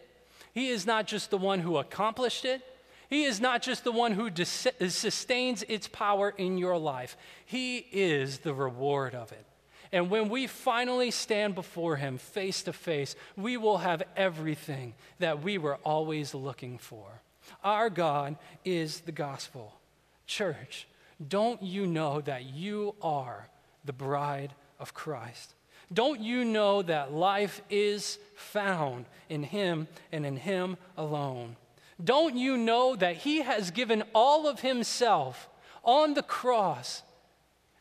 He 0.53 0.69
is 0.69 0.85
not 0.85 1.07
just 1.07 1.29
the 1.29 1.37
one 1.37 1.59
who 1.59 1.77
accomplished 1.77 2.45
it. 2.45 2.61
He 3.09 3.25
is 3.25 3.39
not 3.39 3.61
just 3.61 3.83
the 3.83 3.91
one 3.91 4.13
who 4.13 4.31
dis- 4.31 4.67
sustains 4.87 5.63
its 5.67 5.87
power 5.87 6.33
in 6.35 6.57
your 6.57 6.77
life. 6.77 7.15
He 7.45 7.77
is 7.77 8.39
the 8.39 8.55
reward 8.55 9.13
of 9.13 9.31
it. 9.31 9.45
And 9.91 10.09
when 10.09 10.29
we 10.29 10.47
finally 10.47 11.11
stand 11.11 11.53
before 11.53 11.97
Him 11.97 12.17
face 12.17 12.63
to 12.63 12.73
face, 12.73 13.15
we 13.37 13.55
will 13.57 13.77
have 13.77 14.01
everything 14.17 14.95
that 15.19 15.43
we 15.43 15.59
were 15.59 15.75
always 15.83 16.33
looking 16.33 16.79
for. 16.79 17.21
Our 17.63 17.91
God 17.91 18.37
is 18.65 19.01
the 19.01 19.11
gospel. 19.11 19.75
Church, 20.25 20.87
don't 21.25 21.61
you 21.61 21.85
know 21.85 22.21
that 22.21 22.45
you 22.45 22.95
are 23.01 23.47
the 23.85 23.93
bride 23.93 24.53
of 24.79 24.93
Christ? 24.93 25.53
Don't 25.91 26.21
you 26.21 26.43
know 26.43 26.81
that 26.81 27.13
life 27.13 27.61
is 27.69 28.17
found 28.35 29.05
in 29.29 29.43
Him 29.43 29.87
and 30.11 30.25
in 30.25 30.37
Him 30.37 30.77
alone? 30.97 31.55
Don't 32.03 32.35
you 32.35 32.57
know 32.57 32.95
that 32.95 33.17
He 33.17 33.41
has 33.41 33.71
given 33.71 34.03
all 34.13 34.47
of 34.47 34.61
Himself 34.61 35.49
on 35.83 36.13
the 36.13 36.23
cross 36.23 37.03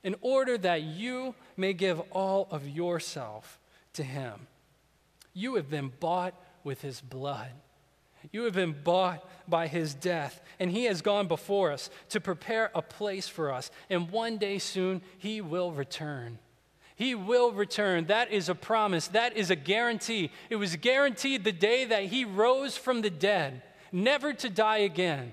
in 0.03 0.15
order 0.21 0.59
that 0.59 0.83
you 0.83 1.35
may 1.57 1.73
give 1.73 2.01
all 2.11 2.49
of 2.51 2.69
yourself 2.69 3.59
to 3.95 4.03
Him? 4.03 4.47
You 5.33 5.55
have 5.55 5.71
been 5.71 5.93
bought 6.01 6.35
with 6.65 6.83
His 6.83 7.01
blood. 7.01 7.53
You 8.31 8.45
have 8.45 8.55
been 8.55 8.77
bought 8.85 9.29
by 9.49 9.67
his 9.67 9.95
death, 9.95 10.41
and 10.61 10.71
he 10.71 10.85
has 10.85 11.03
gone 11.03 11.27
before 11.27 11.73
us 11.73 11.91
to 12.11 12.21
prepare 12.21 12.71
a 12.75 12.83
place 12.83 13.29
for 13.29 13.53
us. 13.53 13.71
And 13.91 14.11
one 14.11 14.39
day 14.39 14.59
soon, 14.59 15.03
he 15.19 15.41
will 15.41 15.73
return. 15.73 16.39
He 16.95 17.15
will 17.15 17.53
return. 17.53 18.07
That 18.07 18.31
is 18.31 18.49
a 18.49 18.55
promise. 18.55 19.09
That 19.09 19.37
is 19.37 19.51
a 19.51 19.57
guarantee. 19.57 20.31
It 20.51 20.57
was 20.57 20.77
guaranteed 20.77 21.43
the 21.43 21.53
day 21.53 21.85
that 21.87 22.05
he 22.05 22.25
rose 22.25 22.77
from 22.77 23.03
the 23.03 23.11
dead, 23.11 23.63
never 23.91 24.33
to 24.35 24.49
die 24.49 24.79
again. 24.79 25.33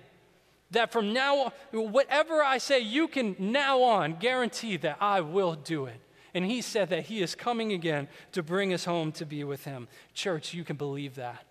That 0.71 0.91
from 0.91 1.13
now 1.13 1.51
on, 1.73 1.91
whatever 1.91 2.43
I 2.43 2.59
say, 2.59 2.79
you 2.79 3.07
can 3.07 3.35
now 3.39 3.81
on 3.81 4.15
guarantee 4.15 4.77
that 4.77 4.97
I 4.99 5.21
will 5.21 5.55
do 5.55 5.85
it. 5.85 5.99
And 6.33 6.45
he 6.45 6.61
said 6.61 6.89
that 6.89 7.05
he 7.05 7.21
is 7.21 7.33
coming 7.33 7.71
again 7.73 8.07
to 8.33 8.43
bring 8.43 8.71
us 8.73 8.85
home 8.85 9.11
to 9.13 9.25
be 9.25 9.43
with 9.43 9.65
him. 9.65 9.87
Church, 10.13 10.53
you 10.53 10.63
can 10.63 10.75
believe 10.75 11.15
that. 11.15 11.43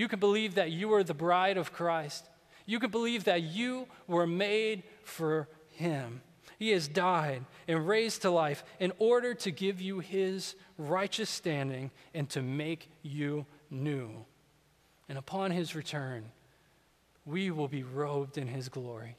You 0.00 0.08
can 0.08 0.18
believe 0.18 0.54
that 0.54 0.70
you 0.70 0.94
are 0.94 1.04
the 1.04 1.12
bride 1.12 1.58
of 1.58 1.74
Christ. 1.74 2.26
You 2.64 2.80
can 2.80 2.90
believe 2.90 3.24
that 3.24 3.42
you 3.42 3.86
were 4.06 4.26
made 4.26 4.82
for 5.04 5.46
him. 5.72 6.22
He 6.58 6.70
has 6.70 6.88
died 6.88 7.44
and 7.68 7.86
raised 7.86 8.22
to 8.22 8.30
life 8.30 8.64
in 8.78 8.94
order 8.98 9.34
to 9.34 9.50
give 9.50 9.78
you 9.78 9.98
his 9.98 10.54
righteous 10.78 11.28
standing 11.28 11.90
and 12.14 12.30
to 12.30 12.40
make 12.40 12.88
you 13.02 13.44
new. 13.68 14.24
And 15.06 15.18
upon 15.18 15.50
his 15.50 15.74
return, 15.74 16.24
we 17.26 17.50
will 17.50 17.68
be 17.68 17.82
robed 17.82 18.38
in 18.38 18.48
his 18.48 18.70
glory. 18.70 19.16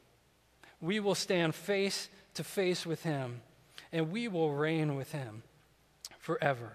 We 0.80 0.98
will 0.98 1.14
stand 1.14 1.54
face 1.54 2.08
to 2.34 2.42
face 2.42 2.84
with 2.84 3.04
him, 3.04 3.42
and 3.92 4.10
we 4.10 4.26
will 4.26 4.52
reign 4.52 4.96
with 4.96 5.12
him 5.12 5.44
forever. 6.18 6.72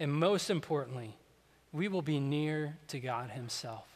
And 0.00 0.14
most 0.14 0.48
importantly, 0.48 1.18
we 1.72 1.88
will 1.88 2.02
be 2.02 2.20
near 2.20 2.76
to 2.88 3.00
God 3.00 3.30
himself. 3.30 3.86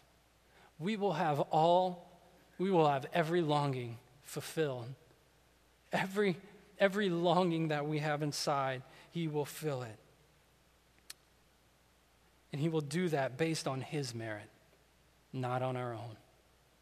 We 0.78 0.96
will 0.96 1.14
have 1.14 1.40
all, 1.40 2.10
we 2.58 2.70
will 2.70 2.88
have 2.88 3.06
every 3.12 3.40
longing 3.40 3.98
fulfilled. 4.24 4.86
Every, 5.92 6.36
every 6.78 7.08
longing 7.08 7.68
that 7.68 7.86
we 7.86 7.98
have 7.98 8.22
inside, 8.22 8.82
he 9.10 9.28
will 9.28 9.44
fill 9.44 9.82
it. 9.82 9.98
And 12.52 12.60
he 12.60 12.68
will 12.68 12.80
do 12.80 13.08
that 13.08 13.38
based 13.38 13.66
on 13.66 13.80
his 13.80 14.14
merit, 14.14 14.48
not 15.32 15.62
on 15.62 15.76
our 15.76 15.92
own 15.92 16.16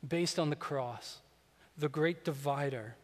based 0.07 0.39
on 0.39 0.51
the 0.51 0.57
cross, 0.57 1.19
the 1.77 1.89
great 1.89 2.25
divider. 2.25 2.97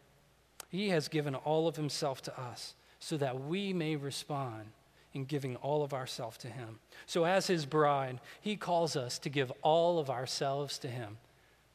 He 0.68 0.88
has 0.90 1.08
given 1.08 1.34
all 1.34 1.68
of 1.68 1.76
himself 1.76 2.22
to 2.22 2.40
us 2.40 2.74
so 2.98 3.16
that 3.18 3.40
we 3.40 3.72
may 3.72 3.96
respond 3.96 4.66
in 5.16 5.24
giving 5.24 5.56
all 5.56 5.82
of 5.82 5.92
ourselves 5.92 6.38
to 6.38 6.48
him. 6.48 6.78
So, 7.06 7.24
as 7.24 7.48
his 7.48 7.66
bride, 7.66 8.20
he 8.40 8.54
calls 8.54 8.94
us 8.94 9.18
to 9.20 9.28
give 9.28 9.50
all 9.62 9.98
of 9.98 10.08
ourselves 10.08 10.78
to 10.78 10.88
him. 10.88 11.18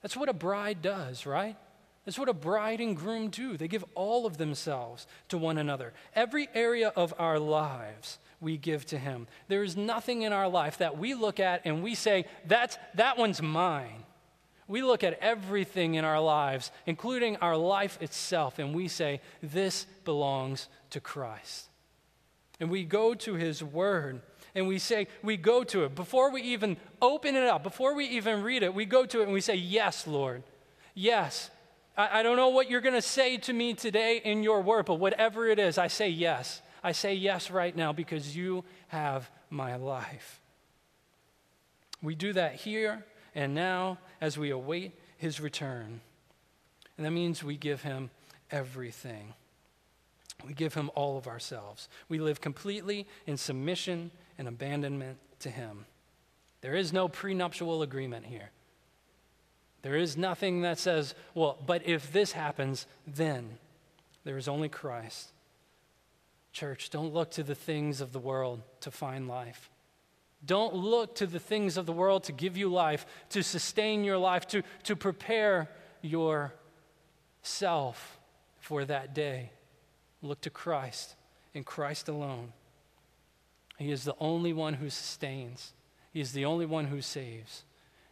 That's 0.02 0.16
what 0.16 0.30
a 0.30 0.34
bride 0.34 0.82
does, 0.82 1.26
right? 1.26 1.58
That's 2.06 2.18
what 2.18 2.30
a 2.30 2.34
bride 2.34 2.80
and 2.80 2.96
groom 2.96 3.30
do. 3.30 3.58
They 3.58 3.68
give 3.68 3.84
all 3.94 4.26
of 4.26 4.38
themselves 4.38 5.06
to 5.28 5.38
one 5.38 5.58
another. 5.58 5.94
Every 6.16 6.48
area 6.54 6.94
of 6.96 7.14
our 7.20 7.38
lives 7.38 8.18
we 8.40 8.58
give 8.58 8.86
to 8.88 8.98
him. 8.98 9.28
There 9.50 9.64
is 9.64 9.78
nothing 9.78 10.22
in 10.22 10.34
our 10.34 10.48
life 10.48 10.78
that 10.80 10.98
we 10.98 11.14
look 11.14 11.40
at 11.40 11.62
and 11.66 11.84
we 11.84 11.96
say, 11.96 12.26
That's, 12.46 12.78
that 12.96 13.18
one's 13.18 13.42
mine 13.42 14.06
we 14.72 14.82
look 14.84 15.04
at 15.04 15.20
everything 15.20 15.96
in 15.96 16.06
our 16.06 16.22
lives, 16.22 16.72
including 16.86 17.36
our 17.38 17.58
life 17.58 18.02
itself, 18.02 18.58
and 18.58 18.74
we 18.74 18.88
say, 18.88 19.20
This 19.44 19.86
belongs 20.06 20.70
to 20.92 21.02
Christ. 21.02 21.68
And 22.62 22.70
we 22.70 22.86
go 22.86 23.14
to 23.16 23.34
His 23.34 23.62
Word 23.62 24.22
and 24.56 24.68
we 24.68 24.80
say, 24.80 25.08
We 25.24 25.36
go 25.36 25.64
to 25.66 25.84
it. 25.84 25.96
Before 25.96 26.32
we 26.32 26.44
even 26.44 26.78
open 27.02 27.36
it 27.36 27.44
up, 27.44 27.64
before 27.64 27.96
we 27.96 28.06
even 28.06 28.44
read 28.44 28.64
it, 28.64 28.74
we 28.74 28.86
go 28.86 29.06
to 29.06 29.20
it 29.20 29.24
and 29.24 29.34
we 29.34 29.42
say, 29.42 29.56
Yes, 29.56 30.08
Lord. 30.08 30.44
Yes. 30.94 31.50
I, 31.98 32.20
I 32.20 32.24
don't 32.24 32.38
know 32.38 32.50
what 32.50 32.70
you're 32.70 32.82
going 32.82 32.96
to 32.96 33.02
say 33.02 33.38
to 33.38 33.54
me 33.54 33.74
today 33.74 34.22
in 34.24 34.44
your 34.44 34.62
word, 34.62 34.86
but 34.86 34.96
whatever 34.96 35.48
it 35.48 35.60
is, 35.60 35.78
I 35.78 35.88
say 35.88 36.10
yes. 36.10 36.62
I 36.84 36.92
say 36.94 37.16
yes 37.16 37.52
right 37.52 37.76
now 37.76 37.94
because 37.94 38.36
you 38.36 38.64
have 38.88 39.30
my 39.50 39.76
life. 39.76 40.40
We 42.02 42.16
do 42.16 42.34
that 42.34 42.56
here 42.56 43.06
and 43.36 43.54
now 43.54 44.00
as 44.20 44.38
we 44.38 44.52
await 44.52 44.94
his 45.18 45.40
return. 45.40 46.02
And 46.98 47.06
that 47.06 47.12
means 47.12 47.44
we 47.44 47.58
give 47.58 47.82
him 47.82 48.10
everything. 48.50 49.34
We 50.46 50.54
give 50.54 50.74
him 50.74 50.90
all 50.96 51.18
of 51.18 51.28
ourselves. 51.28 51.90
We 52.10 52.20
live 52.20 52.42
completely 52.42 53.08
in 53.26 53.38
submission 53.38 54.12
and 54.38 54.48
abandonment 54.48 55.18
to 55.40 55.50
him. 55.50 55.86
There 56.62 56.76
is 56.76 56.94
no 56.94 57.08
prenuptial 57.08 57.82
agreement 57.82 58.26
here. 58.26 58.52
There 59.82 59.96
is 59.96 60.16
nothing 60.16 60.62
that 60.62 60.78
says, 60.78 61.16
well, 61.34 61.58
but 61.66 61.88
if 61.88 62.12
this 62.14 62.34
happens, 62.34 62.86
then. 63.08 63.58
There 64.24 64.38
is 64.38 64.48
only 64.48 64.70
Christ. 64.70 65.32
Church, 66.54 66.90
don't 66.92 67.14
look 67.14 67.32
to 67.32 67.44
the 67.44 67.56
things 67.56 68.02
of 68.02 68.12
the 68.12 68.20
world 68.20 68.62
to 68.82 68.92
find 68.92 69.28
life. 69.28 69.72
Don't 70.46 70.76
look 70.76 71.16
to 71.16 71.26
the 71.26 71.40
things 71.40 71.78
of 71.78 71.86
the 71.86 71.94
world 71.94 72.26
to 72.26 72.32
give 72.32 72.58
you 72.58 72.70
life, 72.70 73.06
to 73.30 73.42
sustain 73.44 74.04
your 74.04 74.18
life, 74.18 74.48
to, 74.48 74.64
to 74.84 74.96
prepare 74.96 75.70
yourself 76.02 76.60
for 78.60 78.86
that 78.86 79.14
day. 79.14 79.52
Look 80.22 80.42
to 80.42 80.50
Christ 80.50 81.16
and 81.54 81.66
Christ 81.66 82.08
alone. 82.08 82.54
He 83.78 83.92
is 83.92 84.04
the 84.04 84.16
only 84.20 84.54
one 84.54 84.76
who 84.76 84.90
sustains, 84.90 85.74
He 86.12 86.22
is 86.22 86.34
the 86.34 86.46
only 86.46 86.66
one 86.66 86.86
who 86.86 87.02
saves, 87.02 87.64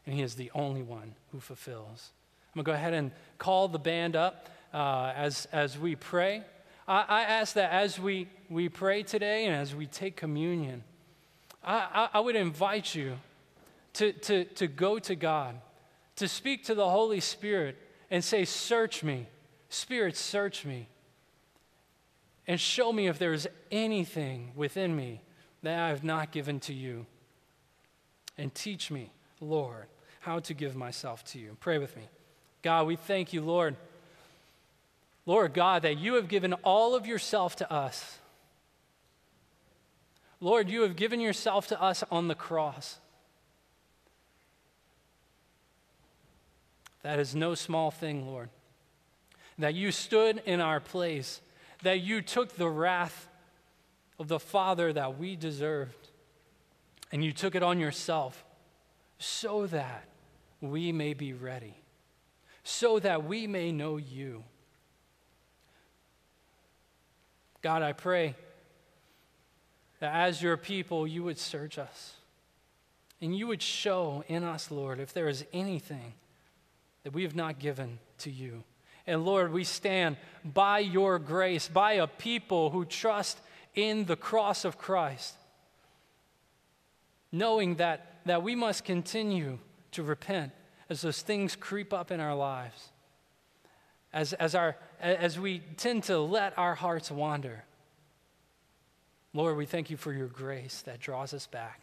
and 0.05 0.15
He 0.15 0.21
is 0.21 0.35
the 0.35 0.51
only 0.55 0.81
one 0.81 1.15
who 1.31 1.39
fulfills. 1.39 2.11
I'm 2.55 2.63
going 2.63 2.65
to 2.65 2.71
go 2.71 2.75
ahead 2.75 2.93
and 2.93 3.11
call 3.37 3.67
the 3.67 3.77
band 3.77 4.15
up 4.15 4.49
uh, 4.73 5.13
as, 5.15 5.47
as 5.51 5.77
we 5.77 5.95
pray. 5.95 6.43
I, 6.87 7.05
I 7.07 7.21
ask 7.21 7.53
that 7.53 7.71
as 7.71 7.99
we, 7.99 8.27
we 8.49 8.69
pray 8.69 9.03
today 9.03 9.45
and 9.45 9.55
as 9.55 9.75
we 9.75 9.85
take 9.85 10.15
communion, 10.15 10.83
I, 11.63 12.09
I, 12.13 12.19
would 12.19 12.35
invite 12.35 12.95
you 12.95 13.17
to, 13.93 14.13
to, 14.13 14.45
to 14.45 14.67
go 14.67 14.97
to 14.97 15.13
God, 15.13 15.55
to 16.15 16.27
speak 16.27 16.63
to 16.65 16.75
the 16.75 16.89
Holy 16.89 17.19
Spirit 17.19 17.77
and 18.09 18.23
say, 18.23 18.45
Search 18.45 19.03
me. 19.03 19.27
Spirit, 19.69 20.15
search 20.17 20.65
me. 20.65 20.87
And 22.49 22.59
show 22.59 22.91
me 22.91 23.05
if 23.05 23.19
there's 23.19 23.45
anything 23.71 24.53
within 24.55 24.95
me 24.95 25.21
that 25.61 25.79
I 25.79 25.89
have 25.89 26.03
not 26.03 26.31
given 26.31 26.59
to 26.61 26.73
you. 26.73 27.05
And 28.39 28.53
teach 28.55 28.89
me, 28.89 29.11
Lord, 29.39 29.85
how 30.21 30.39
to 30.39 30.55
give 30.55 30.75
myself 30.75 31.23
to 31.25 31.39
you. 31.39 31.55
Pray 31.59 31.77
with 31.77 31.95
me. 31.95 32.01
God, 32.63 32.87
we 32.87 32.95
thank 32.95 33.33
you, 33.33 33.41
Lord. 33.41 33.75
Lord 35.27 35.53
God, 35.53 35.83
that 35.83 35.99
you 35.99 36.15
have 36.15 36.27
given 36.27 36.53
all 36.63 36.95
of 36.95 37.05
yourself 37.05 37.55
to 37.57 37.71
us. 37.71 38.17
Lord, 40.41 40.71
you 40.71 40.81
have 40.81 40.95
given 40.95 41.19
yourself 41.19 41.67
to 41.67 41.79
us 41.79 42.03
on 42.09 42.29
the 42.29 42.35
cross. 42.35 42.97
That 47.03 47.19
is 47.19 47.35
no 47.35 47.53
small 47.53 47.91
thing, 47.91 48.25
Lord. 48.25 48.49
That 49.59 49.75
you 49.75 49.91
stood 49.91 50.41
in 50.47 50.61
our 50.61 50.79
place, 50.79 51.41
that 51.83 52.01
you 52.01 52.21
took 52.21 52.55
the 52.55 52.69
wrath 52.69 53.27
of 54.19 54.27
the 54.27 54.39
Father 54.39 54.91
that 54.93 55.17
we 55.17 55.35
deserved, 55.35 56.09
and 57.11 57.23
you 57.23 57.31
took 57.31 57.55
it 57.55 57.63
on 57.63 57.79
yourself 57.79 58.43
so 59.17 59.65
that 59.67 60.05
we 60.61 60.91
may 60.91 61.13
be 61.13 61.33
ready, 61.33 61.75
so 62.63 62.99
that 62.99 63.23
we 63.23 63.47
may 63.47 63.71
know 63.71 63.97
you. 63.97 64.43
God, 67.61 67.81
I 67.81 67.93
pray 67.93 68.35
that 69.99 70.13
as 70.13 70.41
your 70.41 70.57
people, 70.57 71.05
you 71.05 71.23
would 71.23 71.37
search 71.37 71.77
us 71.77 72.15
and 73.21 73.37
you 73.37 73.47
would 73.47 73.61
show 73.61 74.23
in 74.27 74.43
us, 74.43 74.71
Lord, 74.71 74.99
if 74.99 75.13
there 75.13 75.27
is 75.27 75.45
anything 75.51 76.13
that 77.03 77.13
we 77.13 77.23
have 77.23 77.35
not 77.35 77.59
given 77.59 77.99
to 78.19 78.31
you. 78.31 78.63
And 79.09 79.25
Lord, 79.25 79.51
we 79.51 79.63
stand 79.63 80.17
by 80.45 80.77
your 80.77 81.17
grace, 81.17 81.67
by 81.67 81.93
a 81.93 82.05
people 82.05 82.69
who 82.69 82.85
trust 82.85 83.39
in 83.73 84.05
the 84.05 84.15
cross 84.15 84.65
of 84.65 84.77
Christ, 84.77 85.33
knowing 87.31 87.77
that, 87.77 88.19
that 88.25 88.43
we 88.43 88.53
must 88.53 88.83
continue 88.83 89.57
to 89.93 90.03
repent 90.03 90.51
as 90.91 91.01
those 91.01 91.23
things 91.23 91.55
creep 91.55 91.91
up 91.91 92.11
in 92.11 92.19
our 92.19 92.35
lives, 92.35 92.89
as, 94.13 94.33
as, 94.33 94.53
our, 94.53 94.75
as 95.01 95.39
we 95.39 95.63
tend 95.75 96.03
to 96.03 96.19
let 96.19 96.55
our 96.55 96.75
hearts 96.75 97.09
wander. 97.09 97.63
Lord, 99.33 99.57
we 99.57 99.65
thank 99.65 99.89
you 99.89 99.97
for 99.97 100.13
your 100.13 100.27
grace 100.27 100.83
that 100.83 100.99
draws 100.99 101.33
us 101.33 101.47
back. 101.47 101.81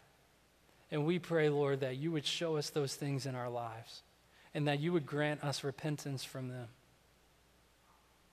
And 0.93 1.05
we 1.05 1.18
pray, 1.18 1.49
Lord, 1.49 1.81
that 1.81 1.97
you 1.97 2.12
would 2.12 2.24
show 2.24 2.57
us 2.57 2.70
those 2.70 2.95
things 2.95 3.27
in 3.27 3.35
our 3.35 3.51
lives 3.51 4.05
and 4.55 4.68
that 4.68 4.79
you 4.79 4.93
would 4.93 5.07
grant 5.07 5.43
us 5.43 5.64
repentance 5.64 6.22
from 6.22 6.51
them 6.51 6.68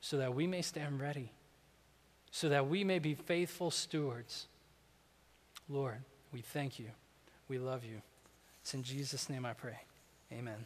so 0.04 0.18
that 0.18 0.36
we 0.36 0.45
may 0.45 0.62
stand 0.62 0.99
ready, 0.99 1.32
so 2.30 2.49
that 2.49 2.68
we 2.68 2.84
may 2.84 2.99
be 2.99 3.16
faithful 3.16 3.72
stewards. 3.72 4.47
Lord, 5.70 5.99
we 6.34 6.41
thank 6.41 6.78
you. 6.78 6.89
We 7.47 7.58
love 7.58 7.86
you. 7.86 8.01
It's 8.62 8.74
in 8.74 8.84
Jesus' 8.84 9.30
name 9.30 9.45
I 9.45 9.54
pray. 9.54 9.80
Amen. 10.30 10.66